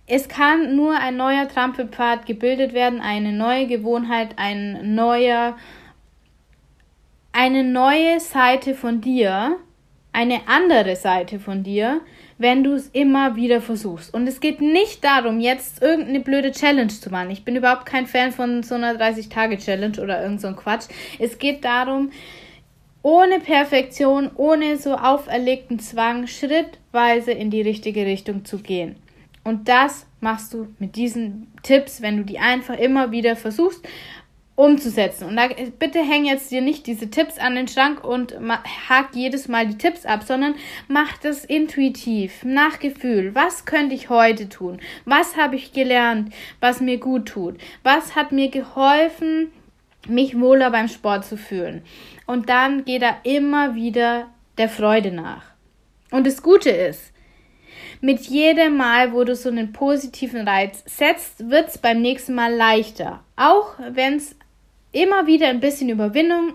Es 0.07 0.29
kann 0.29 0.75
nur 0.75 0.99
ein 0.99 1.17
neuer 1.17 1.49
Trampelpfad 1.49 2.25
gebildet 2.25 2.73
werden, 2.73 3.01
eine 3.01 3.33
neue 3.33 3.67
Gewohnheit, 3.67 4.31
ein 4.37 4.95
neuer 4.95 5.57
eine 7.33 7.63
neue 7.63 8.19
Seite 8.19 8.75
von 8.75 9.01
dir, 9.01 9.59
eine 10.13 10.41
andere 10.49 10.97
Seite 10.97 11.39
von 11.39 11.63
dir, 11.63 12.01
wenn 12.39 12.63
du 12.63 12.75
es 12.75 12.89
immer 12.89 13.37
wieder 13.37 13.61
versuchst. 13.61 14.15
Und 14.15 14.29
es 14.29 14.41
geht 14.41 14.61
nicht 14.61 15.05
darum, 15.05 15.41
jetzt 15.41 15.83
irgendeine 15.83 16.21
blöde 16.21 16.53
Challenge 16.53 16.89
zu 16.89 17.11
machen. 17.11 17.31
Ich 17.31 17.45
bin 17.45 17.57
überhaupt 17.57 17.85
kein 17.85 18.07
Fan 18.07 18.33
von 18.33 18.63
so 18.63 18.77
einer 18.77 18.95
30-Tage-Challenge 18.95 20.01
oder 20.01 20.23
irgend 20.23 20.41
so 20.41 20.49
ein 20.49 20.57
Quatsch. 20.57 20.87
Es 21.19 21.39
geht 21.39 21.65
darum, 21.65 22.11
ohne 23.03 23.41
Perfektion, 23.41 24.31
ohne 24.37 24.77
so 24.77 24.95
auferlegten 24.95 25.81
Zwang, 25.81 26.27
schrittweise 26.27 27.33
in 27.33 27.51
die 27.51 27.63
richtige 27.63 28.07
Richtung 28.07 28.45
zu 28.45 28.59
gehen. 28.59 28.97
Und 29.45 29.69
das 29.69 30.07
machst 30.21 30.53
du 30.53 30.69
mit 30.79 30.97
diesen 30.97 31.53
Tipps, 31.63 32.03
wenn 32.03 32.19
du 32.19 32.25
die 32.25 32.39
einfach 32.39 32.77
immer 32.77 33.11
wieder 33.11 33.35
versuchst 33.35 33.87
umzusetzen. 34.59 35.29
Und 35.29 35.37
da, 35.37 35.49
bitte 35.79 36.01
häng 36.01 36.25
jetzt 36.25 36.51
dir 36.51 36.61
nicht 36.61 36.89
diese 36.89 37.09
Tipps 37.09 37.39
an 37.39 37.55
den 37.55 37.69
Schrank 37.69 38.03
und 38.03 38.35
hak 38.89 39.15
jedes 39.15 39.47
Mal 39.47 39.69
die 39.69 39.79
Tipps 39.79 40.05
ab, 40.05 40.25
sondern 40.25 40.57
mach 40.89 41.17
das 41.19 41.45
intuitiv, 41.45 42.45
nach 42.45 42.81
Gefühl. 42.81 43.37
Was 43.37 43.67
könnte 43.67 43.95
ich 43.95 44.11
heute 44.11 44.49
tun? 44.49 44.81
Was 45.05 45.37
habe 45.37 45.55
ich 45.55 45.73
gelernt, 45.73 46.35
was 46.59 46.81
mir 46.81 46.99
gut 46.99 47.27
tut? 47.27 47.57
Was 47.85 48.17
hat 48.17 48.33
mir 48.33 48.51
geholfen, 48.51 49.53
mich 50.09 50.39
wohler 50.39 50.73
beim 50.73 50.89
Sport 50.89 51.25
zu 51.25 51.37
fühlen? 51.37 51.83
Und 52.27 52.49
dann 52.49 52.85
geht 52.85 53.03
da 53.03 53.17
immer 53.23 53.77
wieder 53.77 54.27
der 54.59 54.69
Freude 54.69 55.13
nach. 55.13 55.45
Und 56.11 56.27
das 56.27 56.43
Gute 56.43 56.71
ist, 56.71 57.13
mit 58.01 58.23
jedem 58.23 58.77
Mal, 58.77 59.13
wo 59.13 59.23
du 59.23 59.37
so 59.37 59.51
einen 59.51 59.73
positiven 59.73 60.49
Reiz 60.49 60.83
setzt, 60.85 61.49
wird 61.49 61.69
es 61.69 61.79
beim 61.79 62.03
nächsten 62.03 62.35
Mal 62.35 62.53
leichter. 62.53 63.23
Auch 63.37 63.75
wenn 63.79 64.17
es 64.17 64.35
immer 64.93 65.27
wieder 65.27 65.49
ein 65.49 65.61
bisschen 65.61 65.89
Überwindung 65.89 66.55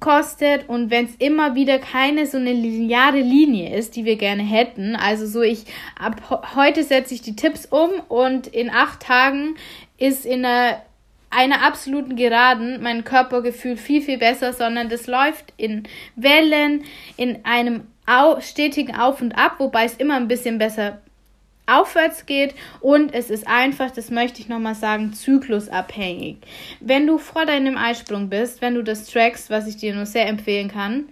kostet 0.00 0.68
und 0.68 0.90
wenn 0.90 1.06
es 1.06 1.14
immer 1.16 1.54
wieder 1.54 1.78
keine 1.78 2.26
so 2.26 2.36
eine 2.36 2.52
lineare 2.52 3.20
Linie 3.20 3.74
ist, 3.74 3.96
die 3.96 4.04
wir 4.04 4.16
gerne 4.16 4.42
hätten, 4.42 4.94
also 4.94 5.26
so 5.26 5.42
ich 5.42 5.64
ab 5.98 6.44
heute 6.54 6.82
setze 6.82 7.14
ich 7.14 7.22
die 7.22 7.36
Tipps 7.36 7.66
um 7.66 7.90
und 8.08 8.46
in 8.46 8.70
acht 8.70 9.00
Tagen 9.00 9.56
ist 9.96 10.26
in 10.26 10.44
einer, 10.44 10.82
einer 11.30 11.64
absoluten 11.64 12.16
Geraden 12.16 12.82
mein 12.82 13.04
Körpergefühl 13.04 13.76
viel 13.76 14.02
viel 14.02 14.18
besser, 14.18 14.52
sondern 14.52 14.90
das 14.90 15.06
läuft 15.06 15.54
in 15.56 15.84
Wellen, 16.14 16.84
in 17.16 17.44
einem 17.44 17.86
stetigen 18.40 18.94
Auf 18.94 19.20
und 19.20 19.36
Ab, 19.36 19.56
wobei 19.58 19.84
es 19.84 19.94
immer 19.94 20.16
ein 20.16 20.28
bisschen 20.28 20.58
besser 20.58 21.00
aufwärts 21.66 22.26
geht 22.26 22.54
und 22.80 23.12
es 23.12 23.30
ist 23.30 23.46
einfach, 23.46 23.90
das 23.90 24.10
möchte 24.10 24.40
ich 24.40 24.48
nochmal 24.48 24.74
sagen, 24.74 25.12
zyklusabhängig. 25.12 26.38
Wenn 26.80 27.06
du 27.06 27.18
vor 27.18 27.44
deinem 27.44 27.76
Eisprung 27.76 28.28
bist, 28.28 28.62
wenn 28.62 28.74
du 28.74 28.82
das 28.82 29.06
trackst, 29.06 29.50
was 29.50 29.66
ich 29.66 29.76
dir 29.76 29.94
nur 29.94 30.06
sehr 30.06 30.28
empfehlen 30.28 30.68
kann, 30.68 31.04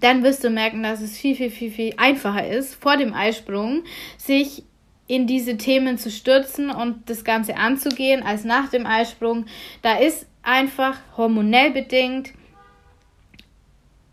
dann 0.00 0.22
wirst 0.22 0.42
du 0.44 0.50
merken, 0.50 0.82
dass 0.82 1.00
es 1.00 1.18
viel, 1.18 1.34
viel, 1.34 1.50
viel, 1.50 1.70
viel 1.70 1.94
einfacher 1.96 2.48
ist, 2.48 2.74
vor 2.76 2.96
dem 2.96 3.12
Eisprung 3.12 3.82
sich 4.16 4.64
in 5.06 5.26
diese 5.26 5.58
Themen 5.58 5.98
zu 5.98 6.10
stürzen 6.10 6.70
und 6.70 7.10
das 7.10 7.24
Ganze 7.24 7.56
anzugehen, 7.56 8.22
als 8.22 8.44
nach 8.44 8.70
dem 8.70 8.86
Eisprung. 8.86 9.46
Da 9.82 9.98
ist 9.98 10.26
einfach 10.42 10.98
hormonell 11.16 11.72
bedingt 11.72 12.32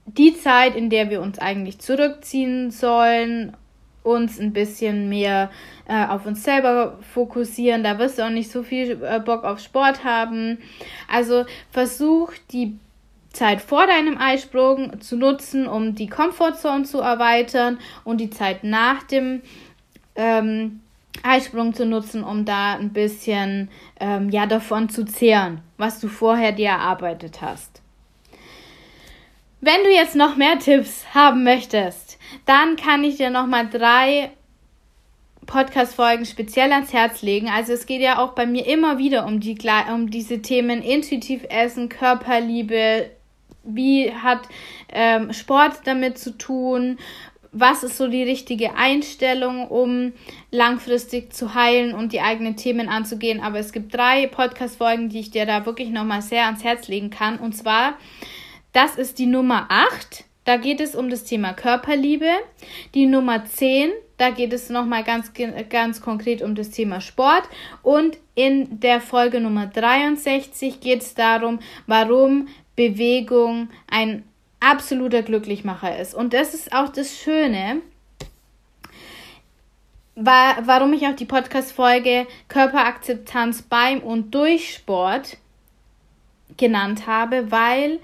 die 0.06 0.36
Zeit, 0.36 0.76
in 0.76 0.90
der 0.90 1.10
wir 1.10 1.22
uns 1.22 1.40
eigentlich 1.40 1.80
zurückziehen 1.80 2.72
sollen 2.72 3.56
uns 4.04 4.40
ein 4.40 4.54
bisschen 4.54 5.10
mehr 5.10 5.50
äh, 5.88 6.06
auf 6.06 6.26
uns 6.26 6.44
selber 6.44 6.98
fokussieren. 7.14 7.84
Da 7.84 8.00
wirst 8.00 8.18
du 8.18 8.24
auch 8.24 8.30
nicht 8.30 8.52
so 8.52 8.64
viel 8.64 9.02
äh, 9.04 9.20
Bock 9.20 9.44
auf 9.44 9.60
Sport 9.60 10.04
haben. 10.04 10.58
Also 11.08 11.46
versuch 11.72 12.34
die 12.52 12.78
Zeit 13.32 13.62
vor 13.62 13.86
deinem 13.86 14.18
Eisprung 14.18 15.00
zu 15.02 15.16
nutzen, 15.16 15.68
um 15.68 15.96
die 15.96 16.08
Komfortzone 16.08 16.84
zu 16.84 17.00
erweitern 17.00 17.80
und 18.04 18.20
die 18.20 18.30
Zeit 18.30 18.64
nach 18.64 19.04
dem 19.04 19.42
ähm, 20.16 20.82
Eisprung 21.24 21.74
zu 21.74 21.86
nutzen, 21.86 22.24
um 22.24 22.46
da 22.46 22.76
ein 22.76 22.92
bisschen 22.92 23.70
ähm, 24.00 24.30
ja 24.30 24.46
davon 24.46 24.90
zu 24.90 25.06
zehren, 25.06 25.62
was 25.78 26.00
du 26.00 26.08
vorher 26.08 26.52
dir 26.52 26.70
erarbeitet 26.70 27.42
hast. 27.42 27.82
Wenn 29.62 29.84
du 29.84 29.92
jetzt 29.92 30.16
noch 30.16 30.38
mehr 30.38 30.58
Tipps 30.58 31.04
haben 31.14 31.44
möchtest, 31.44 32.18
dann 32.46 32.78
kann 32.78 33.04
ich 33.04 33.18
dir 33.18 33.30
noch 33.30 33.46
mal 33.46 33.68
drei 33.68 34.32
Podcast-Folgen 35.48 36.26
speziell 36.26 36.72
ans 36.72 36.94
Herz 36.94 37.22
legen. 37.24 37.50
Also 37.50 37.74
es 37.74 37.86
geht 37.86 38.00
ja 38.00 38.20
auch 38.20 38.36
bei 38.36 38.46
mir 38.46 38.66
immer 38.66 39.00
wieder 39.00 39.26
um, 39.26 39.42
die, 39.42 39.58
um 39.94 40.10
diese 40.10 40.42
Themen 40.42 40.82
intuitiv 40.82 41.42
essen, 41.50 41.90
Körperliebe, 41.90 43.10
wie 43.64 44.14
hat 44.14 44.48
ähm, 44.94 45.34
Sport 45.34 45.82
damit 45.84 46.18
zu 46.18 46.38
tun, 46.38 46.98
was 47.52 47.84
ist 47.84 47.98
so 47.98 48.08
die 48.08 48.24
richtige 48.24 48.76
Einstellung, 48.76 49.68
um 49.68 50.14
langfristig 50.52 51.34
zu 51.34 51.54
heilen 51.54 51.96
und 51.96 52.14
die 52.14 52.22
eigenen 52.22 52.56
Themen 52.56 52.88
anzugehen. 52.88 53.42
Aber 53.42 53.60
es 53.60 53.74
gibt 53.74 53.94
drei 53.94 54.28
Podcast-Folgen, 54.28 55.10
die 55.10 55.20
ich 55.20 55.32
dir 55.32 55.46
da 55.46 55.66
wirklich 55.66 55.90
nochmal 55.90 56.22
sehr 56.22 56.46
ans 56.46 56.64
Herz 56.64 56.88
legen 56.88 57.10
kann. 57.10 57.40
Und 57.40 57.58
zwar 57.58 57.96
das 58.74 58.96
ist 58.96 59.20
die 59.20 59.26
Nummer 59.26 59.66
8. 59.70 60.26
Da 60.46 60.58
geht 60.58 60.82
es 60.82 60.96
um 60.96 61.10
das 61.10 61.24
Thema 61.26 61.54
Körperliebe. 61.54 62.32
Die 62.94 63.06
Nummer 63.06 63.46
10, 63.46 63.92
da 64.18 64.32
geht 64.32 64.54
es 64.54 64.70
nochmal 64.70 65.04
ganz, 65.04 65.32
ganz 65.70 66.02
konkret 66.02 66.42
um 66.42 66.56
das 66.56 66.72
Thema 66.72 67.02
Sport. 67.02 67.44
Und 67.84 68.18
in 68.36 68.80
der 68.80 69.02
Folge 69.02 69.40
Nummer 69.40 69.68
63 69.68 70.80
geht 70.80 71.02
es 71.02 71.14
darum, 71.14 71.60
warum 71.88 72.48
Bewegung 72.76 73.70
ein 73.90 74.24
absoluter 74.60 75.22
Glücklichmacher 75.22 76.00
ist. 76.00 76.14
Und 76.14 76.34
das 76.34 76.54
ist 76.54 76.74
auch 76.74 76.90
das 76.90 77.18
Schöne, 77.18 77.82
warum 80.16 80.94
ich 80.94 81.08
auch 81.08 81.16
die 81.16 81.26
Podcast-Folge 81.26 82.28
Körperakzeptanz 82.48 83.62
beim 83.64 84.00
und 84.00 84.34
durch 84.34 84.74
Sport 84.74 85.38
genannt 86.58 87.08
habe, 87.08 87.52
weil 87.52 88.00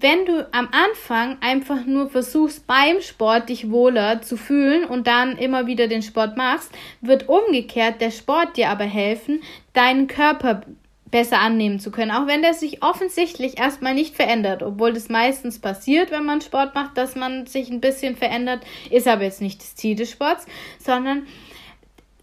wenn 0.00 0.24
du 0.24 0.48
am 0.52 0.68
Anfang 0.72 1.36
einfach 1.40 1.84
nur 1.84 2.08
versuchst, 2.08 2.66
beim 2.66 3.00
Sport 3.02 3.48
dich 3.50 3.70
wohler 3.70 4.22
zu 4.22 4.36
fühlen 4.36 4.84
und 4.84 5.06
dann 5.06 5.36
immer 5.36 5.66
wieder 5.66 5.88
den 5.88 6.02
Sport 6.02 6.36
machst, 6.36 6.70
wird 7.00 7.28
umgekehrt 7.28 8.00
der 8.00 8.10
Sport 8.10 8.56
dir 8.56 8.70
aber 8.70 8.84
helfen, 8.84 9.42
deinen 9.74 10.06
Körper 10.06 10.62
besser 11.10 11.40
annehmen 11.40 11.80
zu 11.80 11.90
können, 11.90 12.12
auch 12.12 12.26
wenn 12.26 12.42
der 12.42 12.54
sich 12.54 12.82
offensichtlich 12.82 13.58
erstmal 13.58 13.94
nicht 13.94 14.14
verändert, 14.14 14.62
obwohl 14.62 14.92
das 14.92 15.08
meistens 15.08 15.58
passiert, 15.58 16.10
wenn 16.10 16.24
man 16.24 16.40
Sport 16.40 16.74
macht, 16.74 16.96
dass 16.96 17.16
man 17.16 17.46
sich 17.46 17.68
ein 17.68 17.80
bisschen 17.80 18.16
verändert, 18.16 18.62
ist 18.90 19.08
aber 19.08 19.24
jetzt 19.24 19.40
nicht 19.40 19.60
das 19.60 19.74
Ziel 19.74 19.96
des 19.96 20.10
Sports, 20.10 20.46
sondern 20.78 21.26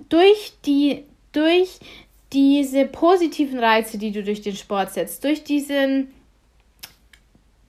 durch 0.10 0.54
die 0.66 1.04
durch 1.34 1.80
diese 2.34 2.86
positiven 2.86 3.60
Reize, 3.60 3.98
die 3.98 4.12
du 4.12 4.24
durch 4.24 4.42
den 4.42 4.56
Sport 4.56 4.94
setzt, 4.94 5.24
durch 5.24 5.44
diesen 5.44 6.12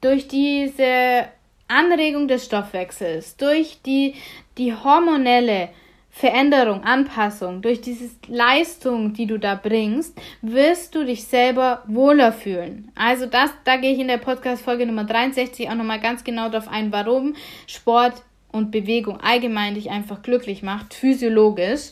durch 0.00 0.28
diese 0.28 1.28
Anregung 1.68 2.28
des 2.28 2.44
Stoffwechsels, 2.46 3.36
durch 3.36 3.80
die, 3.84 4.14
die 4.56 4.74
hormonelle 4.74 5.68
Veränderung, 6.10 6.82
Anpassung, 6.82 7.62
durch 7.62 7.80
diese 7.80 8.10
Leistung, 8.26 9.12
die 9.12 9.26
du 9.26 9.38
da 9.38 9.54
bringst, 9.54 10.18
wirst 10.42 10.94
du 10.94 11.04
dich 11.04 11.24
selber 11.24 11.84
wohler 11.86 12.32
fühlen. 12.32 12.90
Also 12.96 13.26
das, 13.26 13.50
da 13.64 13.76
gehe 13.76 13.92
ich 13.92 14.00
in 14.00 14.08
der 14.08 14.18
Podcast-Folge 14.18 14.84
Nummer 14.84 15.04
63 15.04 15.70
auch 15.70 15.76
nochmal 15.76 16.00
ganz 16.00 16.24
genau 16.24 16.48
darauf 16.48 16.68
ein, 16.68 16.90
warum 16.90 17.36
Sport 17.68 18.14
und 18.50 18.72
Bewegung 18.72 19.20
allgemein 19.20 19.74
dich 19.74 19.90
einfach 19.90 20.22
glücklich 20.22 20.62
macht, 20.64 20.94
physiologisch. 20.94 21.90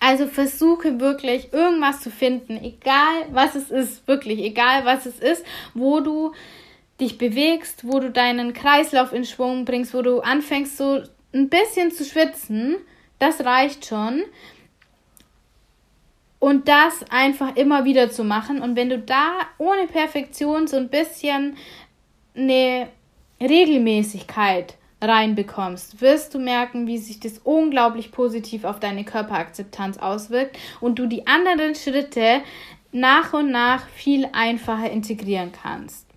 Also 0.00 0.26
versuche 0.26 0.98
wirklich 1.00 1.52
irgendwas 1.52 2.00
zu 2.00 2.10
finden, 2.10 2.56
egal 2.56 3.26
was 3.32 3.54
es 3.54 3.70
ist, 3.70 4.08
wirklich, 4.08 4.38
egal 4.38 4.86
was 4.86 5.04
es 5.04 5.18
ist, 5.18 5.44
wo 5.74 6.00
du 6.00 6.32
dich 7.00 7.18
bewegst, 7.18 7.86
wo 7.86 7.98
du 7.98 8.10
deinen 8.10 8.52
Kreislauf 8.52 9.12
in 9.12 9.24
Schwung 9.24 9.64
bringst, 9.64 9.94
wo 9.94 10.02
du 10.02 10.20
anfängst 10.20 10.76
so 10.76 11.02
ein 11.32 11.48
bisschen 11.48 11.90
zu 11.90 12.04
schwitzen, 12.04 12.76
das 13.18 13.44
reicht 13.44 13.86
schon. 13.86 14.22
Und 16.38 16.68
das 16.68 17.04
einfach 17.10 17.56
immer 17.56 17.84
wieder 17.84 18.10
zu 18.10 18.24
machen. 18.24 18.62
Und 18.62 18.74
wenn 18.74 18.88
du 18.88 18.98
da 18.98 19.32
ohne 19.58 19.86
Perfektion 19.86 20.66
so 20.66 20.78
ein 20.78 20.88
bisschen 20.88 21.56
eine 22.34 22.88
Regelmäßigkeit 23.40 24.76
reinbekommst, 25.02 26.00
wirst 26.00 26.34
du 26.34 26.38
merken, 26.38 26.86
wie 26.86 26.98
sich 26.98 27.20
das 27.20 27.38
unglaublich 27.38 28.10
positiv 28.10 28.64
auf 28.64 28.80
deine 28.80 29.04
Körperakzeptanz 29.04 29.98
auswirkt 29.98 30.58
und 30.80 30.98
du 30.98 31.06
die 31.06 31.26
anderen 31.26 31.74
Schritte 31.74 32.40
nach 32.92 33.32
und 33.32 33.50
nach 33.50 33.86
viel 33.88 34.28
einfacher 34.32 34.90
integrieren 34.90 35.52
kannst. 35.52 36.09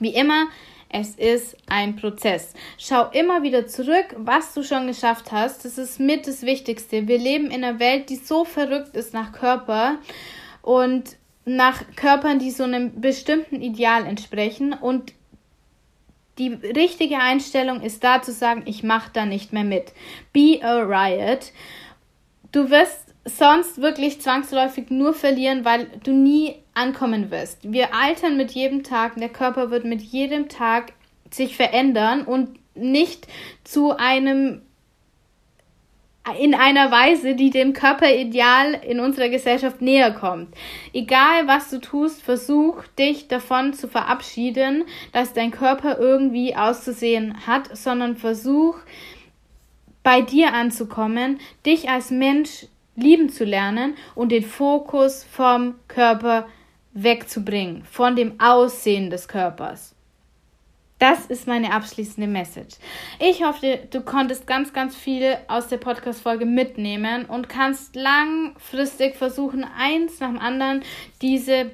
Wie 0.00 0.14
immer, 0.14 0.48
es 0.92 1.14
ist 1.14 1.56
ein 1.68 1.94
Prozess. 1.94 2.54
Schau 2.76 3.10
immer 3.10 3.44
wieder 3.44 3.66
zurück, 3.68 4.16
was 4.16 4.54
du 4.54 4.64
schon 4.64 4.88
geschafft 4.88 5.30
hast. 5.30 5.64
Das 5.64 5.78
ist 5.78 6.00
mit 6.00 6.26
das 6.26 6.42
Wichtigste. 6.42 7.06
Wir 7.06 7.18
leben 7.18 7.46
in 7.46 7.62
einer 7.62 7.78
Welt, 7.78 8.10
die 8.10 8.16
so 8.16 8.44
verrückt 8.44 8.96
ist 8.96 9.14
nach 9.14 9.32
Körper 9.32 9.98
und 10.62 11.16
nach 11.44 11.84
Körpern, 11.94 12.40
die 12.40 12.50
so 12.50 12.64
einem 12.64 13.00
bestimmten 13.00 13.62
Ideal 13.62 14.04
entsprechen. 14.04 14.72
Und 14.72 15.12
die 16.38 16.48
richtige 16.48 17.18
Einstellung 17.18 17.82
ist 17.82 18.02
da 18.02 18.20
zu 18.20 18.32
sagen, 18.32 18.62
ich 18.66 18.82
mache 18.82 19.10
da 19.12 19.26
nicht 19.26 19.52
mehr 19.52 19.64
mit. 19.64 19.92
Be 20.32 20.58
a 20.62 20.82
riot. 20.82 21.52
Du 22.50 22.68
wirst 22.68 23.09
sonst 23.24 23.80
wirklich 23.80 24.20
zwangsläufig 24.20 24.90
nur 24.90 25.14
verlieren, 25.14 25.64
weil 25.64 25.86
du 26.02 26.12
nie 26.12 26.56
ankommen 26.74 27.30
wirst. 27.30 27.58
Wir 27.62 27.94
altern 27.94 28.36
mit 28.36 28.52
jedem 28.52 28.82
Tag, 28.82 29.16
der 29.16 29.28
Körper 29.28 29.70
wird 29.70 29.84
mit 29.84 30.00
jedem 30.00 30.48
Tag 30.48 30.92
sich 31.30 31.56
verändern 31.56 32.22
und 32.22 32.58
nicht 32.74 33.26
zu 33.64 33.96
einem 33.96 34.62
in 36.38 36.54
einer 36.54 36.90
Weise, 36.90 37.34
die 37.34 37.50
dem 37.50 37.72
Körperideal 37.72 38.74
in 38.86 39.00
unserer 39.00 39.30
Gesellschaft 39.30 39.80
näher 39.80 40.12
kommt. 40.12 40.54
Egal 40.92 41.46
was 41.46 41.70
du 41.70 41.80
tust, 41.80 42.22
versuch 42.22 42.84
dich 42.98 43.26
davon 43.28 43.72
zu 43.72 43.88
verabschieden, 43.88 44.84
dass 45.12 45.32
dein 45.32 45.50
Körper 45.50 45.98
irgendwie 45.98 46.54
auszusehen 46.54 47.46
hat, 47.46 47.74
sondern 47.76 48.16
versuch 48.16 48.76
bei 50.02 50.20
dir 50.20 50.52
anzukommen, 50.52 51.40
dich 51.64 51.88
als 51.88 52.10
Mensch 52.10 52.66
lieben 52.96 53.28
zu 53.30 53.44
lernen 53.44 53.96
und 54.14 54.32
den 54.32 54.44
Fokus 54.44 55.24
vom 55.24 55.74
Körper 55.88 56.48
wegzubringen, 56.92 57.84
von 57.84 58.16
dem 58.16 58.40
Aussehen 58.40 59.10
des 59.10 59.28
Körpers. 59.28 59.94
Das 61.00 61.24
ist 61.24 61.46
meine 61.46 61.72
abschließende 61.72 62.28
Message. 62.28 62.76
Ich 63.18 63.42
hoffe, 63.42 63.78
du 63.90 64.02
konntest 64.02 64.46
ganz, 64.46 64.74
ganz 64.74 64.94
viel 64.94 65.38
aus 65.48 65.68
der 65.68 65.78
Podcast-Folge 65.78 66.44
mitnehmen 66.44 67.24
und 67.24 67.48
kannst 67.48 67.96
langfristig 67.96 69.16
versuchen, 69.16 69.64
eins 69.64 70.20
nach 70.20 70.28
dem 70.28 70.38
anderen 70.38 70.82
diese 71.22 71.70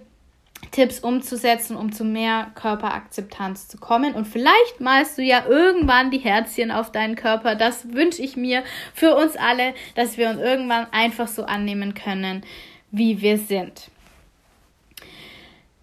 Tipps 0.76 1.00
umzusetzen, 1.00 1.74
um 1.74 1.90
zu 1.90 2.04
mehr 2.04 2.50
Körperakzeptanz 2.54 3.66
zu 3.66 3.78
kommen. 3.78 4.12
Und 4.12 4.26
vielleicht 4.26 4.78
malst 4.78 5.16
du 5.16 5.22
ja 5.22 5.46
irgendwann 5.48 6.10
die 6.10 6.18
Herzchen 6.18 6.70
auf 6.70 6.92
deinen 6.92 7.16
Körper. 7.16 7.54
Das 7.54 7.94
wünsche 7.94 8.20
ich 8.20 8.36
mir 8.36 8.62
für 8.92 9.16
uns 9.16 9.36
alle, 9.36 9.72
dass 9.94 10.18
wir 10.18 10.28
uns 10.28 10.38
irgendwann 10.38 10.86
einfach 10.92 11.28
so 11.28 11.44
annehmen 11.44 11.94
können, 11.94 12.44
wie 12.90 13.22
wir 13.22 13.38
sind. 13.38 13.90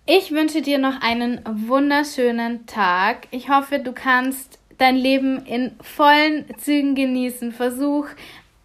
Ich 0.05 0.31
wünsche 0.31 0.61
dir 0.61 0.77
noch 0.77 1.01
einen 1.01 1.41
wunderschönen 1.43 2.67
Tag. 2.67 3.27
Ich 3.31 3.49
hoffe, 3.49 3.79
du 3.79 3.93
kannst 3.93 4.59
dein 4.77 4.95
Leben 4.95 5.43
in 5.47 5.71
vollen 5.81 6.45
Zügen 6.59 6.93
genießen. 6.93 7.51
Versuch 7.51 8.05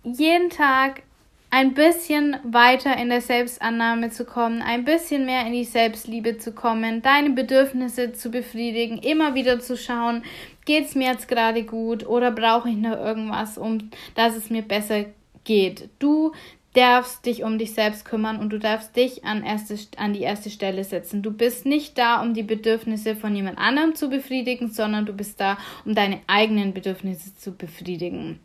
jeden 0.05 0.51
Tag 0.51 1.05
ein 1.51 1.73
bisschen 1.73 2.37
weiter 2.45 2.97
in 2.97 3.09
der 3.09 3.23
Selbstannahme 3.23 4.11
zu 4.11 4.25
kommen, 4.25 4.61
ein 4.61 4.85
bisschen 4.85 5.25
mehr 5.25 5.47
in 5.47 5.53
die 5.53 5.65
Selbstliebe 5.65 6.37
zu 6.39 6.53
kommen, 6.53 7.01
deine 7.01 7.31
Bedürfnisse 7.31 8.13
zu 8.13 8.31
befriedigen, 8.31 8.99
immer 8.99 9.35
wieder 9.35 9.59
zu 9.61 9.77
schauen, 9.77 10.23
geht 10.67 10.85
es 10.85 10.95
mir 10.95 11.09
jetzt 11.09 11.29
gerade 11.29 11.65
gut 11.65 12.07
oder 12.07 12.31
brauche 12.31 12.69
ich 12.69 12.77
noch 12.77 12.99
irgendwas, 12.99 13.57
um 13.57 13.91
dass 14.15 14.37
es 14.37 14.51
mir 14.51 14.63
besser 14.63 15.07
geht. 15.45 15.89
Du 15.99 16.33
darfst 16.75 17.25
dich 17.25 17.43
um 17.43 17.59
dich 17.59 17.73
selbst 17.73 18.05
kümmern 18.05 18.39
und 18.39 18.51
du 18.51 18.59
darfst 18.59 18.95
dich 18.95 19.25
an, 19.25 19.43
erste, 19.43 19.77
an 19.97 20.13
die 20.13 20.21
erste 20.21 20.51
Stelle 20.51 20.85
setzen. 20.85 21.23
Du 21.23 21.33
bist 21.33 21.65
nicht 21.65 21.97
da, 21.97 22.21
um 22.21 22.35
die 22.35 22.43
Bedürfnisse 22.43 23.17
von 23.17 23.35
jemand 23.35 23.59
anderem 23.59 23.95
zu 23.95 24.11
befriedigen, 24.11 24.71
sondern 24.71 25.07
du 25.07 25.15
bist 25.15 25.41
da, 25.41 25.57
um 25.87 25.95
deine 25.95 26.21
eigenen 26.27 26.75
Bedürfnisse 26.75 27.35
zu 27.35 27.53
befriedigen. 27.53 28.39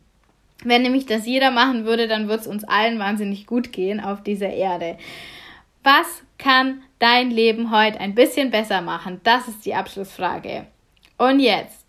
Wenn 0.64 0.82
nämlich 0.82 1.06
das 1.06 1.26
jeder 1.26 1.50
machen 1.50 1.84
würde, 1.84 2.08
dann 2.08 2.28
würde 2.28 2.42
es 2.42 2.46
uns 2.46 2.64
allen 2.64 2.98
wahnsinnig 2.98 3.46
gut 3.46 3.72
gehen 3.72 4.00
auf 4.00 4.22
dieser 4.22 4.50
Erde. 4.50 4.96
Was 5.82 6.22
kann 6.38 6.82
dein 6.98 7.30
Leben 7.30 7.70
heute 7.70 8.00
ein 8.00 8.14
bisschen 8.14 8.50
besser 8.50 8.80
machen? 8.80 9.20
Das 9.22 9.48
ist 9.48 9.64
die 9.64 9.74
Abschlussfrage. 9.74 10.66
Und 11.18 11.40
jetzt 11.40 11.84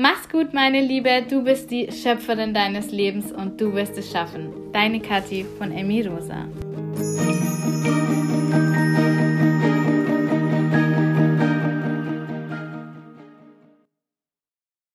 Mach's 0.00 0.28
gut, 0.28 0.54
meine 0.54 0.80
Liebe. 0.80 1.24
Du 1.28 1.42
bist 1.42 1.72
die 1.72 1.90
Schöpferin 1.90 2.54
deines 2.54 2.92
Lebens 2.92 3.32
und 3.32 3.60
du 3.60 3.74
wirst 3.74 3.98
es 3.98 4.08
schaffen. 4.08 4.70
Deine 4.72 5.00
Kathi 5.00 5.44
von 5.58 5.72
Emi 5.72 6.02
Rosa. 6.02 6.46